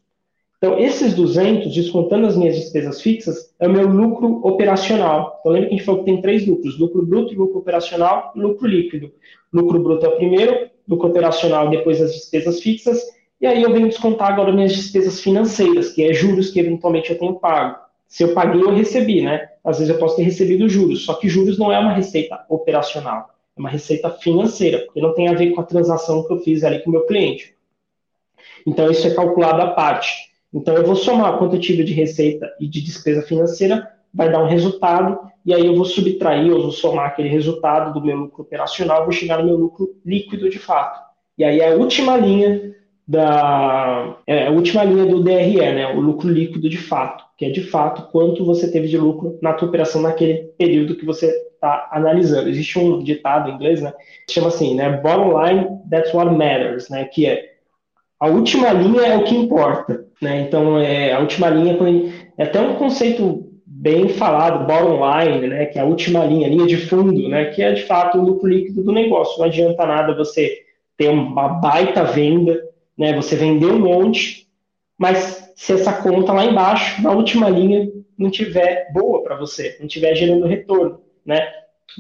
Então 0.61 0.79
esses 0.79 1.14
200, 1.14 1.75
descontando 1.75 2.27
as 2.27 2.37
minhas 2.37 2.55
despesas 2.55 3.01
fixas, 3.01 3.55
é 3.59 3.66
o 3.66 3.73
meu 3.73 3.88
lucro 3.88 4.40
operacional. 4.46 5.38
Então 5.40 5.53
lembra 5.53 5.68
que 5.68 5.75
a 5.75 5.79
gente 5.79 5.87
falou 5.87 6.05
que 6.05 6.11
tem 6.11 6.20
três 6.20 6.46
lucros: 6.46 6.79
lucro 6.79 7.05
bruto, 7.05 7.35
lucro 7.35 7.59
operacional 7.59 8.33
e 8.37 8.40
lucro 8.40 8.66
líquido. 8.66 9.11
Lucro 9.53 9.81
bruto 9.81 10.05
é 10.05 10.09
o 10.09 10.16
primeiro, 10.16 10.70
lucro 10.87 11.09
operacional 11.09 11.70
depois 11.70 12.01
as 12.01 12.12
despesas 12.12 12.61
fixas 12.61 13.01
e 13.40 13.46
aí 13.46 13.62
eu 13.62 13.73
venho 13.73 13.88
descontar 13.88 14.31
agora 14.31 14.53
minhas 14.53 14.75
despesas 14.75 15.20
financeiras, 15.20 15.92
que 15.92 16.05
é 16.05 16.12
juros 16.12 16.51
que 16.51 16.61
eventualmente 16.61 17.11
eu 17.11 17.18
tenho 17.18 17.40
pago. 17.40 17.79
Se 18.07 18.23
eu 18.23 18.35
paguei, 18.35 18.61
eu 18.61 18.75
recebi, 18.75 19.23
né? 19.23 19.49
Às 19.64 19.79
vezes 19.79 19.94
eu 19.94 19.99
posso 19.99 20.16
ter 20.16 20.25
recebido 20.25 20.68
juros, 20.68 21.07
só 21.07 21.14
que 21.14 21.29
juros 21.29 21.59
não 21.59 21.73
é 21.73 21.79
uma 21.79 21.94
receita 21.94 22.44
operacional, 22.51 23.31
é 23.57 23.61
uma 23.61 23.70
receita 23.70 24.11
financeira, 24.11 24.81
porque 24.81 25.01
não 25.01 25.14
tem 25.14 25.29
a 25.29 25.33
ver 25.33 25.53
com 25.53 25.61
a 25.61 25.64
transação 25.64 26.27
que 26.27 26.33
eu 26.33 26.40
fiz 26.40 26.62
ali 26.62 26.81
com 26.81 26.90
o 26.90 26.92
meu 26.92 27.07
cliente. 27.07 27.55
Então 28.66 28.90
isso 28.90 29.07
é 29.07 29.14
calculado 29.14 29.62
à 29.62 29.68
parte. 29.68 30.30
Então 30.53 30.75
eu 30.75 30.85
vou 30.85 30.97
somar 30.97 31.39
quanto 31.39 31.57
eu 31.57 31.61
tive 31.61 31.85
de 31.85 31.93
receita 31.93 32.51
e 32.61 32.67
de 32.67 32.83
despesa 32.83 33.23
financeira, 33.23 33.89
vai 34.13 34.31
dar 34.31 34.43
um 34.43 34.49
resultado, 34.49 35.19
e 35.47 35.55
aí 35.55 35.65
eu 35.65 35.75
vou 35.75 35.85
subtrair, 35.85 36.49
eu 36.49 36.61
vou 36.61 36.73
somar 36.73 37.07
aquele 37.07 37.29
resultado 37.29 37.92
do 37.94 38.05
meu 38.05 38.17
lucro 38.17 38.42
operacional, 38.42 39.05
vou 39.05 39.13
chegar 39.13 39.38
no 39.38 39.44
meu 39.44 39.57
lucro 39.57 39.94
líquido 40.05 40.51
de 40.51 40.59
fato. 40.59 41.01
E 41.38 41.44
aí 41.44 41.63
a 41.63 41.75
última 41.75 42.17
linha 42.17 42.75
da 43.07 44.19
é, 44.27 44.46
a 44.46 44.51
última 44.51 44.85
linha 44.85 45.07
do 45.07 45.23
DRE, 45.23 45.57
né, 45.57 45.92
o 45.94 46.01
lucro 46.01 46.29
líquido 46.29 46.69
de 46.69 46.79
fato, 46.79 47.25
que 47.37 47.44
é 47.44 47.51
de 47.51 47.63
fato 47.63 48.11
quanto 48.13 48.44
você 48.44 48.71
teve 48.71 48.87
de 48.88 48.98
lucro 48.98 49.38
na 49.42 49.53
tua 49.53 49.69
operação 49.69 50.03
naquele 50.03 50.53
período 50.59 50.96
que 50.96 51.05
você 51.05 51.27
está 51.27 51.88
analisando. 51.90 52.48
Existe 52.48 52.79
um 52.79 53.03
ditado 53.03 53.51
em 53.51 53.55
inglês, 53.55 53.81
né, 53.81 53.92
que 54.27 54.33
chama 54.33 54.48
assim, 54.48 54.75
né, 54.75 55.01
bottom 55.03 55.40
line, 55.42 55.67
that's 55.90 56.13
what 56.15 56.33
matters, 56.33 56.88
né, 56.88 57.05
que 57.05 57.27
é 57.27 57.51
a 58.21 58.29
última 58.29 58.73
linha 58.73 59.01
é 59.01 59.17
o 59.17 59.25
que 59.25 59.35
importa, 59.35 60.05
né, 60.21 60.42
então 60.42 60.79
é, 60.79 61.12
a 61.12 61.21
última 61.21 61.48
linha 61.48 61.77
é 62.37 62.44
até 62.44 62.60
um 62.60 62.75
conceito 62.75 63.50
bem 63.81 64.10
falado, 64.10 64.66
bottom 64.66 65.00
line, 65.00 65.46
né, 65.48 65.64
que 65.66 65.79
é 65.79 65.83
a 65.83 65.87
última 65.87 66.25
linha, 66.25 66.48
linha 66.48 66.66
de 66.66 66.77
fundo, 66.77 67.29
né, 67.29 67.46
que 67.46 67.62
é 67.62 67.73
de 67.73 67.85
fato 67.85 68.18
o 68.18 68.23
lucro 68.23 68.46
líquido 68.46 68.85
do 68.85 68.92
negócio. 68.92 69.38
Não 69.38 69.46
adianta 69.46 69.87
nada 69.87 70.14
você 70.14 70.58
ter 70.98 71.08
uma 71.08 71.48
baita 71.48 72.04
venda, 72.04 72.60
né, 72.96 73.14
você 73.14 73.37
vender 73.37 73.73
um 73.73 73.79
monte, 73.79 74.46
mas 74.98 75.50
se 75.56 75.73
essa 75.73 75.94
conta 75.94 76.33
lá 76.33 76.44
embaixo, 76.44 77.00
na 77.02 77.10
última 77.10 77.48
linha, 77.48 77.90
não 78.18 78.31
tiver 78.31 78.92
boa 78.92 79.23
para 79.23 79.37
você, 79.37 79.79
não 79.81 79.88
tiver 79.88 80.14
gerando 80.14 80.46
retorno, 80.46 81.00
né, 81.25 81.40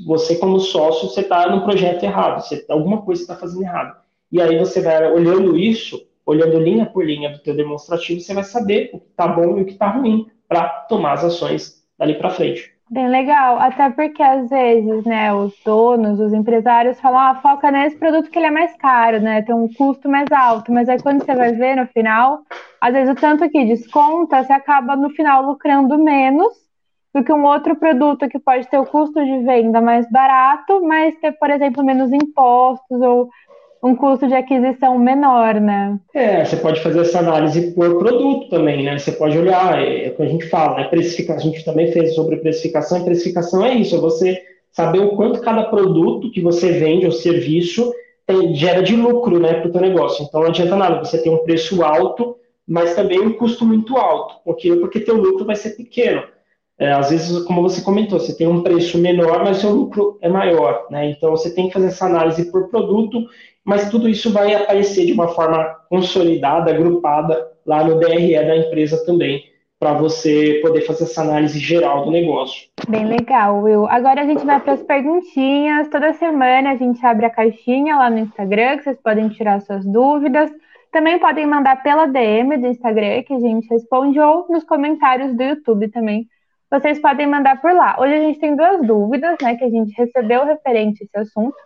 você 0.06 0.36
como 0.36 0.60
sócio, 0.60 1.08
você 1.08 1.22
está 1.22 1.48
no 1.48 1.64
projeto 1.64 2.02
errado, 2.02 2.42
você, 2.42 2.62
alguma 2.68 3.00
coisa 3.00 3.22
está 3.22 3.36
fazendo 3.36 3.62
errado. 3.62 3.96
E 4.30 4.40
aí 4.40 4.58
você 4.58 4.82
vai 4.82 5.10
olhando 5.10 5.56
isso, 5.56 5.98
olhando 6.30 6.58
linha 6.58 6.86
por 6.86 7.04
linha 7.04 7.30
do 7.30 7.38
teu 7.38 7.54
demonstrativo, 7.54 8.20
você 8.20 8.32
vai 8.32 8.44
saber 8.44 8.90
o 8.92 9.00
que 9.00 9.08
está 9.08 9.26
bom 9.26 9.58
e 9.58 9.62
o 9.62 9.64
que 9.64 9.72
está 9.72 9.88
ruim 9.88 10.28
para 10.48 10.68
tomar 10.88 11.12
as 11.14 11.24
ações 11.24 11.82
dali 11.98 12.14
para 12.14 12.30
frente. 12.30 12.72
Bem 12.88 13.08
legal, 13.08 13.58
até 13.60 13.88
porque 13.90 14.20
às 14.20 14.48
vezes, 14.50 15.04
né, 15.04 15.32
os 15.32 15.54
donos, 15.64 16.18
os 16.18 16.32
empresários 16.32 17.00
falam, 17.00 17.20
ah, 17.20 17.34
foca 17.36 17.70
nesse 17.70 17.96
produto 17.96 18.28
que 18.28 18.36
ele 18.36 18.46
é 18.46 18.50
mais 18.50 18.74
caro, 18.76 19.20
né, 19.20 19.42
tem 19.42 19.54
um 19.54 19.68
custo 19.72 20.08
mais 20.08 20.26
alto, 20.32 20.72
mas 20.72 20.88
aí 20.88 21.00
quando 21.00 21.24
você 21.24 21.34
vai 21.34 21.52
ver 21.52 21.76
no 21.76 21.86
final, 21.86 22.40
às 22.80 22.92
vezes 22.92 23.12
o 23.12 23.14
tanto 23.14 23.48
que 23.48 23.64
desconta, 23.64 24.42
você 24.42 24.52
acaba 24.52 24.96
no 24.96 25.10
final 25.10 25.44
lucrando 25.46 25.96
menos 25.98 26.52
do 27.14 27.22
que 27.22 27.32
um 27.32 27.44
outro 27.44 27.76
produto 27.76 28.28
que 28.28 28.38
pode 28.38 28.66
ter 28.68 28.78
o 28.78 28.86
custo 28.86 29.24
de 29.24 29.38
venda 29.44 29.80
mais 29.80 30.10
barato, 30.10 30.84
mas 30.84 31.14
ter, 31.20 31.32
por 31.32 31.50
exemplo, 31.50 31.84
menos 31.84 32.12
impostos 32.12 33.00
ou 33.00 33.28
um 33.82 33.94
custo 33.94 34.28
de 34.28 34.34
aquisição 34.34 34.98
menor, 34.98 35.60
né? 35.60 35.98
É, 36.14 36.44
você 36.44 36.56
pode 36.56 36.80
fazer 36.82 37.00
essa 37.00 37.18
análise 37.18 37.72
por 37.72 37.98
produto 37.98 38.48
também, 38.50 38.84
né? 38.84 38.98
Você 38.98 39.12
pode 39.12 39.38
olhar, 39.38 39.80
é, 39.82 40.06
é 40.06 40.08
o 40.10 40.16
que 40.16 40.22
a 40.22 40.26
gente 40.26 40.48
fala, 40.48 40.76
né? 40.76 40.84
Precificação, 40.84 41.50
a 41.50 41.52
gente 41.52 41.64
também 41.64 41.90
fez 41.92 42.14
sobre 42.14 42.36
precificação, 42.36 42.98
e 42.98 43.04
precificação 43.04 43.64
é 43.64 43.74
isso, 43.74 43.96
é 43.96 43.98
você 43.98 44.40
saber 44.72 45.00
o 45.00 45.16
quanto 45.16 45.40
cada 45.40 45.64
produto 45.64 46.30
que 46.30 46.40
você 46.40 46.72
vende 46.72 47.06
ou 47.06 47.12
serviço 47.12 47.92
tem, 48.26 48.54
gera 48.54 48.82
de 48.82 48.94
lucro, 48.94 49.38
né, 49.38 49.54
para 49.54 49.68
o 49.68 49.72
teu 49.72 49.80
negócio. 49.80 50.24
Então 50.24 50.40
não 50.40 50.48
adianta 50.48 50.76
nada 50.76 51.04
você 51.04 51.20
ter 51.20 51.30
um 51.30 51.42
preço 51.42 51.82
alto, 51.82 52.36
mas 52.66 52.94
também 52.94 53.20
um 53.20 53.32
custo 53.32 53.64
muito 53.64 53.96
alto, 53.96 54.36
porque 54.44 54.74
porque 54.76 55.00
teu 55.00 55.16
lucro 55.16 55.44
vai 55.44 55.56
ser 55.56 55.70
pequeno. 55.70 56.22
É, 56.78 56.92
às 56.92 57.10
vezes, 57.10 57.42
como 57.44 57.60
você 57.60 57.82
comentou, 57.82 58.18
você 58.18 58.34
tem 58.34 58.46
um 58.46 58.62
preço 58.62 58.96
menor, 58.96 59.44
mas 59.44 59.58
seu 59.58 59.70
lucro 59.70 60.18
é 60.22 60.30
maior, 60.30 60.86
né? 60.90 61.10
Então 61.10 61.30
você 61.30 61.54
tem 61.54 61.66
que 61.66 61.74
fazer 61.74 61.88
essa 61.88 62.06
análise 62.06 62.50
por 62.50 62.70
produto 62.70 63.26
mas 63.64 63.90
tudo 63.90 64.08
isso 64.08 64.32
vai 64.32 64.54
aparecer 64.54 65.06
de 65.06 65.12
uma 65.12 65.28
forma 65.28 65.64
consolidada, 65.88 66.70
agrupada 66.70 67.48
lá 67.66 67.84
no 67.84 67.98
DRE 67.98 68.34
da 68.34 68.56
empresa 68.56 69.04
também, 69.04 69.44
para 69.78 69.94
você 69.94 70.60
poder 70.62 70.82
fazer 70.82 71.04
essa 71.04 71.22
análise 71.22 71.58
geral 71.58 72.04
do 72.04 72.10
negócio. 72.10 72.68
Bem 72.88 73.06
legal, 73.06 73.62
Will. 73.62 73.86
Agora 73.86 74.22
a 74.22 74.26
gente 74.26 74.44
vai 74.44 74.60
para 74.60 74.74
as 74.74 74.82
perguntinhas. 74.82 75.88
Toda 75.88 76.12
semana 76.12 76.72
a 76.72 76.76
gente 76.76 77.04
abre 77.04 77.26
a 77.26 77.30
caixinha 77.30 77.96
lá 77.96 78.10
no 78.10 78.18
Instagram, 78.18 78.76
que 78.76 78.84
vocês 78.84 78.98
podem 79.02 79.28
tirar 79.30 79.60
suas 79.60 79.86
dúvidas. 79.86 80.50
Também 80.92 81.18
podem 81.18 81.46
mandar 81.46 81.82
pela 81.82 82.06
DM 82.06 82.58
do 82.58 82.66
Instagram, 82.66 83.22
que 83.22 83.32
a 83.32 83.40
gente 83.40 83.68
responde, 83.70 84.18
ou 84.20 84.46
nos 84.50 84.64
comentários 84.64 85.34
do 85.34 85.42
YouTube 85.42 85.88
também. 85.88 86.26
Vocês 86.70 87.00
podem 87.00 87.26
mandar 87.26 87.60
por 87.60 87.72
lá. 87.72 87.96
Hoje 87.98 88.14
a 88.14 88.20
gente 88.20 88.38
tem 88.38 88.54
duas 88.54 88.86
dúvidas, 88.86 89.36
né, 89.42 89.56
que 89.56 89.64
a 89.64 89.70
gente 89.70 89.92
recebeu 89.96 90.44
referente 90.44 91.02
a 91.02 91.04
esse 91.04 91.18
assunto. 91.18 91.56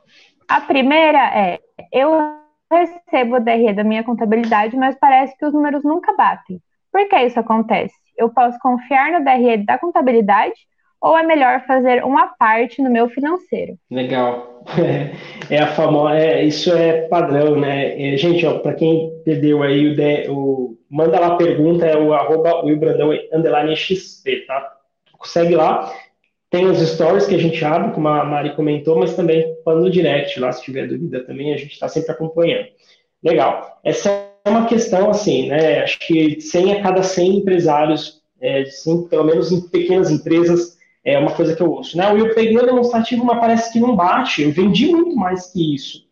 A 0.48 0.60
primeira 0.60 1.18
é: 1.18 1.58
eu 1.92 2.10
recebo 2.70 3.36
o 3.36 3.40
DRE 3.40 3.72
da 3.72 3.84
minha 3.84 4.02
contabilidade, 4.02 4.76
mas 4.76 4.96
parece 4.98 5.36
que 5.36 5.46
os 5.46 5.52
números 5.52 5.84
nunca 5.84 6.14
batem. 6.16 6.60
Por 6.92 7.08
que 7.08 7.16
isso 7.16 7.40
acontece? 7.40 7.94
Eu 8.16 8.30
posso 8.30 8.58
confiar 8.60 9.12
no 9.12 9.24
DRE 9.24 9.64
da 9.64 9.78
contabilidade 9.78 10.54
ou 11.04 11.18
é 11.18 11.22
melhor 11.22 11.66
fazer 11.66 12.02
uma 12.02 12.28
parte 12.28 12.80
no 12.80 12.90
meu 12.90 13.08
financeiro? 13.10 13.76
Legal. 13.90 14.64
É, 15.50 15.58
a 15.58 15.66
famosa, 15.66 16.16
é, 16.16 16.42
isso 16.42 16.72
é 16.72 17.02
padrão, 17.02 17.60
né? 17.60 18.14
É, 18.14 18.16
gente, 18.16 18.48
para 18.60 18.72
quem 18.72 19.12
perdeu 19.26 19.62
aí 19.62 19.88
o, 19.88 19.94
de, 19.94 20.26
o, 20.30 20.78
manda 20.90 21.20
lá 21.20 21.26
a 21.26 21.36
pergunta, 21.36 21.84
é 21.84 21.94
o 21.98 22.14
arroba 22.14 22.62
Brandão 22.74 23.10
underline 23.30 23.76
XP, 23.76 24.46
tá? 24.46 24.72
Segue 25.22 25.54
lá. 25.54 25.92
Tem 26.54 26.70
os 26.70 26.78
stories 26.78 27.26
que 27.26 27.34
a 27.34 27.38
gente 27.38 27.64
abre, 27.64 27.90
como 27.90 28.06
a 28.06 28.24
Mari 28.24 28.54
comentou, 28.54 28.96
mas 28.96 29.16
também 29.16 29.56
no 29.66 29.90
direct 29.90 30.38
lá, 30.38 30.52
se 30.52 30.62
tiver 30.62 30.86
dúvida 30.86 31.24
também, 31.24 31.52
a 31.52 31.56
gente 31.56 31.72
está 31.72 31.88
sempre 31.88 32.12
acompanhando. 32.12 32.68
Legal. 33.24 33.80
Essa 33.82 34.08
é 34.44 34.48
uma 34.48 34.64
questão, 34.64 35.10
assim, 35.10 35.48
né? 35.48 35.82
Acho 35.82 35.98
que 35.98 36.40
100 36.40 36.74
a 36.74 36.80
cada 36.80 37.02
100 37.02 37.38
empresários, 37.38 38.22
é, 38.40 38.66
sim, 38.66 39.02
pelo 39.08 39.24
menos 39.24 39.50
em 39.50 39.68
pequenas 39.68 40.12
empresas, 40.12 40.78
é 41.04 41.18
uma 41.18 41.32
coisa 41.32 41.56
que 41.56 41.60
eu 41.60 41.72
ouço. 41.72 41.98
Né? 41.98 42.08
Eu 42.16 42.32
peguei 42.32 42.56
o 42.56 42.64
demonstrativo, 42.64 43.24
mas 43.24 43.40
parece 43.40 43.72
que 43.72 43.80
não 43.80 43.96
bate. 43.96 44.42
Eu 44.42 44.52
vendi 44.52 44.86
muito 44.86 45.16
mais 45.16 45.52
que 45.52 45.74
isso 45.74 46.03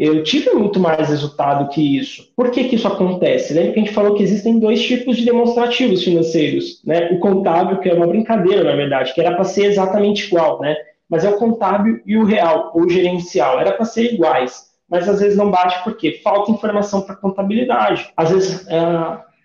eu 0.00 0.22
tive 0.22 0.54
muito 0.54 0.80
mais 0.80 1.10
resultado 1.10 1.68
que 1.68 1.98
isso. 1.98 2.32
Por 2.34 2.50
que, 2.50 2.64
que 2.64 2.76
isso 2.76 2.88
acontece? 2.88 3.52
Lembra 3.52 3.72
que 3.72 3.80
a 3.80 3.82
gente 3.82 3.94
falou 3.94 4.14
que 4.14 4.22
existem 4.22 4.58
dois 4.58 4.82
tipos 4.82 5.18
de 5.18 5.26
demonstrativos 5.26 6.02
financeiros, 6.02 6.80
né? 6.86 7.10
O 7.12 7.18
contábil, 7.18 7.76
que 7.80 7.90
é 7.90 7.92
uma 7.92 8.06
brincadeira, 8.06 8.64
na 8.64 8.74
verdade, 8.74 9.12
que 9.12 9.20
era 9.20 9.34
para 9.34 9.44
ser 9.44 9.66
exatamente 9.66 10.26
igual, 10.28 10.58
né? 10.58 10.74
Mas 11.06 11.22
é 11.22 11.28
o 11.28 11.36
contábil 11.36 12.00
e 12.06 12.16
o 12.16 12.24
real, 12.24 12.70
ou 12.74 12.88
gerencial, 12.88 13.60
era 13.60 13.72
para 13.72 13.84
ser 13.84 14.14
iguais. 14.14 14.70
Mas 14.88 15.06
às 15.06 15.20
vezes 15.20 15.36
não 15.36 15.50
bate 15.50 15.84
porque 15.84 16.12
falta 16.24 16.50
informação 16.50 17.02
para 17.02 17.14
contabilidade. 17.16 18.10
Às 18.16 18.30
vezes, 18.30 18.66
é, 18.68 18.80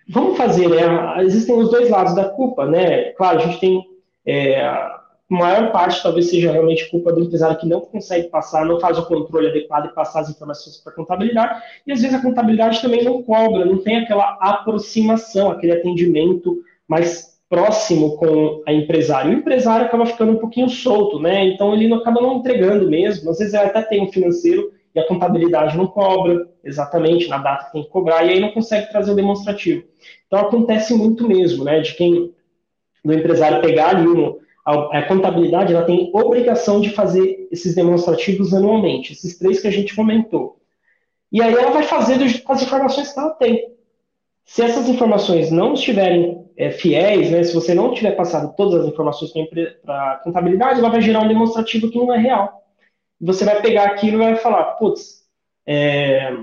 vamos 0.08 0.38
fazer, 0.38 0.70
né? 0.70 1.22
Existem 1.22 1.54
os 1.54 1.70
dois 1.70 1.90
lados 1.90 2.14
da 2.14 2.30
culpa, 2.30 2.64
né? 2.64 3.10
Claro, 3.10 3.40
a 3.40 3.42
gente 3.42 3.60
tem 3.60 3.84
é, 4.24 4.66
maior 5.28 5.72
parte 5.72 6.02
talvez 6.02 6.30
seja 6.30 6.52
realmente 6.52 6.88
culpa 6.90 7.12
do 7.12 7.20
empresário 7.20 7.58
que 7.58 7.66
não 7.66 7.80
consegue 7.80 8.28
passar, 8.28 8.64
não 8.64 8.78
faz 8.78 8.98
o 8.98 9.06
controle 9.06 9.48
adequado 9.48 9.86
e 9.86 9.94
passar 9.94 10.20
as 10.20 10.30
informações 10.30 10.76
para 10.76 10.92
a 10.92 10.96
contabilidade, 10.96 11.60
e 11.86 11.92
às 11.92 12.00
vezes 12.00 12.16
a 12.16 12.22
contabilidade 12.22 12.80
também 12.80 13.02
não 13.02 13.22
cobra, 13.22 13.64
não 13.64 13.78
tem 13.78 13.98
aquela 13.98 14.36
aproximação, 14.40 15.50
aquele 15.50 15.72
atendimento 15.72 16.58
mais 16.86 17.36
próximo 17.48 18.16
com 18.16 18.62
a 18.66 18.72
empresário. 18.72 19.30
O 19.30 19.34
empresário 19.34 19.86
acaba 19.86 20.06
ficando 20.06 20.32
um 20.32 20.38
pouquinho 20.38 20.68
solto, 20.68 21.20
né? 21.20 21.44
Então 21.46 21.72
ele 21.74 21.88
não 21.88 21.98
acaba 21.98 22.20
não 22.20 22.38
entregando 22.38 22.88
mesmo. 22.88 23.30
Às 23.30 23.38
vezes 23.38 23.54
até 23.54 23.82
tem 23.82 24.02
um 24.02 24.10
financeiro 24.10 24.72
e 24.94 24.98
a 24.98 25.06
contabilidade 25.06 25.76
não 25.76 25.86
cobra 25.86 26.48
exatamente 26.64 27.28
na 27.28 27.38
data 27.38 27.66
que 27.66 27.72
tem 27.72 27.82
que 27.84 27.90
cobrar, 27.90 28.24
e 28.24 28.30
aí 28.30 28.40
não 28.40 28.50
consegue 28.50 28.90
trazer 28.90 29.12
o 29.12 29.16
demonstrativo. 29.16 29.84
Então 30.26 30.40
acontece 30.40 30.94
muito 30.94 31.26
mesmo, 31.28 31.64
né? 31.64 31.80
De 31.80 31.94
quem 31.94 32.32
do 33.04 33.12
empresário 33.12 33.60
pegar 33.60 33.90
ali 33.90 34.08
um, 34.08 34.38
a, 34.66 34.98
a, 34.98 35.02
contabilidade 35.04 35.72
ela 35.72 35.84
tem 35.84 36.10
obrigação 36.12 36.80
de 36.80 36.90
fazer 36.90 37.46
esses 37.52 37.76
demonstrativos 37.76 38.52
anualmente, 38.52 39.12
esses 39.12 39.38
três 39.38 39.60
que 39.60 39.68
a 39.68 39.70
gente 39.70 39.94
comentou. 39.94 40.58
E 41.30 41.40
aí 41.40 41.54
ela 41.54 41.70
vai 41.70 41.84
fazer 41.84 42.18
com 42.42 42.52
as 42.52 42.62
informações 42.62 43.12
que 43.12 43.18
ela 43.18 43.30
tem. 43.30 43.76
Se 44.44 44.62
essas 44.62 44.88
informações 44.88 45.52
não 45.52 45.74
estiverem 45.74 46.44
é, 46.56 46.70
fiéis, 46.70 47.30
né, 47.30 47.44
se 47.44 47.54
você 47.54 47.74
não 47.74 47.94
tiver 47.94 48.12
passado 48.12 48.54
todas 48.56 48.82
as 48.82 48.88
informações 48.88 49.30
para 49.84 50.12
a 50.12 50.16
contabilidade, 50.16 50.80
ela 50.80 50.90
vai 50.90 51.00
gerar 51.00 51.20
um 51.20 51.28
demonstrativo 51.28 51.88
que 51.88 51.98
não 51.98 52.12
é 52.12 52.18
real. 52.18 52.64
Você 53.20 53.44
vai 53.44 53.62
pegar 53.62 53.84
aquilo 53.84 54.16
e 54.16 54.24
vai 54.24 54.36
falar, 54.36 54.64
putz, 54.74 55.24
é, 55.64 56.36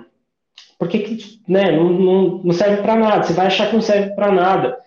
por 0.80 0.88
que, 0.88 1.00
que 1.00 1.42
né, 1.48 1.72
não, 1.72 1.90
não, 1.90 2.42
não 2.44 2.54
serve 2.54 2.82
para 2.82 2.96
nada? 2.96 3.24
Você 3.24 3.34
vai 3.34 3.48
achar 3.48 3.68
que 3.68 3.76
não 3.76 3.82
serve 3.82 4.16
para 4.16 4.32
nada 4.32 4.78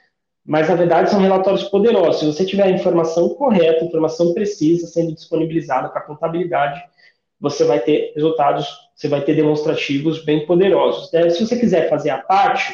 mas 0.46 0.68
na 0.68 0.76
verdade 0.76 1.10
são 1.10 1.20
relatórios 1.20 1.64
poderosos. 1.64 2.20
Se 2.20 2.26
você 2.26 2.46
tiver 2.46 2.62
a 2.62 2.70
informação 2.70 3.30
correta, 3.30 3.84
informação 3.84 4.32
precisa 4.32 4.86
sendo 4.86 5.12
disponibilizada 5.12 5.88
para 5.88 6.00
a 6.00 6.04
contabilidade, 6.04 6.80
você 7.40 7.64
vai 7.64 7.80
ter 7.80 8.12
resultados, 8.14 8.66
você 8.94 9.08
vai 9.08 9.20
ter 9.22 9.34
demonstrativos 9.34 10.24
bem 10.24 10.46
poderosos. 10.46 11.10
Né? 11.12 11.28
Se 11.30 11.44
você 11.44 11.58
quiser 11.58 11.88
fazer 11.90 12.10
a 12.10 12.18
parte, 12.18 12.72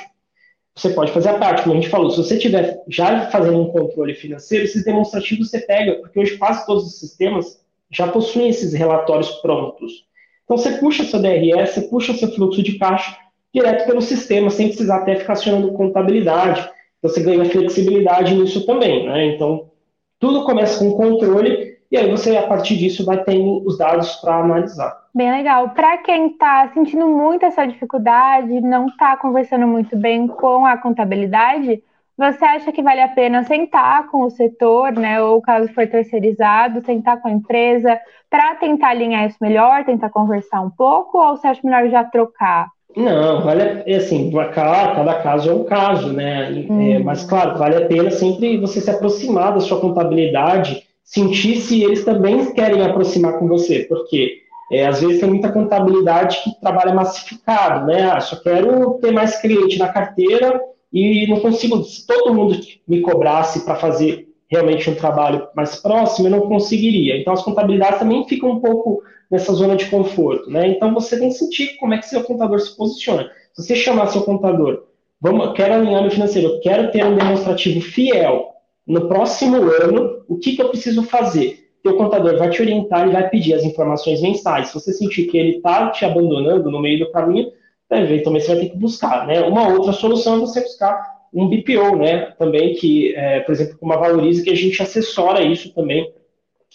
você 0.75 0.91
pode 0.91 1.13
fazer 1.13 1.31
a 1.31 1.39
parte, 1.39 1.63
como 1.63 1.75
a 1.75 1.81
gente 1.81 1.91
falou. 1.91 2.11
Se 2.11 2.19
você 2.19 2.37
estiver 2.37 2.83
já 2.89 3.31
fazendo 3.31 3.59
um 3.59 3.73
controle 3.73 4.15
financeiro, 4.15 4.65
esses 4.65 4.85
demonstrativos 4.85 5.51
você 5.51 5.61
pega, 5.61 5.95
porque 5.95 6.21
hoje 6.21 6.37
quase 6.37 6.67
todos 6.67 6.87
os 6.87 7.01
sistemas 7.01 7.59
já 7.91 8.07
possuem 8.07 8.51
esses 8.51 8.75
relatórios 8.75 9.31
prontos. 9.41 10.07
Então 10.45 10.57
você 10.57 10.73
puxa 10.73 11.05
seu 11.05 11.21
DRS, 11.21 11.75
você 11.75 11.83
puxa 11.83 12.15
seu 12.15 12.31
fluxo 12.33 12.63
de 12.63 12.79
caixa 12.79 13.17
direto 13.53 13.87
pelo 13.87 14.01
sistema, 14.01 14.51
sem 14.51 14.69
precisar 14.69 14.99
até 14.99 15.17
ficar 15.17 15.35
acionando 15.35 15.73
contabilidade 15.73 16.69
você 17.03 17.23
ganha 17.23 17.45
flexibilidade 17.45 18.35
nisso 18.35 18.65
também, 18.65 19.07
né? 19.07 19.27
Então, 19.27 19.71
tudo 20.19 20.45
começa 20.45 20.79
com 20.79 20.93
controle 20.93 21.73
e 21.91 21.97
aí 21.99 22.11
você, 22.11 22.37
a 22.37 22.47
partir 22.47 22.77
disso, 22.77 23.05
vai 23.05 23.23
tendo 23.23 23.67
os 23.67 23.77
dados 23.77 24.17
para 24.17 24.37
analisar. 24.37 25.03
Bem 25.15 25.31
legal. 25.31 25.71
Para 25.71 25.99
quem 25.99 26.29
está 26.29 26.71
sentindo 26.73 27.07
muito 27.07 27.45
essa 27.45 27.67
dificuldade, 27.67 28.63
não 28.63 28.87
está 28.87 29.15
conversando 29.17 29.67
muito 29.67 29.95
bem 29.95 30.27
com 30.27 30.65
a 30.65 30.79
contabilidade, 30.79 31.83
você 32.17 32.45
acha 32.45 32.73
que 32.73 32.83
vale 32.83 33.01
a 33.01 33.09
pena 33.09 33.43
sentar 33.45 34.07
com 34.09 34.23
o 34.23 34.31
setor, 34.31 34.93
né, 34.93 35.21
ou 35.21 35.43
caso 35.43 35.73
for 35.75 35.87
terceirizado, 35.87 36.85
sentar 36.85 37.21
com 37.21 37.29
a 37.29 37.33
empresa 37.33 38.01
para 38.31 38.55
tentar 38.55 38.91
alinhar 38.91 39.27
isso 39.27 39.39
melhor, 39.41 39.85
tentar 39.85 40.09
conversar 40.09 40.61
um 40.63 40.71
pouco, 40.71 41.19
ou 41.19 41.37
você 41.37 41.49
acha 41.49 41.61
melhor 41.63 41.89
já 41.91 42.05
trocar? 42.05 42.69
Não, 42.97 43.43
vale 43.43 43.83
é 43.87 43.97
assim, 43.97 44.31
cada, 44.31 44.95
cada 44.95 45.15
caso 45.23 45.51
é 45.51 45.55
um 45.55 45.65
caso, 45.65 46.13
né? 46.13 46.67
Hum. 46.69 46.93
É, 46.95 46.99
mas 46.99 47.25
claro, 47.25 47.59
vale 47.59 47.77
a 47.77 47.87
pena 47.87 48.11
sempre 48.11 48.59
você 48.59 48.81
se 48.81 48.91
aproximar 48.91 49.55
da 49.55 49.61
sua 49.61 49.81
contabilidade, 49.81 50.83
sentir 51.03 51.57
se 51.57 51.83
eles 51.83 52.05
também 52.05 52.53
querem 52.53 52.83
aproximar 52.83 53.39
com 53.39 53.49
você, 53.49 53.87
porque 53.89 54.43
é, 54.71 54.87
às 54.87 55.01
vezes 55.01 55.21
tem 55.21 55.29
muita 55.29 55.53
contabilidade 55.53 56.43
que 56.43 56.61
trabalha 56.61 56.95
massificado, 56.95 57.87
né? 57.87 58.11
Ah, 58.11 58.21
só 58.21 58.37
quero 58.37 58.99
ter 59.01 59.11
mais 59.11 59.41
cliente 59.41 59.79
na 59.79 59.89
carteira 59.89 60.61
e 60.93 61.27
não 61.29 61.41
consigo, 61.41 61.83
se 61.85 62.07
todo 62.07 62.35
mundo 62.35 62.59
me 62.87 63.01
cobrasse 63.01 63.65
para 63.65 63.77
fazer 63.77 64.29
realmente 64.51 64.89
um 64.91 64.95
trabalho 64.95 65.49
mais 65.57 65.77
próximo, 65.77 66.27
eu 66.27 66.31
não 66.31 66.41
conseguiria. 66.43 67.17
Então 67.17 67.33
as 67.33 67.43
contabilidades 67.43 67.99
também 67.99 68.29
ficam 68.29 68.51
um 68.51 68.61
pouco 68.61 69.03
nessa 69.33 69.55
zona 69.55 69.75
de 69.75 69.87
conforto, 69.87 70.51
né? 70.51 70.69
Então 70.69 70.93
você 70.93 71.19
tem 71.19 71.31
que 71.31 71.37
sentir 71.37 71.79
como 71.79 71.95
é 71.95 71.99
que 71.99 72.07
seu 72.07 72.23
contador 72.23 72.61
se 72.61 72.77
posiciona. 72.77 73.31
Se 73.55 73.63
você 73.63 73.75
chamar 73.75 74.09
seu 74.09 74.21
contador, 74.23 74.85
vamos, 75.19 75.55
quero 75.55 75.73
alinhar 75.73 76.03
meu 76.03 76.11
financeiro, 76.11 76.61
quero 76.61 76.93
ter 76.93 77.03
um 77.03 77.17
demonstrativo 77.17 77.81
fiel 77.81 78.51
no 78.87 79.09
próximo 79.09 79.57
ano, 79.57 80.23
o 80.29 80.37
que, 80.37 80.55
que 80.55 80.61
eu 80.61 80.69
preciso 80.69 81.03
fazer? 81.05 81.71
Teu 81.83 81.97
contador 81.97 82.37
vai 82.37 82.51
te 82.51 82.61
orientar 82.61 83.09
e 83.09 83.13
vai 83.13 83.29
pedir 83.31 83.55
as 83.55 83.65
informações 83.65 84.21
mensais. 84.21 84.69
Se 84.69 84.75
você 84.75 84.93
sentir 84.93 85.25
que 85.25 85.39
ele 85.39 85.57
está 85.57 85.89
te 85.91 86.05
abandonando 86.05 86.71
no 86.71 86.81
meio 86.81 86.99
do 86.99 87.11
caminho, 87.11 87.51
eventualmente 87.91 88.45
você 88.45 88.55
vai 88.55 88.65
ter 88.65 88.71
que 88.71 88.77
buscar, 88.77 89.27
né? 89.27 89.41
Uma 89.41 89.69
outra 89.69 89.93
solução 89.93 90.37
é 90.37 90.41
você 90.41 90.61
buscar 90.61 91.03
um 91.33 91.49
BPO, 91.49 91.97
né? 91.97 92.33
Também 92.39 92.75
que, 92.75 93.15
é, 93.15 93.41
por 93.41 93.53
exemplo, 93.53 93.79
uma 93.81 93.97
valoriza 93.97 94.45
que 94.45 94.51
a 94.51 94.55
gente 94.55 94.83
assessora 94.83 95.43
isso 95.43 95.75
também. 95.75 96.13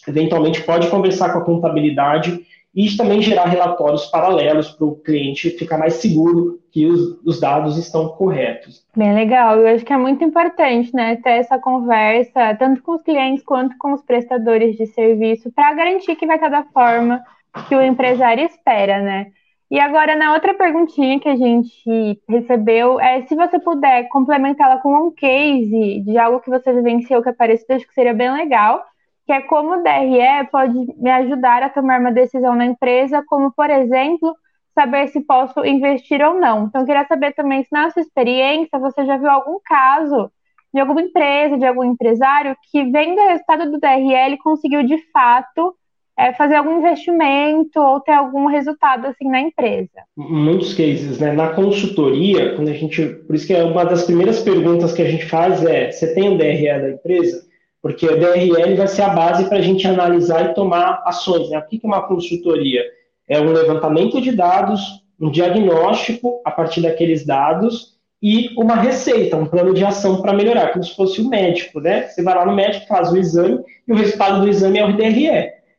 Eventualmente 0.07 0.63
pode 0.63 0.89
conversar 0.89 1.31
com 1.31 1.39
a 1.39 1.45
contabilidade 1.45 2.45
e 2.75 2.95
também 2.95 3.21
gerar 3.21 3.45
relatórios 3.45 4.05
paralelos 4.05 4.69
para 4.69 4.85
o 4.85 4.95
cliente 4.95 5.49
ficar 5.49 5.77
mais 5.77 5.95
seguro 5.95 6.59
que 6.71 6.85
os, 6.85 7.19
os, 7.25 7.39
dados 7.39 7.75
estão 7.77 8.09
corretos. 8.09 8.85
Bem 8.95 9.15
legal, 9.15 9.57
eu 9.57 9.75
acho 9.75 9.83
que 9.83 9.91
é 9.91 9.97
muito 9.97 10.23
importante, 10.23 10.93
né, 10.93 11.15
ter 11.15 11.31
essa 11.31 11.57
conversa 11.57 12.53
tanto 12.55 12.83
com 12.83 12.93
os 12.93 13.01
clientes 13.01 13.43
quanto 13.43 13.75
com 13.79 13.93
os 13.93 14.01
prestadores 14.03 14.77
de 14.77 14.85
serviço 14.85 15.51
para 15.51 15.73
garantir 15.73 16.15
que 16.15 16.27
vai 16.27 16.35
estar 16.35 16.49
da 16.49 16.63
forma 16.65 17.23
que 17.67 17.75
o 17.75 17.81
empresário 17.81 18.45
espera, 18.45 19.01
né? 19.01 19.27
E 19.69 19.79
agora, 19.79 20.15
na 20.15 20.33
outra 20.33 20.53
perguntinha 20.53 21.19
que 21.19 21.27
a 21.27 21.35
gente 21.35 22.21
recebeu, 22.29 22.99
é 22.99 23.23
se 23.23 23.35
você 23.35 23.59
puder 23.59 24.07
complementá-la 24.07 24.77
com 24.77 25.07
um 25.07 25.11
case 25.11 25.99
de 26.05 26.17
algo 26.17 26.39
que 26.39 26.49
você 26.49 26.71
vivenciou 26.71 27.21
que 27.21 27.29
apareceu, 27.29 27.75
acho 27.75 27.85
que 27.87 27.93
seria 27.93 28.13
bem 28.13 28.31
legal, 28.31 28.85
que 29.27 29.33
é 29.33 29.41
como 29.41 29.73
o 29.73 29.83
DRE 29.83 30.47
pode 30.49 30.73
me 30.95 31.11
ajudar 31.11 31.61
a 31.61 31.69
tomar 31.69 31.99
uma 31.99 32.13
decisão 32.13 32.55
na 32.55 32.65
empresa, 32.65 33.21
como, 33.27 33.51
por 33.51 33.69
exemplo, 33.69 34.33
saber 34.73 35.09
se 35.09 35.19
posso 35.19 35.65
investir 35.65 36.21
ou 36.21 36.35
não. 36.35 36.67
Então, 36.67 36.81
eu 36.81 36.87
queria 36.87 37.05
saber 37.05 37.33
também 37.33 37.61
se 37.61 37.69
na 37.73 37.91
sua 37.91 38.01
experiência 38.01 38.79
você 38.79 39.05
já 39.05 39.17
viu 39.17 39.29
algum 39.29 39.59
caso 39.65 40.31
de 40.73 40.79
alguma 40.79 41.01
empresa, 41.01 41.57
de 41.57 41.65
algum 41.65 41.83
empresário 41.83 42.55
que, 42.71 42.85
vendo 42.85 43.19
o 43.19 43.27
resultado 43.27 43.69
do 43.69 43.79
DRE, 43.79 44.37
conseguiu 44.41 44.83
de 44.83 44.97
fato 45.11 45.75
é, 46.17 46.31
fazer 46.33 46.55
algum 46.55 46.77
investimento 46.77 47.81
ou 47.81 47.99
ter 47.99 48.13
algum 48.13 48.45
resultado 48.45 49.07
assim 49.07 49.27
na 49.29 49.41
empresa? 49.41 50.03
Muitos 50.15 50.73
cases, 50.73 51.19
né? 51.19 51.33
Na 51.33 51.49
consultoria, 51.49 52.55
quando 52.55 52.69
a 52.69 52.73
gente, 52.73 53.05
por 53.05 53.35
isso 53.35 53.45
que 53.45 53.53
é 53.53 53.63
uma 53.63 53.83
das 53.83 54.05
primeiras 54.05 54.39
perguntas 54.39 54.93
que 54.93 55.01
a 55.01 55.09
gente 55.09 55.25
faz 55.25 55.65
é: 55.65 55.91
você 55.91 56.13
tem 56.13 56.29
o 56.29 56.37
DRE 56.37 56.79
da 56.79 56.91
empresa? 56.91 57.46
Porque 57.81 58.05
o 58.05 58.19
DRE 58.19 58.75
vai 58.75 58.87
ser 58.87 59.03
a 59.03 59.09
base 59.09 59.47
para 59.47 59.59
a 59.59 59.61
gente 59.61 59.87
analisar 59.87 60.49
e 60.49 60.53
tomar 60.53 61.03
ações. 61.05 61.49
Né? 61.49 61.57
O 61.57 61.65
que 61.67 61.79
é 61.83 61.87
uma 61.87 62.07
consultoria? 62.07 62.83
É 63.27 63.39
um 63.39 63.51
levantamento 63.51 64.19
de 64.21 64.31
dados, 64.31 64.81
um 65.19 65.29
diagnóstico 65.29 66.41
a 66.45 66.51
partir 66.51 66.81
daqueles 66.81 67.25
dados 67.25 67.97
e 68.21 68.49
uma 68.57 68.75
receita, 68.75 69.37
um 69.37 69.45
plano 69.45 69.73
de 69.73 69.85
ação 69.85 70.21
para 70.21 70.33
melhorar, 70.33 70.71
como 70.71 70.83
se 70.83 70.95
fosse 70.95 71.21
o 71.21 71.29
médico, 71.29 71.79
né? 71.79 72.03
Você 72.03 72.23
vai 72.23 72.33
lá 72.33 72.45
no 72.45 72.55
médico, 72.55 72.87
faz 72.87 73.11
o 73.11 73.17
exame 73.17 73.59
e 73.87 73.93
o 73.93 73.95
resultado 73.95 74.41
do 74.41 74.49
exame 74.49 74.79
é 74.79 74.85
o 74.85 74.95
DRE. 74.95 75.29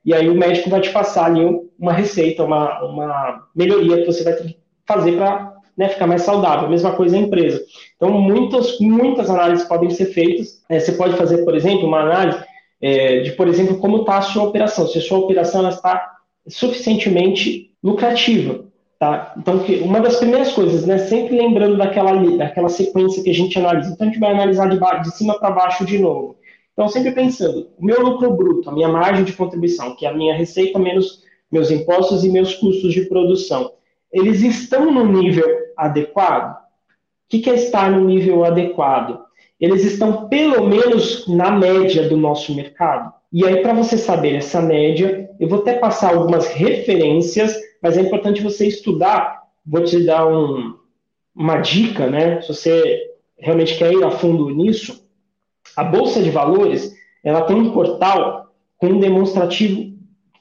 E 0.05 0.15
aí 0.15 0.29
o 0.29 0.35
médico 0.35 0.71
vai 0.71 0.81
te 0.81 0.91
passar 0.91 1.27
ali 1.27 1.45
uma 1.79 1.93
receita, 1.93 2.45
uma, 2.45 2.81
uma 2.85 3.47
melhoria 3.55 3.99
que 3.99 4.07
você 4.07 4.23
vai 4.23 4.35
fazer 4.87 5.17
para 5.17 5.58
né, 5.79 5.89
ficar 5.89 6.09
mais 6.09 6.23
saudável. 6.23 6.69
Mesma 6.69 6.93
coisa 6.93 7.17
a 7.17 7.21
empresa. 7.21 7.63
Então, 7.97 8.11
muitas, 8.11 8.81
muitas 8.81 9.31
análises 9.31 9.67
podem 9.67 9.89
ser 9.91 10.07
feitas. 10.07 10.61
É, 10.69 10.81
você 10.81 10.93
pode 10.93 11.17
fazer, 11.17 11.45
por 11.45 11.55
exemplo, 11.55 11.87
uma 11.87 12.01
análise 12.01 12.39
é, 12.83 13.21
de, 13.21 13.33
por 13.33 13.47
exemplo, 13.47 13.79
como 13.79 13.99
está 13.99 14.19
a 14.19 14.23
sua 14.23 14.43
operação. 14.43 14.89
Se 14.89 14.99
a 14.99 15.01
sua 15.03 15.19
operação 15.19 15.67
está 15.69 16.17
suficientemente 16.49 17.71
lucrativa. 17.83 18.65
Tá? 18.99 19.33
Então, 19.39 19.65
uma 19.83 20.01
das 20.01 20.17
primeiras 20.17 20.53
coisas, 20.53 20.85
né, 20.85 20.99
sempre 20.99 21.37
lembrando 21.37 21.77
daquela, 21.77 22.13
daquela 22.37 22.69
sequência 22.69 23.23
que 23.23 23.31
a 23.31 23.35
gente 23.35 23.57
analisa. 23.57 23.93
Então, 23.93 24.09
a 24.09 24.11
gente 24.11 24.21
vai 24.21 24.33
analisar 24.33 24.69
de, 24.69 24.79
de 25.03 25.17
cima 25.17 25.39
para 25.39 25.53
baixo 25.53 25.87
de 25.87 25.99
novo. 25.99 26.37
Então, 26.73 26.89
sempre 26.89 27.13
pensando, 27.13 27.69
o 27.79 27.85
meu 27.85 28.01
lucro 28.01 28.33
bruto, 28.33 28.69
a 28.69 28.73
minha 28.73 28.89
margem 28.89 29.25
de 29.25 29.33
contribuição, 29.33 29.95
que 29.95 30.07
é 30.07 30.09
a 30.09 30.15
minha 30.15 30.35
receita 30.35 30.79
menos 30.79 31.23
meus 31.51 31.71
impostos 31.71 32.25
e 32.25 32.29
meus 32.29 32.55
custos 32.55 32.93
de 32.93 33.03
produção, 33.03 33.73
eles 34.13 34.43
estão 34.43 34.91
no 34.93 35.05
nível 35.05 35.47
adequado? 35.77 36.57
O 36.57 36.59
que 37.29 37.49
é 37.51 37.55
estar 37.55 37.91
no 37.91 38.05
nível 38.05 38.45
adequado? 38.45 39.21
Eles 39.61 39.85
estão 39.85 40.29
pelo 40.29 40.67
menos 40.67 41.27
na 41.27 41.51
média 41.51 42.09
do 42.09 42.17
nosso 42.17 42.55
mercado. 42.55 43.13
E 43.33 43.45
aí, 43.45 43.61
para 43.61 43.75
você 43.75 43.99
saber 43.99 44.37
essa 44.37 44.63
média, 44.63 45.29
eu 45.39 45.49
vou 45.49 45.61
até 45.61 45.75
passar 45.75 46.15
algumas 46.15 46.49
referências, 46.49 47.55
mas 47.83 47.99
é 47.99 48.01
importante 48.01 48.43
você 48.43 48.67
estudar. 48.67 49.43
Vou 49.67 49.85
te 49.85 50.05
dar 50.05 50.27
um, 50.27 50.75
uma 51.35 51.59
dica, 51.59 52.07
né? 52.07 52.41
Se 52.41 52.49
você 52.49 53.11
realmente 53.39 53.77
quer 53.77 53.93
ir 53.93 54.03
a 54.03 54.11
fundo 54.11 54.49
nisso, 54.49 55.07
a 55.77 55.85
Bolsa 55.85 56.23
de 56.23 56.31
Valores, 56.31 56.97
ela 57.23 57.43
tem 57.43 57.57
um 57.57 57.73
portal 57.73 58.53
com 58.79 58.87
um 58.87 59.01
demonstrativo, 59.01 59.98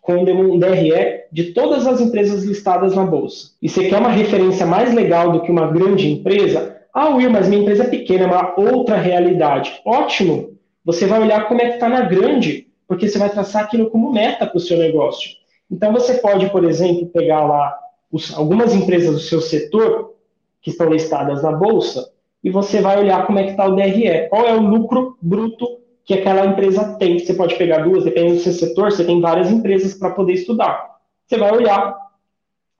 com 0.07 0.21
um 0.21 0.57
DRE 0.57 1.25
de 1.29 1.51
todas 1.51 1.85
as 1.85 1.99
empresas 1.99 2.45
listadas 2.45 2.95
na 2.95 3.05
Bolsa. 3.05 3.49
E 3.61 3.67
você 3.67 3.89
quer 3.89 3.99
uma 3.99 4.07
referência 4.09 4.65
mais 4.65 4.93
legal 4.93 5.33
do 5.33 5.41
que 5.41 5.51
uma 5.51 5.67
grande 5.67 6.09
empresa? 6.09 6.77
Ah, 6.93 7.09
Will, 7.09 7.29
mas 7.29 7.49
minha 7.49 7.61
empresa 7.61 7.83
é 7.83 7.89
pequena, 7.89 8.23
é 8.23 8.27
uma 8.27 8.57
outra 8.57 8.95
realidade. 8.95 9.81
Ótimo! 9.85 10.57
Você 10.85 11.05
vai 11.05 11.19
olhar 11.19 11.49
como 11.49 11.61
é 11.61 11.67
que 11.67 11.73
está 11.73 11.89
na 11.89 12.03
grande, 12.03 12.67
porque 12.87 13.09
você 13.09 13.19
vai 13.19 13.29
traçar 13.29 13.65
aquilo 13.65 13.89
como 13.89 14.13
meta 14.13 14.47
para 14.47 14.55
o 14.55 14.61
seu 14.61 14.77
negócio. 14.77 15.31
Então, 15.69 15.91
você 15.91 16.13
pode, 16.13 16.49
por 16.51 16.63
exemplo, 16.63 17.07
pegar 17.07 17.45
lá 17.45 17.77
os, 18.09 18.33
algumas 18.33 18.73
empresas 18.73 19.13
do 19.13 19.19
seu 19.19 19.41
setor 19.41 20.13
que 20.61 20.69
estão 20.69 20.89
listadas 20.89 21.43
na 21.43 21.51
Bolsa 21.51 22.09
e 22.41 22.49
você 22.49 22.79
vai 22.79 22.97
olhar 22.97 23.27
como 23.27 23.39
é 23.39 23.43
que 23.43 23.51
está 23.51 23.65
o 23.65 23.75
DRE, 23.75 24.29
qual 24.29 24.45
é 24.45 24.53
o 24.53 24.61
lucro 24.61 25.17
bruto 25.21 25.67
que 26.07 26.13
aquela 26.13 26.45
empresa 26.45 26.95
tem. 26.97 27.19
Você 27.19 27.33
pode 27.33 27.55
pegar 27.55 27.79
duas, 27.79 28.05
dependendo 28.05 28.35
do 28.35 28.41
seu 28.41 28.53
setor, 28.53 28.91
você 28.91 29.03
tem 29.03 29.19
várias 29.19 29.51
empresas 29.51 29.93
para 29.93 30.11
poder 30.11 30.33
estudar. 30.33 30.95
Você 31.27 31.37
vai 31.37 31.51
olhar, 31.51 31.95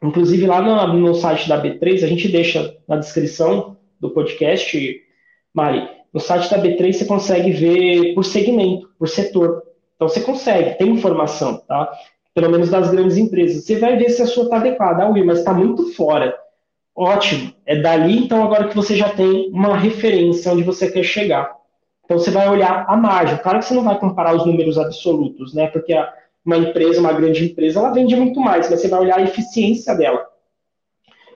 inclusive 0.02 0.48
lá 0.48 0.62
no, 0.62 0.94
no, 0.94 1.14
site 1.14 1.50
da 1.50 1.62
B3, 1.62 2.06
a 2.06 2.08
gente 2.08 2.30
deixa 2.30 2.74
na 2.88 2.96
descrição 2.96 3.76
do 4.00 4.12
podcast, 4.12 5.02
Mari, 5.54 5.90
no 6.14 6.22
site 6.22 6.50
da 6.50 6.58
B3 6.58 6.94
você 6.94 7.06
consegue 7.06 7.52
ver 7.52 8.14
por 8.16 8.24
segmento, 8.24 8.90
por 8.98 9.10
setor. 9.10 9.62
Então 9.96 10.08
você 10.08 10.22
consegue, 10.22 10.78
tem 10.78 10.90
informação, 10.92 11.58
tá? 11.68 11.92
Pelo 12.34 12.50
menos 12.50 12.70
das 12.70 12.90
grandes 12.90 13.18
empresas. 13.18 13.66
Você 13.66 13.78
vai 13.78 13.98
ver 13.98 14.10
se 14.10 14.22
a 14.22 14.28
sua 14.28 14.46
está 14.46 14.58
adequada. 14.58 15.04
Ah, 15.04 15.10
Will, 15.10 15.26
mas 15.26 15.40
está 15.40 15.54
muito 15.54 15.92
fora. 15.94 16.34
Ótimo. 16.96 17.54
É 17.66 17.76
dali, 17.76 18.20
então, 18.20 18.44
agora 18.44 18.70
que 18.70 18.76
você 18.76 18.96
já 18.96 19.10
tem 19.10 19.50
uma 19.52 19.76
referência 19.76 20.54
onde 20.54 20.64
você 20.64 20.90
quer 20.90 21.04
chegar. 21.04 21.57
Então, 22.08 22.18
você 22.18 22.32
vai 22.32 22.48
olhar 22.48 22.86
a 22.88 22.96
margem. 22.96 23.38
Claro 23.40 23.60
que 23.60 23.66
você 23.66 23.74
não 23.74 23.84
vai 23.84 24.00
comparar 24.00 24.34
os 24.34 24.46
números 24.46 24.78
absolutos, 24.78 25.54
né? 25.54 25.68
Porque 25.68 25.94
uma 26.46 26.58
empresa, 26.58 27.02
uma 27.02 27.12
grande 27.12 27.44
empresa, 27.44 27.80
ela 27.80 27.92
vende 27.92 28.16
muito 28.16 28.40
mais, 28.40 28.70
mas 28.70 28.80
você 28.80 28.88
vai 28.88 29.02
olhar 29.02 29.20
a 29.20 29.24
eficiência 29.24 29.94
dela. 29.94 30.26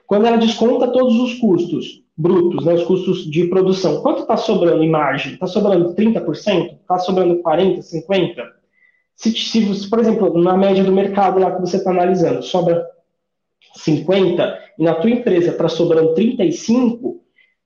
Quando 0.08 0.26
ela 0.26 0.38
desconta 0.38 0.88
todos 0.88 1.20
os 1.20 1.34
custos 1.34 2.02
brutos, 2.16 2.66
né, 2.66 2.76
os 2.76 2.86
custos 2.86 3.30
de 3.30 3.48
produção, 3.48 4.02
quanto 4.02 4.22
está 4.22 4.38
sobrando 4.38 4.82
em 4.82 4.90
margem? 4.90 5.34
Está 5.34 5.48
sobrando 5.48 5.94
30%? 5.94 6.78
Está 6.82 7.00
sobrando 7.00 7.42
40%, 7.44 7.80
50%? 7.80 8.36
Se, 9.14 9.32
se, 9.34 9.90
por 9.90 10.00
exemplo, 10.00 10.42
na 10.42 10.56
média 10.56 10.84
do 10.84 10.92
mercado 10.94 11.40
lá 11.40 11.52
que 11.54 11.62
você 11.62 11.76
está 11.76 11.92
analisando, 11.92 12.42
sobra 12.42 12.82
50 13.76 14.60
e 14.80 14.84
na 14.84 14.96
tua 14.96 15.12
empresa 15.12 15.52
está 15.52 15.68
sobrando 15.68 16.14
35, 16.14 17.22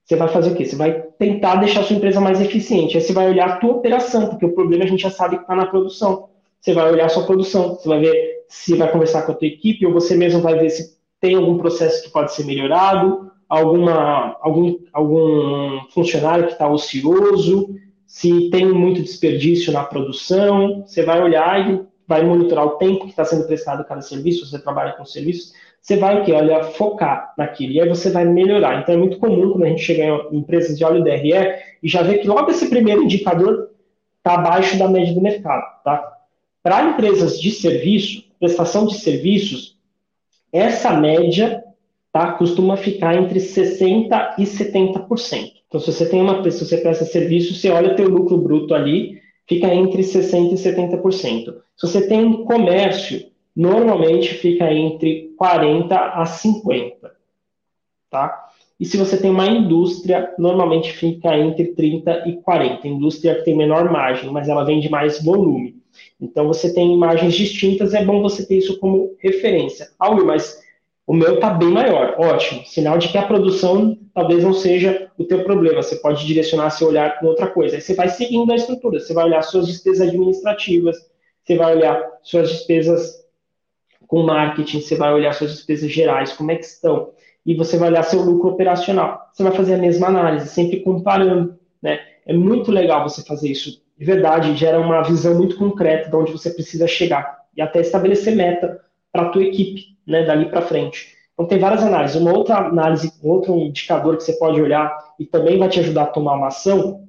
você 0.06 0.16
vai 0.16 0.28
fazer 0.28 0.52
o 0.52 0.56
quê? 0.56 0.66
Você 0.66 0.76
vai 0.76 1.02
tentar 1.18 1.56
deixar 1.56 1.80
a 1.80 1.84
sua 1.84 1.96
empresa 1.96 2.22
mais 2.22 2.40
eficiente. 2.40 2.96
Aí 2.96 3.02
você 3.02 3.12
vai 3.12 3.28
olhar 3.28 3.50
a 3.50 3.58
tua 3.58 3.72
operação, 3.72 4.28
porque 4.28 4.46
o 4.46 4.54
problema 4.54 4.84
a 4.84 4.88
gente 4.88 5.02
já 5.02 5.10
sabe 5.10 5.38
que 5.38 5.42
está 5.42 5.56
na 5.56 5.66
produção. 5.66 6.30
Você 6.62 6.74
vai 6.74 6.92
olhar 6.92 7.08
a 7.08 7.10
sua 7.10 7.24
produção, 7.24 7.70
você 7.76 7.90
vai 7.90 8.00
ver 8.00 8.46
se 8.48 8.76
vai 8.76 8.92
conversar 8.92 9.24
com 9.24 9.32
a 9.32 9.36
tua 9.36 9.48
equipe, 9.48 9.86
ou 9.86 9.92
você 9.92 10.16
mesmo 10.16 10.42
vai 10.42 10.58
ver 10.60 10.70
se 10.70 10.96
tem 11.20 11.36
algum 11.36 11.58
processo 11.58 12.04
que 12.04 12.12
pode 12.12 12.34
ser 12.34 12.46
melhorado, 12.46 13.32
alguma, 13.50 14.38
algum, 14.42 14.78
algum 14.94 15.80
funcionário 15.90 16.46
que 16.46 16.54
está 16.54 16.70
ocioso, 16.70 17.76
se 18.06 18.52
tem 18.52 18.72
muito 18.72 19.02
desperdício 19.02 19.74
na 19.74 19.84
produção. 19.84 20.84
Você 20.86 21.04
vai 21.04 21.20
olhar 21.20 21.68
e 21.68 21.82
vai 22.08 22.24
monitorar 22.24 22.66
o 22.66 22.78
tempo 22.78 23.06
que 23.06 23.10
está 23.10 23.26
sendo 23.26 23.48
prestado 23.48 23.84
cada 23.86 24.02
serviço, 24.02 24.46
você 24.46 24.60
trabalha 24.60 24.94
com 24.94 25.04
serviços, 25.04 25.54
você 25.86 25.98
vai 25.98 26.20
o 26.20 26.26
quê? 26.26 26.34
Olha, 26.34 26.64
focar 26.64 27.32
naquilo. 27.38 27.74
E 27.74 27.80
aí 27.80 27.88
você 27.88 28.10
vai 28.10 28.26
melhorar. 28.26 28.82
Então 28.82 28.96
é 28.96 28.98
muito 28.98 29.20
comum 29.20 29.52
quando 29.52 29.66
a 29.66 29.70
gente 29.70 29.84
chega 29.84 30.04
em 30.32 30.38
empresas 30.38 30.76
de 30.76 30.84
óleo 30.84 31.04
DRE 31.04 31.32
e 31.84 31.88
já 31.88 32.02
vê 32.02 32.18
que 32.18 32.28
logo 32.28 32.50
esse 32.50 32.68
primeiro 32.72 33.04
indicador 33.04 33.70
está 34.18 34.34
abaixo 34.34 34.80
da 34.80 34.88
média 34.88 35.14
do 35.14 35.22
mercado. 35.22 35.64
Tá? 35.84 36.12
Para 36.64 36.90
empresas 36.90 37.40
de 37.40 37.52
serviço, 37.52 38.24
prestação 38.40 38.88
de 38.88 38.98
serviços, 38.98 39.78
essa 40.52 40.92
média 40.92 41.64
tá, 42.12 42.32
costuma 42.32 42.78
ficar 42.78 43.16
entre 43.16 43.40
60% 43.40 44.40
e 44.40 44.44
70%. 44.44 45.52
Então, 45.68 45.80
se 45.80 45.94
você 45.94 46.10
tem 46.10 46.20
uma 46.20 46.50
se 46.50 46.66
você 46.66 46.78
presta 46.78 47.06
serviço, 47.06 47.54
você 47.54 47.70
olha 47.70 47.96
teu 47.96 48.10
lucro 48.10 48.40
bruto 48.40 48.74
ali, 48.74 49.22
fica 49.48 49.72
entre 49.72 50.02
60% 50.02 50.52
e 50.52 50.56
70%. 50.56 51.54
Se 51.78 51.88
você 51.88 52.08
tem 52.08 52.44
comércio, 52.44 53.35
normalmente 53.56 54.34
fica 54.34 54.72
entre 54.72 55.34
40% 55.40 55.92
a 55.92 56.24
50%. 56.24 56.94
Tá? 58.10 58.50
E 58.80 58.86
se 58.86 58.98
você 58.98 59.18
tem 59.18 59.32
uma 59.32 59.48
indústria, 59.48 60.34
normalmente 60.38 60.92
fica 60.92 61.38
entre 61.38 61.68
30 61.74 62.28
e 62.28 62.42
40. 62.42 62.88
indústria 62.88 63.36
que 63.36 63.46
tem 63.46 63.56
menor 63.56 63.90
margem, 63.92 64.30
mas 64.32 64.50
ela 64.50 64.66
vende 64.66 64.90
mais 64.90 65.24
volume. 65.24 65.78
Então 66.20 66.48
você 66.48 66.74
tem 66.74 66.94
imagens 66.94 67.34
distintas, 67.34 67.94
é 67.94 68.04
bom 68.04 68.22
você 68.22 68.46
ter 68.46 68.58
isso 68.58 68.78
como 68.80 69.16
referência. 69.20 69.90
Ah, 69.98 70.12
mas 70.12 70.62
o 71.08 71.14
meu 71.14 71.36
está 71.36 71.52
bem 71.52 71.70
maior. 71.70 72.16
Ótimo. 72.18 72.66
Sinal 72.66 72.98
de 72.98 73.10
que 73.10 73.18
a 73.18 73.26
produção 73.26 73.98
talvez 74.14 74.44
não 74.44 74.54
seja 74.54 75.10
o 75.18 75.24
teu 75.24 75.44
problema. 75.44 75.82
Você 75.82 75.96
pode 75.98 76.26
direcionar 76.26 76.72
seu 76.72 76.88
olhar 76.90 77.18
para 77.18 77.30
outra 77.30 77.48
coisa. 77.48 77.76
Aí 77.76 77.82
você 77.82 77.94
vai 77.94 78.10
seguindo 78.10 78.52
a 78.52 78.56
estrutura. 78.56 79.00
Você 79.00 79.14
vai 79.14 79.26
olhar 79.26 79.42
suas 79.42 79.68
despesas 79.68 80.08
administrativas, 80.08 80.98
você 81.44 81.56
vai 81.56 81.76
olhar 81.76 82.04
suas 82.24 82.50
despesas 82.50 83.25
com 84.08 84.24
marketing, 84.24 84.82
você 84.82 84.96
vai 84.96 85.14
olhar 85.14 85.34
suas 85.34 85.52
despesas 85.52 85.92
gerais, 85.92 86.34
como 86.34 86.52
é 86.52 86.56
que 86.56 86.66
estão 86.66 87.12
e 87.46 87.54
você 87.54 87.78
vai 87.78 87.90
olhar 87.90 88.04
seu 88.04 88.22
lucro 88.22 88.50
operacional. 88.50 89.30
Você 89.32 89.44
vai 89.44 89.52
fazer 89.52 89.76
a 89.76 89.78
mesma 89.78 90.08
análise, 90.08 90.50
sempre 90.50 90.80
comparando. 90.80 91.58
Né? 91.82 92.00
É 92.26 92.34
muito 92.34 92.72
legal 92.72 93.08
você 93.08 93.24
fazer 93.24 93.50
isso. 93.50 93.84
De 93.98 94.06
verdade, 94.06 94.56
gera 94.56 94.80
uma 94.80 95.04
visão 95.04 95.36
muito 95.36 95.56
concreta 95.56 96.10
de 96.10 96.16
onde 96.16 96.32
você 96.32 96.50
precisa 96.50 96.88
chegar 96.88 97.44
e 97.56 97.62
até 97.62 97.80
estabelecer 97.80 98.36
meta 98.36 98.82
para 99.14 99.28
a 99.28 99.30
tua 99.30 99.44
equipe, 99.44 99.96
né, 100.06 100.26
dali 100.26 100.50
para 100.50 100.62
frente. 100.62 101.16
Então 101.34 101.46
tem 101.46 101.60
várias 101.60 101.84
análises. 101.84 102.20
Uma 102.20 102.34
outra 102.34 102.58
análise, 102.58 103.14
um 103.24 103.30
outro 103.30 103.56
indicador 103.56 104.18
que 104.18 104.24
você 104.24 104.34
pode 104.34 104.60
olhar 104.60 104.98
e 105.20 105.26
também 105.26 105.58
vai 105.58 105.70
te 105.70 105.80
ajudar 105.80 106.04
a 106.04 106.08
tomar 106.08 106.34
uma 106.34 106.48
ação 106.48 107.08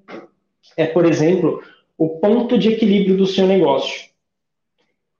é, 0.76 0.86
por 0.86 1.06
exemplo, 1.06 1.62
o 1.96 2.20
ponto 2.20 2.58
de 2.58 2.68
equilíbrio 2.68 3.16
do 3.16 3.26
seu 3.26 3.46
negócio. 3.46 4.10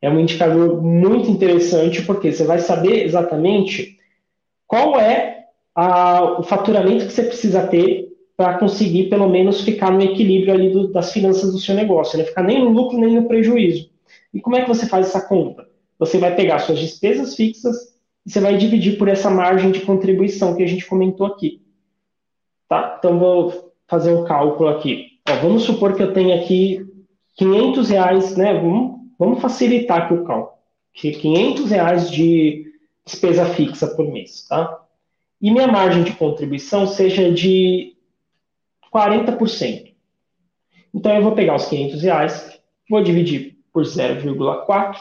É 0.07 0.11
um 0.11 0.21
indicador 0.21 0.81
muito 0.81 1.29
interessante 1.29 2.01
porque 2.03 2.31
você 2.31 2.45
vai 2.45 2.61
saber 2.61 3.05
exatamente 3.05 3.99
qual 4.65 5.01
é 5.01 5.47
a, 5.75 6.39
o 6.39 6.45
faturamento 6.45 7.07
que 7.07 7.13
você 7.13 7.25
precisa 7.25 7.67
ter 7.67 8.07
para 8.37 8.57
conseguir, 8.57 9.09
pelo 9.09 9.29
menos, 9.29 9.63
ficar 9.63 9.91
no 9.91 10.01
equilíbrio 10.01 10.55
ali 10.55 10.71
do, 10.71 10.93
das 10.93 11.13
finanças 11.13 11.51
do 11.51 11.59
seu 11.59 11.75
negócio, 11.75 12.17
não 12.17 12.23
né? 12.25 12.29
ficar 12.29 12.45
nem 12.45 12.61
no 12.61 12.71
lucro 12.71 12.97
nem 12.97 13.17
no 13.17 13.27
prejuízo. 13.27 13.91
E 14.33 14.41
como 14.41 14.55
é 14.55 14.63
que 14.63 14.69
você 14.69 14.87
faz 14.87 15.09
essa 15.09 15.27
conta? 15.27 15.67
Você 15.99 16.19
vai 16.19 16.37
pegar 16.37 16.61
suas 16.61 16.79
despesas 16.79 17.35
fixas 17.35 17.77
e 18.25 18.31
você 18.31 18.39
vai 18.39 18.57
dividir 18.57 18.99
por 18.99 19.09
essa 19.09 19.29
margem 19.29 19.73
de 19.73 19.81
contribuição 19.81 20.55
que 20.55 20.63
a 20.63 20.69
gente 20.69 20.87
comentou 20.87 21.27
aqui. 21.27 21.61
Tá? 22.69 22.95
Então, 22.97 23.19
vou 23.19 23.73
fazer 23.89 24.13
um 24.13 24.23
cálculo 24.23 24.69
aqui. 24.69 25.19
Ó, 25.29 25.35
vamos 25.43 25.65
supor 25.65 25.97
que 25.97 26.03
eu 26.05 26.13
tenho 26.13 26.33
aqui 26.41 26.87
500 27.35 27.89
reais, 27.89 28.37
né? 28.37 28.55
Vamos, 28.55 28.96
vamos 29.19 29.41
facilitar 29.41 30.03
aqui 30.03 30.15
o 30.15 30.25
cálculo. 30.25 30.57
500 30.93 31.71
reais 31.71 32.11
de 32.11 32.73
despesa 33.05 33.45
fixa 33.45 33.87
por 33.89 34.11
mês, 34.11 34.47
tá? 34.49 34.83
E 35.41 35.51
minha 35.51 35.69
margem 35.69 36.03
de 36.03 36.13
contribuição 36.13 36.87
seja 36.87 37.31
de 37.31 37.95
40%. 38.93 39.95
Então 40.95 41.15
eu 41.15 41.23
vou 41.23 41.33
pegar 41.33 41.57
os 41.57 41.67
500 41.67 42.03
reais, 42.03 42.61
vou 42.89 43.03
dividir 43.03 43.59
por 43.73 43.85
0,4, 43.85 44.97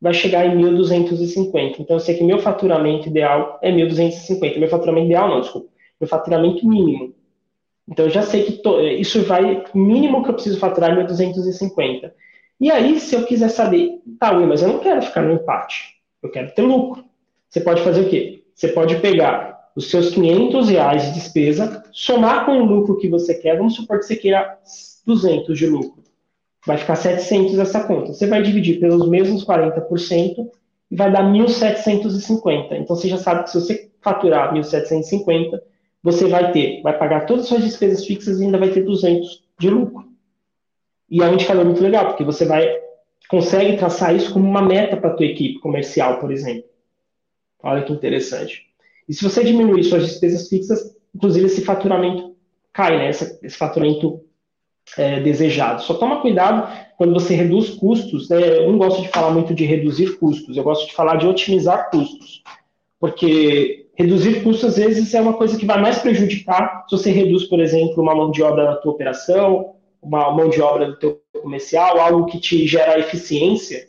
vai 0.00 0.14
chegar 0.14 0.46
em 0.46 0.56
1.250. 0.56 1.80
Então 1.80 1.96
eu 1.96 2.00
sei 2.00 2.16
que 2.16 2.22
meu 2.22 2.38
faturamento 2.38 3.08
ideal 3.08 3.58
é 3.60 3.72
1.250. 3.72 4.58
Meu 4.58 4.68
faturamento 4.68 5.06
ideal 5.06 5.28
não, 5.28 5.40
desculpa. 5.40 5.68
Meu 6.00 6.08
faturamento 6.08 6.66
mínimo. 6.66 7.14
Então 7.88 8.06
eu 8.06 8.10
já 8.10 8.22
sei 8.22 8.44
que 8.44 8.52
to... 8.52 8.80
isso 8.80 9.22
vai, 9.24 9.64
mínimo 9.74 10.22
que 10.22 10.30
eu 10.30 10.34
preciso 10.34 10.58
faturar 10.58 10.96
é 10.96 11.04
1.250. 11.04 12.12
E 12.64 12.70
aí, 12.70 12.98
se 12.98 13.14
eu 13.14 13.26
quiser 13.26 13.50
saber, 13.50 14.00
tá, 14.18 14.32
mas 14.32 14.62
eu 14.62 14.68
não 14.68 14.78
quero 14.78 15.02
ficar 15.02 15.20
no 15.20 15.34
empate. 15.34 15.96
Eu 16.22 16.30
quero 16.30 16.50
ter 16.54 16.62
lucro. 16.62 17.04
Você 17.46 17.60
pode 17.60 17.82
fazer 17.82 18.00
o 18.00 18.08
quê? 18.08 18.42
Você 18.54 18.68
pode 18.68 18.96
pegar 19.00 19.68
os 19.76 19.90
seus 19.90 20.14
500 20.14 20.70
reais 20.70 21.04
de 21.04 21.12
despesa, 21.12 21.84
somar 21.92 22.46
com 22.46 22.52
o 22.52 22.64
lucro 22.64 22.96
que 22.96 23.06
você 23.06 23.34
quer. 23.34 23.58
Vamos 23.58 23.74
supor 23.74 23.98
que 23.98 24.06
você 24.06 24.16
queira 24.16 24.58
200 25.04 25.58
de 25.58 25.66
lucro. 25.66 26.02
Vai 26.66 26.78
ficar 26.78 26.96
700 26.96 27.58
essa 27.58 27.86
conta. 27.86 28.14
Você 28.14 28.26
vai 28.26 28.40
dividir 28.40 28.80
pelos 28.80 29.06
mesmos 29.10 29.44
40% 29.44 30.48
e 30.90 30.96
vai 30.96 31.12
dar 31.12 31.22
1.750. 31.22 32.78
Então 32.78 32.96
você 32.96 33.08
já 33.08 33.18
sabe 33.18 33.44
que 33.44 33.50
se 33.50 33.60
você 33.60 33.90
faturar 34.00 34.54
1.750, 34.54 35.60
você 36.02 36.28
vai 36.28 36.50
ter, 36.50 36.80
vai 36.80 36.96
pagar 36.96 37.26
todas 37.26 37.42
as 37.42 37.48
suas 37.50 37.62
despesas 37.62 38.06
fixas 38.06 38.40
e 38.40 38.44
ainda 38.44 38.56
vai 38.56 38.70
ter 38.70 38.86
200 38.86 39.44
de 39.60 39.68
lucro. 39.68 40.13
E 41.10 41.22
é 41.22 41.26
um 41.26 41.34
indicador 41.34 41.64
muito 41.64 41.82
legal, 41.82 42.06
porque 42.06 42.24
você 42.24 42.44
vai 42.44 42.82
consegue 43.28 43.76
traçar 43.76 44.14
isso 44.14 44.32
como 44.32 44.48
uma 44.48 44.62
meta 44.62 44.96
para 44.96 45.10
a 45.10 45.14
tua 45.14 45.26
equipe 45.26 45.58
comercial, 45.60 46.20
por 46.20 46.30
exemplo. 46.30 46.64
Olha 47.62 47.82
que 47.82 47.92
interessante. 47.92 48.66
E 49.08 49.14
se 49.14 49.24
você 49.24 49.42
diminuir 49.42 49.84
suas 49.84 50.06
despesas 50.06 50.48
fixas, 50.48 50.96
inclusive 51.14 51.46
esse 51.46 51.64
faturamento 51.64 52.36
cai, 52.72 52.98
né? 52.98 53.10
Esse, 53.10 53.38
esse 53.42 53.56
faturamento 53.56 54.22
é, 54.96 55.20
desejado. 55.20 55.82
Só 55.82 55.94
toma 55.94 56.20
cuidado 56.20 56.70
quando 56.96 57.14
você 57.14 57.34
reduz 57.34 57.70
custos. 57.70 58.28
Né? 58.28 58.58
Eu 58.58 58.70
não 58.70 58.78
gosto 58.78 59.02
de 59.02 59.08
falar 59.08 59.30
muito 59.30 59.54
de 59.54 59.64
reduzir 59.64 60.18
custos, 60.18 60.56
eu 60.56 60.64
gosto 60.64 60.86
de 60.86 60.94
falar 60.94 61.16
de 61.16 61.26
otimizar 61.26 61.90
custos. 61.90 62.42
Porque 63.00 63.86
reduzir 63.94 64.42
custos, 64.42 64.70
às 64.70 64.76
vezes, 64.76 65.14
é 65.14 65.20
uma 65.20 65.34
coisa 65.34 65.58
que 65.58 65.66
vai 65.66 65.80
mais 65.80 65.98
prejudicar 65.98 66.84
se 66.88 66.96
você 66.96 67.10
reduz, 67.10 67.44
por 67.44 67.60
exemplo, 67.60 68.02
uma 68.02 68.14
mão 68.14 68.30
de 68.30 68.42
obra 68.42 68.64
na 68.64 68.76
tua 68.76 68.92
operação, 68.92 69.73
uma 70.04 70.30
mão 70.30 70.48
de 70.48 70.60
obra 70.60 70.86
do 70.86 70.96
teu 70.98 71.20
comercial, 71.40 71.98
algo 71.98 72.26
que 72.26 72.38
te 72.38 72.66
gera 72.66 72.98
eficiência, 72.98 73.86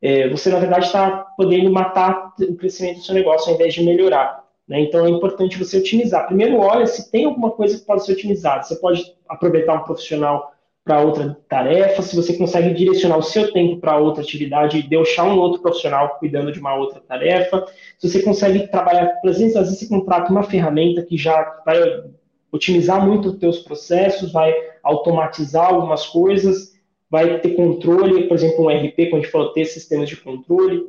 é, 0.00 0.28
você 0.28 0.50
na 0.50 0.58
verdade 0.58 0.86
está 0.86 1.26
podendo 1.36 1.70
matar 1.70 2.32
o 2.40 2.56
crescimento 2.56 2.98
do 2.98 3.04
seu 3.04 3.14
negócio 3.14 3.48
ao 3.48 3.54
invés 3.54 3.72
de 3.72 3.84
melhorar. 3.84 4.42
Né? 4.66 4.80
Então 4.80 5.06
é 5.06 5.10
importante 5.10 5.58
você 5.58 5.78
otimizar. 5.78 6.26
Primeiro, 6.26 6.58
olha 6.58 6.86
se 6.86 7.10
tem 7.10 7.24
alguma 7.24 7.50
coisa 7.50 7.78
que 7.78 7.86
pode 7.86 8.04
ser 8.04 8.12
otimizada. 8.12 8.64
Você 8.64 8.76
pode 8.76 9.02
aproveitar 9.28 9.74
um 9.74 9.84
profissional 9.84 10.52
para 10.84 11.00
outra 11.00 11.36
tarefa, 11.48 12.02
se 12.02 12.16
você 12.16 12.36
consegue 12.36 12.74
direcionar 12.74 13.16
o 13.16 13.22
seu 13.22 13.52
tempo 13.52 13.80
para 13.80 13.98
outra 13.98 14.20
atividade 14.20 14.78
e 14.78 14.82
deixar 14.82 15.24
um 15.24 15.38
outro 15.38 15.62
profissional 15.62 16.16
cuidando 16.18 16.50
de 16.50 16.58
uma 16.58 16.74
outra 16.74 17.00
tarefa, 17.00 17.64
se 17.98 18.10
você 18.10 18.20
consegue 18.20 18.66
trabalhar, 18.66 19.06
por 19.20 19.30
exemplo, 19.30 19.58
às 19.58 19.66
vezes 19.66 19.78
você 19.78 19.88
contrata 19.88 20.32
uma 20.32 20.42
ferramenta 20.42 21.02
que 21.02 21.16
já 21.16 21.62
vai 21.64 21.78
otimizar 22.52 23.04
muito 23.04 23.30
os 23.30 23.38
teus 23.38 23.60
processos, 23.60 24.30
vai 24.30 24.54
automatizar 24.82 25.72
algumas 25.72 26.06
coisas, 26.06 26.72
vai 27.10 27.40
ter 27.40 27.54
controle, 27.54 28.28
por 28.28 28.34
exemplo, 28.34 28.66
um 28.66 28.68
RP, 28.68 29.08
quando 29.08 29.14
a 29.14 29.22
gente 29.22 29.30
falou 29.30 29.52
ter 29.52 29.64
sistemas 29.64 30.08
de 30.08 30.16
controle. 30.16 30.86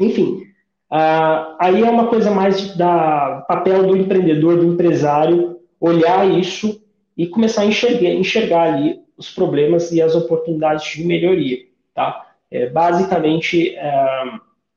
Enfim, 0.00 0.42
uh, 0.90 1.56
aí 1.60 1.82
é 1.82 1.90
uma 1.90 2.08
coisa 2.08 2.30
mais 2.30 2.74
da 2.76 3.44
papel 3.46 3.86
do 3.86 3.96
empreendedor, 3.96 4.58
do 4.58 4.66
empresário, 4.66 5.60
olhar 5.78 6.28
isso 6.28 6.82
e 7.16 7.26
começar 7.26 7.62
a 7.62 7.66
enxergar, 7.66 8.10
enxergar 8.10 8.74
ali 8.74 9.00
os 9.16 9.30
problemas 9.30 9.92
e 9.92 10.00
as 10.00 10.14
oportunidades 10.14 10.86
de 10.92 11.04
melhoria, 11.04 11.58
tá? 11.94 12.26
É, 12.50 12.70
basicamente, 12.70 13.74
é, 13.76 14.22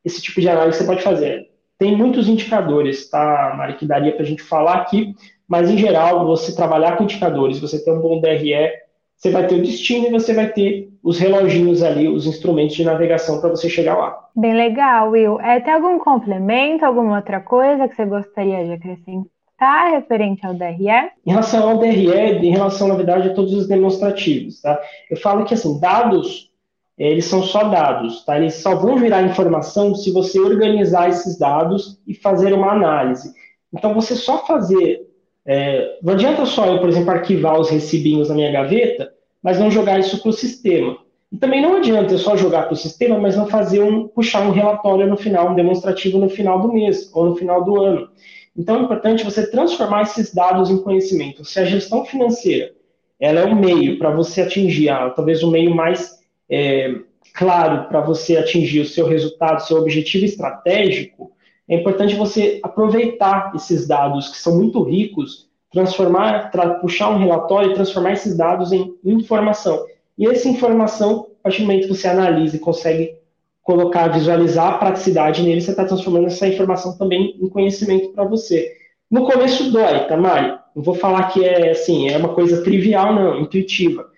esse 0.04 0.22
tipo 0.22 0.42
de 0.42 0.50
análise 0.50 0.80
você 0.80 0.84
pode 0.84 1.04
fazer. 1.04 1.51
Tem 1.82 1.98
muitos 1.98 2.30
indicadores, 2.30 3.10
tá, 3.10 3.56
Mari, 3.58 3.74
que 3.74 3.88
daria 3.88 4.12
para 4.12 4.22
a 4.22 4.26
gente 4.26 4.44
falar 4.44 4.76
aqui, 4.76 5.16
mas 5.48 5.68
em 5.68 5.76
geral, 5.76 6.28
você 6.28 6.56
trabalhar 6.56 6.96
com 6.96 7.06
indicadores, 7.06 7.60
você 7.60 7.84
ter 7.84 7.92
um 7.92 8.00
bom 8.00 8.22
DRE, 8.22 8.54
você 9.18 9.32
vai 9.32 9.48
ter 9.48 9.56
o 9.56 9.64
destino 9.64 10.06
e 10.06 10.12
você 10.12 10.32
vai 10.32 10.48
ter 10.50 10.90
os 11.04 11.18
reloginhos 11.18 11.82
ali, 11.82 12.08
os 12.08 12.28
instrumentos 12.28 12.76
de 12.76 12.84
navegação 12.84 13.42
para 13.42 13.50
você 13.50 13.68
chegar 13.68 13.98
lá. 13.98 14.16
Bem 14.36 14.54
legal, 14.54 15.10
Will. 15.10 15.42
É, 15.42 15.60
tem 15.60 15.74
algum 15.74 15.98
complemento, 15.98 16.86
alguma 16.86 17.16
outra 17.16 17.40
coisa 17.40 17.88
que 17.88 17.96
você 17.96 18.06
gostaria 18.06 18.64
de 18.64 18.74
acrescentar 18.74 19.92
referente 19.92 20.46
ao 20.46 20.54
DRE? 20.54 20.88
Em 21.26 21.32
relação 21.32 21.68
ao 21.68 21.80
DRE, 21.80 22.46
em 22.46 22.52
relação, 22.52 22.90
na 22.90 22.94
verdade, 22.94 23.30
a 23.30 23.34
todos 23.34 23.56
os 23.56 23.68
demonstrativos, 23.68 24.62
tá? 24.62 24.80
Eu 25.10 25.18
falo 25.18 25.46
que, 25.46 25.56
assim, 25.56 25.80
dados, 25.80 26.51
eles 27.10 27.26
são 27.26 27.42
só 27.42 27.66
dados, 27.66 28.24
tá? 28.26 28.38
Eles 28.38 28.56
só 28.56 28.76
vão 28.76 28.98
virar 28.98 29.24
informação 29.24 29.96
se 29.96 30.12
você 30.12 30.40
organizar 30.40 31.10
esses 31.10 31.38
dados 31.38 32.00
e 32.08 32.14
fazer 32.14 32.54
uma 32.54 32.72
análise. 32.72 33.34
Então, 33.74 33.94
você 33.94 34.16
só 34.16 34.46
fazer 34.46 35.12
é, 35.46 35.98
não 36.04 36.14
adianta 36.14 36.46
só 36.46 36.66
eu, 36.68 36.80
por 36.80 36.90
exemplo, 36.90 37.12
arquivar 37.12 37.60
os 37.60 37.70
recibinhos 37.70 38.30
na 38.30 38.36
minha 38.36 38.52
gaveta, 38.52 39.12
mas 39.42 39.60
não 39.60 39.72
jogar 39.72 40.00
isso 40.00 40.22
para 40.22 40.30
o 40.30 40.34
sistema. 40.34 40.98
E 41.32 41.38
também 41.38 41.62
não 41.62 41.78
adianta 41.78 42.18
só 42.18 42.36
jogar 42.36 42.64
para 42.64 42.74
o 42.74 42.78
sistema, 42.78 43.18
mas 43.18 43.36
não 43.36 43.48
fazer 43.48 43.82
um, 43.82 44.08
puxar 44.08 44.42
um 44.42 44.52
relatório 44.52 45.08
no 45.08 45.18
final, 45.18 45.52
um 45.52 45.56
demonstrativo 45.56 46.18
no 46.18 46.30
final 46.30 46.62
do 46.62 46.72
mês 46.72 47.10
ou 47.14 47.26
no 47.26 47.36
final 47.36 47.64
do 47.64 47.82
ano. 47.82 48.10
Então 48.56 48.78
é 48.78 48.82
importante 48.82 49.24
você 49.24 49.50
transformar 49.50 50.04
esses 50.04 50.34
dados 50.34 50.70
em 50.70 50.82
conhecimento. 50.82 51.46
Se 51.46 51.60
a 51.60 51.66
gestão 51.66 52.06
financeira 52.06 52.74
ela 53.20 53.42
é 53.42 53.46
um 53.46 53.56
meio 53.56 53.98
para 53.98 54.12
você 54.12 54.42
atingir, 54.42 54.90
ah, 54.90 55.10
talvez 55.10 55.42
o 55.42 55.48
um 55.48 55.52
meio 55.52 55.74
mais 55.74 56.21
é, 56.52 56.96
claro 57.34 57.88
para 57.88 58.02
você 58.02 58.38
atingir 58.38 58.82
o 58.82 58.86
seu 58.86 59.08
resultado, 59.08 59.66
seu 59.66 59.78
objetivo 59.78 60.26
estratégico, 60.26 61.32
é 61.68 61.76
importante 61.76 62.16
você 62.16 62.60
aproveitar 62.62 63.54
esses 63.56 63.88
dados 63.88 64.28
que 64.28 64.38
são 64.38 64.58
muito 64.58 64.84
ricos, 64.84 65.50
transformar, 65.72 66.52
puxar 66.82 67.10
um 67.10 67.18
relatório 67.18 67.72
e 67.72 67.74
transformar 67.74 68.12
esses 68.12 68.36
dados 68.36 68.74
em 68.74 68.94
informação. 69.06 69.86
E 70.18 70.28
essa 70.28 70.50
informação, 70.50 71.28
a 71.40 71.44
partir 71.44 71.62
do 71.62 71.68
momento 71.68 71.88
que 71.88 71.96
você 71.96 72.10
analisa 72.10 72.58
e 72.58 72.60
consegue 72.60 73.16
colocar, 73.64 74.10
visualizar 74.10 74.74
a 74.74 74.78
praticidade 74.78 75.42
nele, 75.42 75.62
você 75.62 75.72
está 75.72 75.86
transformando 75.86 76.26
essa 76.26 76.48
informação 76.48 76.98
também 76.98 77.38
em 77.40 77.48
conhecimento 77.48 78.10
para 78.10 78.26
você. 78.26 78.76
No 79.10 79.26
começo 79.26 79.72
dói, 79.72 80.08
tá, 80.08 80.18
Mari? 80.18 80.58
Não 80.76 80.84
vou 80.84 80.96
falar 80.96 81.30
que 81.30 81.44
é 81.44 81.72
assim, 81.72 82.10
é 82.10 82.18
uma 82.18 82.34
coisa 82.34 82.64
trivial, 82.64 83.14
não, 83.14 83.40
intuitiva. 83.40 84.10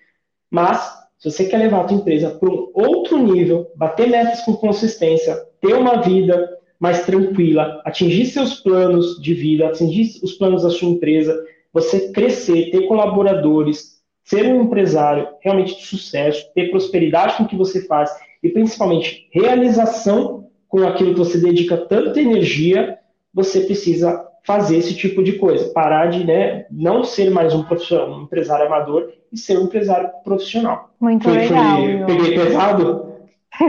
Mas, 0.50 1.03
se 1.24 1.30
você 1.30 1.46
quer 1.46 1.56
levar 1.56 1.80
a 1.80 1.84
tua 1.84 1.96
empresa 1.96 2.32
para 2.32 2.50
um 2.50 2.68
outro 2.74 3.16
nível, 3.16 3.70
bater 3.76 4.10
metas 4.10 4.42
com 4.42 4.54
consistência, 4.54 5.34
ter 5.58 5.74
uma 5.74 6.02
vida 6.02 6.58
mais 6.78 7.06
tranquila, 7.06 7.80
atingir 7.82 8.26
seus 8.26 8.60
planos 8.60 9.18
de 9.22 9.32
vida, 9.32 9.66
atingir 9.66 10.22
os 10.22 10.34
planos 10.34 10.64
da 10.64 10.68
sua 10.68 10.90
empresa, 10.90 11.42
você 11.72 12.12
crescer, 12.12 12.70
ter 12.70 12.86
colaboradores, 12.86 14.02
ser 14.22 14.44
um 14.44 14.64
empresário 14.64 15.28
realmente 15.40 15.76
de 15.76 15.86
sucesso, 15.86 16.44
ter 16.54 16.70
prosperidade 16.70 17.38
com 17.38 17.44
o 17.44 17.48
que 17.48 17.56
você 17.56 17.86
faz 17.86 18.10
e 18.42 18.50
principalmente 18.50 19.26
realização 19.32 20.50
com 20.68 20.86
aquilo 20.86 21.12
que 21.12 21.20
você 21.20 21.38
dedica 21.38 21.78
tanta 21.78 22.20
energia, 22.20 22.98
você 23.32 23.60
precisa 23.60 24.28
fazer 24.44 24.76
esse 24.76 24.94
tipo 24.94 25.22
de 25.24 25.32
coisa, 25.32 25.72
parar 25.72 26.06
de 26.06 26.24
né, 26.24 26.66
não 26.70 27.02
ser 27.02 27.30
mais 27.30 27.54
um 27.54 27.62
profissional, 27.62 28.10
um 28.10 28.22
empresário 28.22 28.66
amador 28.66 29.10
e 29.32 29.38
ser 29.38 29.58
um 29.58 29.64
empresário 29.64 30.10
profissional. 30.22 30.90
Muito 31.00 31.24
foi, 31.24 31.38
legal. 31.38 31.76
Foi, 31.76 32.04
peguei 32.06 32.38
pesado? 32.38 33.14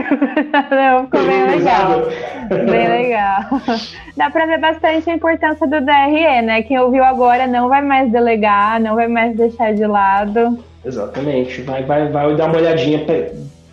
não, 0.70 1.04
ficou 1.04 1.24
bem 1.24 1.46
legal. 1.46 2.02
bem 2.48 2.88
legal. 2.88 3.40
Dá 4.16 4.30
para 4.30 4.46
ver 4.46 4.58
bastante 4.58 5.08
a 5.08 5.14
importância 5.14 5.66
do 5.66 5.80
DRE, 5.80 6.42
né? 6.42 6.62
Quem 6.62 6.78
ouviu 6.78 7.04
agora 7.04 7.46
não 7.46 7.68
vai 7.68 7.82
mais 7.82 8.10
delegar, 8.10 8.80
não 8.80 8.96
vai 8.96 9.08
mais 9.08 9.36
deixar 9.36 9.72
de 9.72 9.86
lado. 9.86 10.58
Exatamente. 10.84 11.62
Vai, 11.62 11.84
vai, 11.84 12.08
vai 12.10 12.34
dar 12.36 12.46
uma 12.46 12.58
olhadinha. 12.58 13.04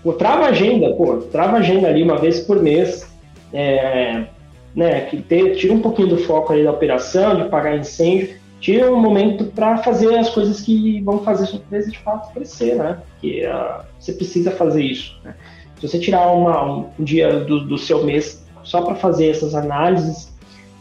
Pô, 0.04 0.14
trava 0.14 0.46
agenda, 0.46 0.94
pô, 0.96 1.18
trava 1.18 1.58
agenda 1.58 1.88
ali 1.88 2.04
uma 2.04 2.18
vez 2.18 2.40
por 2.42 2.62
mês. 2.62 3.12
É, 3.52 4.24
né, 4.76 5.02
que 5.02 5.22
ter, 5.22 5.56
tira 5.56 5.74
um 5.74 5.82
pouquinho 5.82 6.10
do 6.10 6.18
foco 6.18 6.54
ali 6.54 6.64
da 6.64 6.72
operação, 6.72 7.36
de 7.36 7.50
pagar 7.50 7.78
incêndio, 7.78 8.36
tira 8.60 8.92
um 8.92 9.00
momento 9.00 9.46
para 9.46 9.78
fazer 9.80 10.18
as 10.18 10.30
coisas 10.30 10.62
que 10.62 11.02
vão 11.02 11.20
fazer 11.20 11.46
sua 11.48 11.60
empresa 11.60 11.92
de 11.92 12.00
fato 12.00 12.34
crescer, 12.34 12.76
né? 12.76 13.00
Que 13.20 13.46
uh, 13.46 13.84
você 14.00 14.14
precisa 14.14 14.52
fazer 14.52 14.82
isso. 14.82 15.20
Né? 15.24 15.36
Se 15.80 15.88
você 15.88 16.00
tirar 16.00 16.32
uma, 16.32 16.64
um, 16.64 16.90
um 16.98 17.04
dia 17.04 17.42
do, 17.42 17.66
do 17.66 17.78
seu 17.78 18.06
mês 18.06 18.46
só 18.64 18.82
para 18.82 18.96
fazer 18.96 19.30
essas 19.30 19.54
análises, 19.54 20.34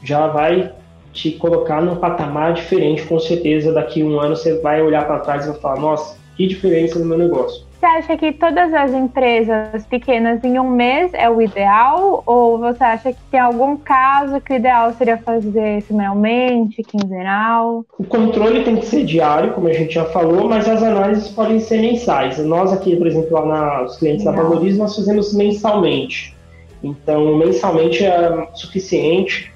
já 0.04 0.28
vai 0.28 0.72
te 1.12 1.32
colocar 1.32 1.82
num 1.82 1.96
patamar 1.96 2.54
diferente, 2.54 3.02
com 3.02 3.18
certeza. 3.18 3.72
Daqui 3.72 4.00
a 4.00 4.04
um 4.04 4.20
ano 4.20 4.36
você 4.36 4.60
vai 4.60 4.80
olhar 4.80 5.04
para 5.04 5.18
trás 5.18 5.44
e 5.44 5.50
vai 5.50 5.58
falar: 5.58 5.80
nossa, 5.80 6.16
que 6.36 6.46
diferença 6.46 6.98
no 7.00 7.04
meu 7.04 7.18
negócio. 7.18 7.64
Você 7.82 7.86
acha 7.86 8.16
que 8.16 8.30
todas 8.30 8.72
as 8.72 8.92
empresas 8.92 9.84
pequenas 9.86 10.44
em 10.44 10.56
um 10.56 10.70
mês 10.70 11.12
é 11.14 11.28
o 11.28 11.42
ideal? 11.42 12.22
Ou 12.24 12.56
você 12.56 12.84
acha 12.84 13.12
que 13.12 13.18
tem 13.28 13.40
algum 13.40 13.76
caso 13.76 14.40
que 14.40 14.52
o 14.52 14.56
ideal 14.56 14.92
seria 14.92 15.18
fazer 15.18 15.82
semanalmente, 15.82 16.80
quinzenal? 16.84 17.84
O 17.98 18.04
controle 18.04 18.62
tem 18.62 18.76
que 18.76 18.86
ser 18.86 19.04
diário, 19.04 19.52
como 19.52 19.66
a 19.66 19.72
gente 19.72 19.94
já 19.94 20.04
falou, 20.04 20.48
mas 20.48 20.68
as 20.68 20.80
análises 20.80 21.26
podem 21.30 21.58
ser 21.58 21.80
mensais. 21.80 22.38
Nós 22.38 22.72
aqui, 22.72 22.94
por 22.94 23.08
exemplo, 23.08 23.32
lá 23.32 23.82
nos 23.82 23.96
clientes 23.96 24.24
Legal. 24.24 24.44
da 24.44 24.48
Valorize, 24.48 24.78
nós 24.78 24.94
fazemos 24.94 25.34
mensalmente. 25.34 26.36
Então, 26.84 27.36
mensalmente 27.36 28.04
é 28.04 28.46
suficiente 28.54 29.52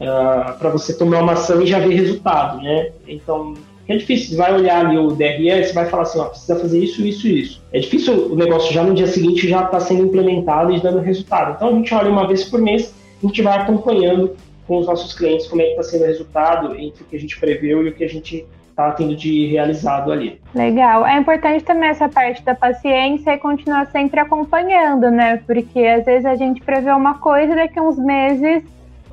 uh, 0.00 0.58
para 0.58 0.70
você 0.70 0.92
tomar 0.92 1.22
uma 1.22 1.34
ação 1.34 1.62
e 1.62 1.66
já 1.66 1.78
ver 1.78 1.94
resultado, 1.94 2.60
né? 2.60 2.90
Então, 3.06 3.54
é 3.92 3.96
difícil, 3.96 4.30
você 4.30 4.36
vai 4.36 4.54
olhar 4.54 4.86
ali 4.86 4.98
o 4.98 5.08
DRE, 5.08 5.64
você 5.64 5.72
vai 5.72 5.86
falar 5.86 6.02
assim, 6.02 6.18
ó, 6.18 6.24
precisa 6.26 6.58
fazer 6.58 6.78
isso, 6.78 7.04
isso 7.04 7.26
e 7.26 7.40
isso. 7.40 7.62
É 7.72 7.78
difícil 7.78 8.32
o 8.32 8.36
negócio 8.36 8.72
já 8.72 8.82
no 8.82 8.94
dia 8.94 9.06
seguinte 9.06 9.48
já 9.48 9.64
está 9.64 9.80
sendo 9.80 10.04
implementado 10.04 10.72
e 10.72 10.80
dando 10.80 11.00
resultado. 11.00 11.54
Então 11.56 11.68
a 11.68 11.72
gente 11.72 11.94
olha 11.94 12.10
uma 12.10 12.26
vez 12.26 12.44
por 12.44 12.60
mês, 12.60 12.94
a 13.22 13.26
gente 13.26 13.42
vai 13.42 13.58
acompanhando 13.58 14.36
com 14.66 14.78
os 14.78 14.86
nossos 14.86 15.12
clientes 15.12 15.46
como 15.48 15.62
é 15.62 15.64
que 15.64 15.70
está 15.70 15.82
sendo 15.82 16.04
o 16.04 16.06
resultado 16.06 16.76
entre 16.76 17.02
o 17.02 17.06
que 17.06 17.16
a 17.16 17.18
gente 17.18 17.38
preveu 17.40 17.84
e 17.84 17.88
o 17.88 17.94
que 17.94 18.04
a 18.04 18.08
gente 18.08 18.46
está 18.68 18.92
tendo 18.92 19.14
de 19.14 19.46
realizado 19.46 20.10
ali. 20.10 20.40
Legal. 20.54 21.06
É 21.06 21.18
importante 21.18 21.64
também 21.64 21.88
essa 21.88 22.08
parte 22.08 22.42
da 22.44 22.54
paciência 22.54 23.34
e 23.34 23.38
continuar 23.38 23.86
sempre 23.86 24.20
acompanhando, 24.20 25.10
né? 25.10 25.38
Porque 25.46 25.80
às 25.80 26.04
vezes 26.04 26.24
a 26.24 26.36
gente 26.36 26.62
prevê 26.62 26.90
uma 26.90 27.14
coisa 27.18 27.52
e 27.52 27.56
daqui 27.56 27.78
a 27.78 27.82
uns 27.82 27.98
meses 27.98 28.62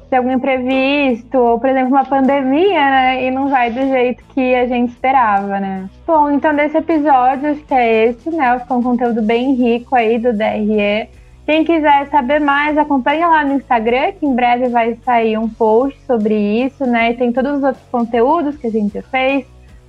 de 0.10 0.16
algum 0.16 0.32
imprevisto, 0.32 1.38
ou 1.38 1.60
por 1.60 1.70
exemplo, 1.70 1.89
uma 1.89 2.05
pandemia, 2.05 2.80
né? 2.89 3.26
E 3.26 3.32
não 3.32 3.49
vai 3.49 3.70
do 3.70 3.82
jeito 3.82 4.24
que 4.34 4.55
a 4.55 4.66
gente 4.66 4.91
esperava, 4.91 5.60
né? 5.60 5.89
Bom, 6.05 6.32
então 6.32 6.55
desse 6.55 6.78
episódio, 6.78 7.51
acho 7.51 7.62
que 7.62 7.74
é 7.74 8.05
esse, 8.05 8.30
né? 8.30 8.58
Ficou 8.60 8.78
um 8.78 8.84
conteúdo 8.84 9.22
bem 9.22 9.53
rico 9.53 9.95
aí 9.95 10.18
do 10.18 10.32
DRE. 10.32 11.10
Quem 11.45 11.64
quiser 11.64 12.08
saber 12.08 12.39
mais, 12.39 12.78
acompanha 12.78 13.28
lá 13.28 13.43
no 13.43 13.53
Instagram, 13.53 14.12
que 14.14 14.26
em 14.26 14.36
breve 14.36 14.68
vai 14.68 14.95
sair 15.05 15.38
um 15.38 15.47
post 15.47 15.97
sobre 16.05 16.36
isso, 16.36 16.86
né? 16.86 17.12
E 17.12 17.14
tem 17.16 17.32
todos 17.32 17.58
os 17.58 17.64
outros 17.64 17.86
conteúdos 17.89 18.58
que 18.58 18.68
a 18.68 18.72
gente 18.72 19.01
fez. 19.03 19.45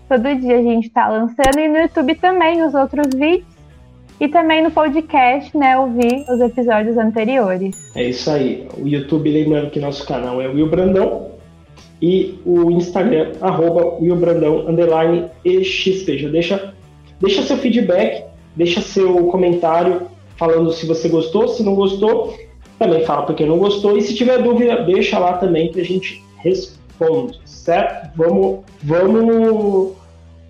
Todo 0.09 0.35
dia 0.37 0.59
a 0.59 0.63
gente 0.63 0.87
está 0.87 1.09
lançando 1.09 1.59
e 1.59 1.69
no 1.69 1.79
YouTube 1.79 2.15
também 2.15 2.63
os 2.63 2.75
outros 2.75 3.09
vídeos 3.13 3.58
e 4.21 4.29
também 4.29 4.63
no 4.63 4.71
podcast, 4.71 5.57
né, 5.57 5.79
ouvir 5.79 6.25
os 6.29 6.41
episódios 6.41 6.97
anteriores. 6.97 7.77
É 7.95 8.05
isso 8.05 8.31
aí. 8.31 8.67
O 8.77 8.87
YouTube, 8.87 9.31
lembrando 9.31 9.71
que 9.71 9.79
nosso 9.79 10.07
canal 10.07 10.41
é 10.41 10.49
Will 10.49 10.69
Brandão 10.69 11.29
e 12.03 12.39
o 12.45 12.71
Instagram, 12.71 13.33
arroba 13.41 13.97
Will 14.01 14.17
Brandão, 14.17 14.69
underline 14.69 15.27
EXP. 15.45 16.19
Já 16.19 16.29
deixa, 16.29 16.75
deixa 17.21 17.43
seu 17.43 17.57
feedback, 17.57 18.25
deixa 18.57 18.81
seu 18.81 19.27
comentário 19.27 20.03
falando 20.37 20.73
se 20.73 20.87
você 20.87 21.09
gostou, 21.09 21.49
se 21.49 21.63
não 21.63 21.75
gostou, 21.75 22.37
também 22.79 23.05
fala 23.05 23.23
porque 23.23 23.45
não 23.45 23.59
gostou. 23.59 23.99
E 23.99 24.03
se 24.03 24.15
tiver 24.15 24.43
dúvida, 24.43 24.85
deixa 24.85 25.19
lá 25.19 25.35
também 25.35 25.71
que 25.71 25.81
a 25.81 25.85
gente 25.85 26.23
responde, 26.39 27.41
certo? 27.45 28.17
Vamos, 28.17 28.61
vamos 28.83 29.97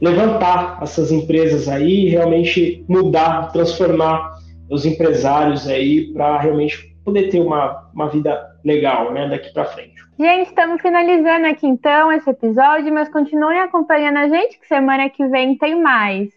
levantar 0.00 0.78
essas 0.82 1.10
empresas 1.10 1.68
aí, 1.68 2.08
realmente 2.08 2.84
mudar, 2.88 3.52
transformar 3.52 4.38
os 4.70 4.84
empresários 4.84 5.66
aí 5.68 6.12
para 6.12 6.38
realmente 6.38 6.96
poder 7.04 7.30
ter 7.30 7.40
uma, 7.40 7.88
uma 7.94 8.08
vida 8.08 8.38
legal, 8.64 9.12
né, 9.12 9.28
daqui 9.28 9.52
para 9.52 9.64
frente. 9.64 9.94
Gente, 10.18 10.48
estamos 10.48 10.82
finalizando 10.82 11.46
aqui 11.46 11.64
então 11.66 12.10
esse 12.10 12.28
episódio, 12.28 12.92
mas 12.92 13.08
continuem 13.08 13.60
acompanhando 13.60 14.16
a 14.16 14.28
gente 14.28 14.58
que 14.58 14.66
semana 14.66 15.08
que 15.08 15.24
vem 15.28 15.56
tem 15.56 15.80
mais. 15.80 16.26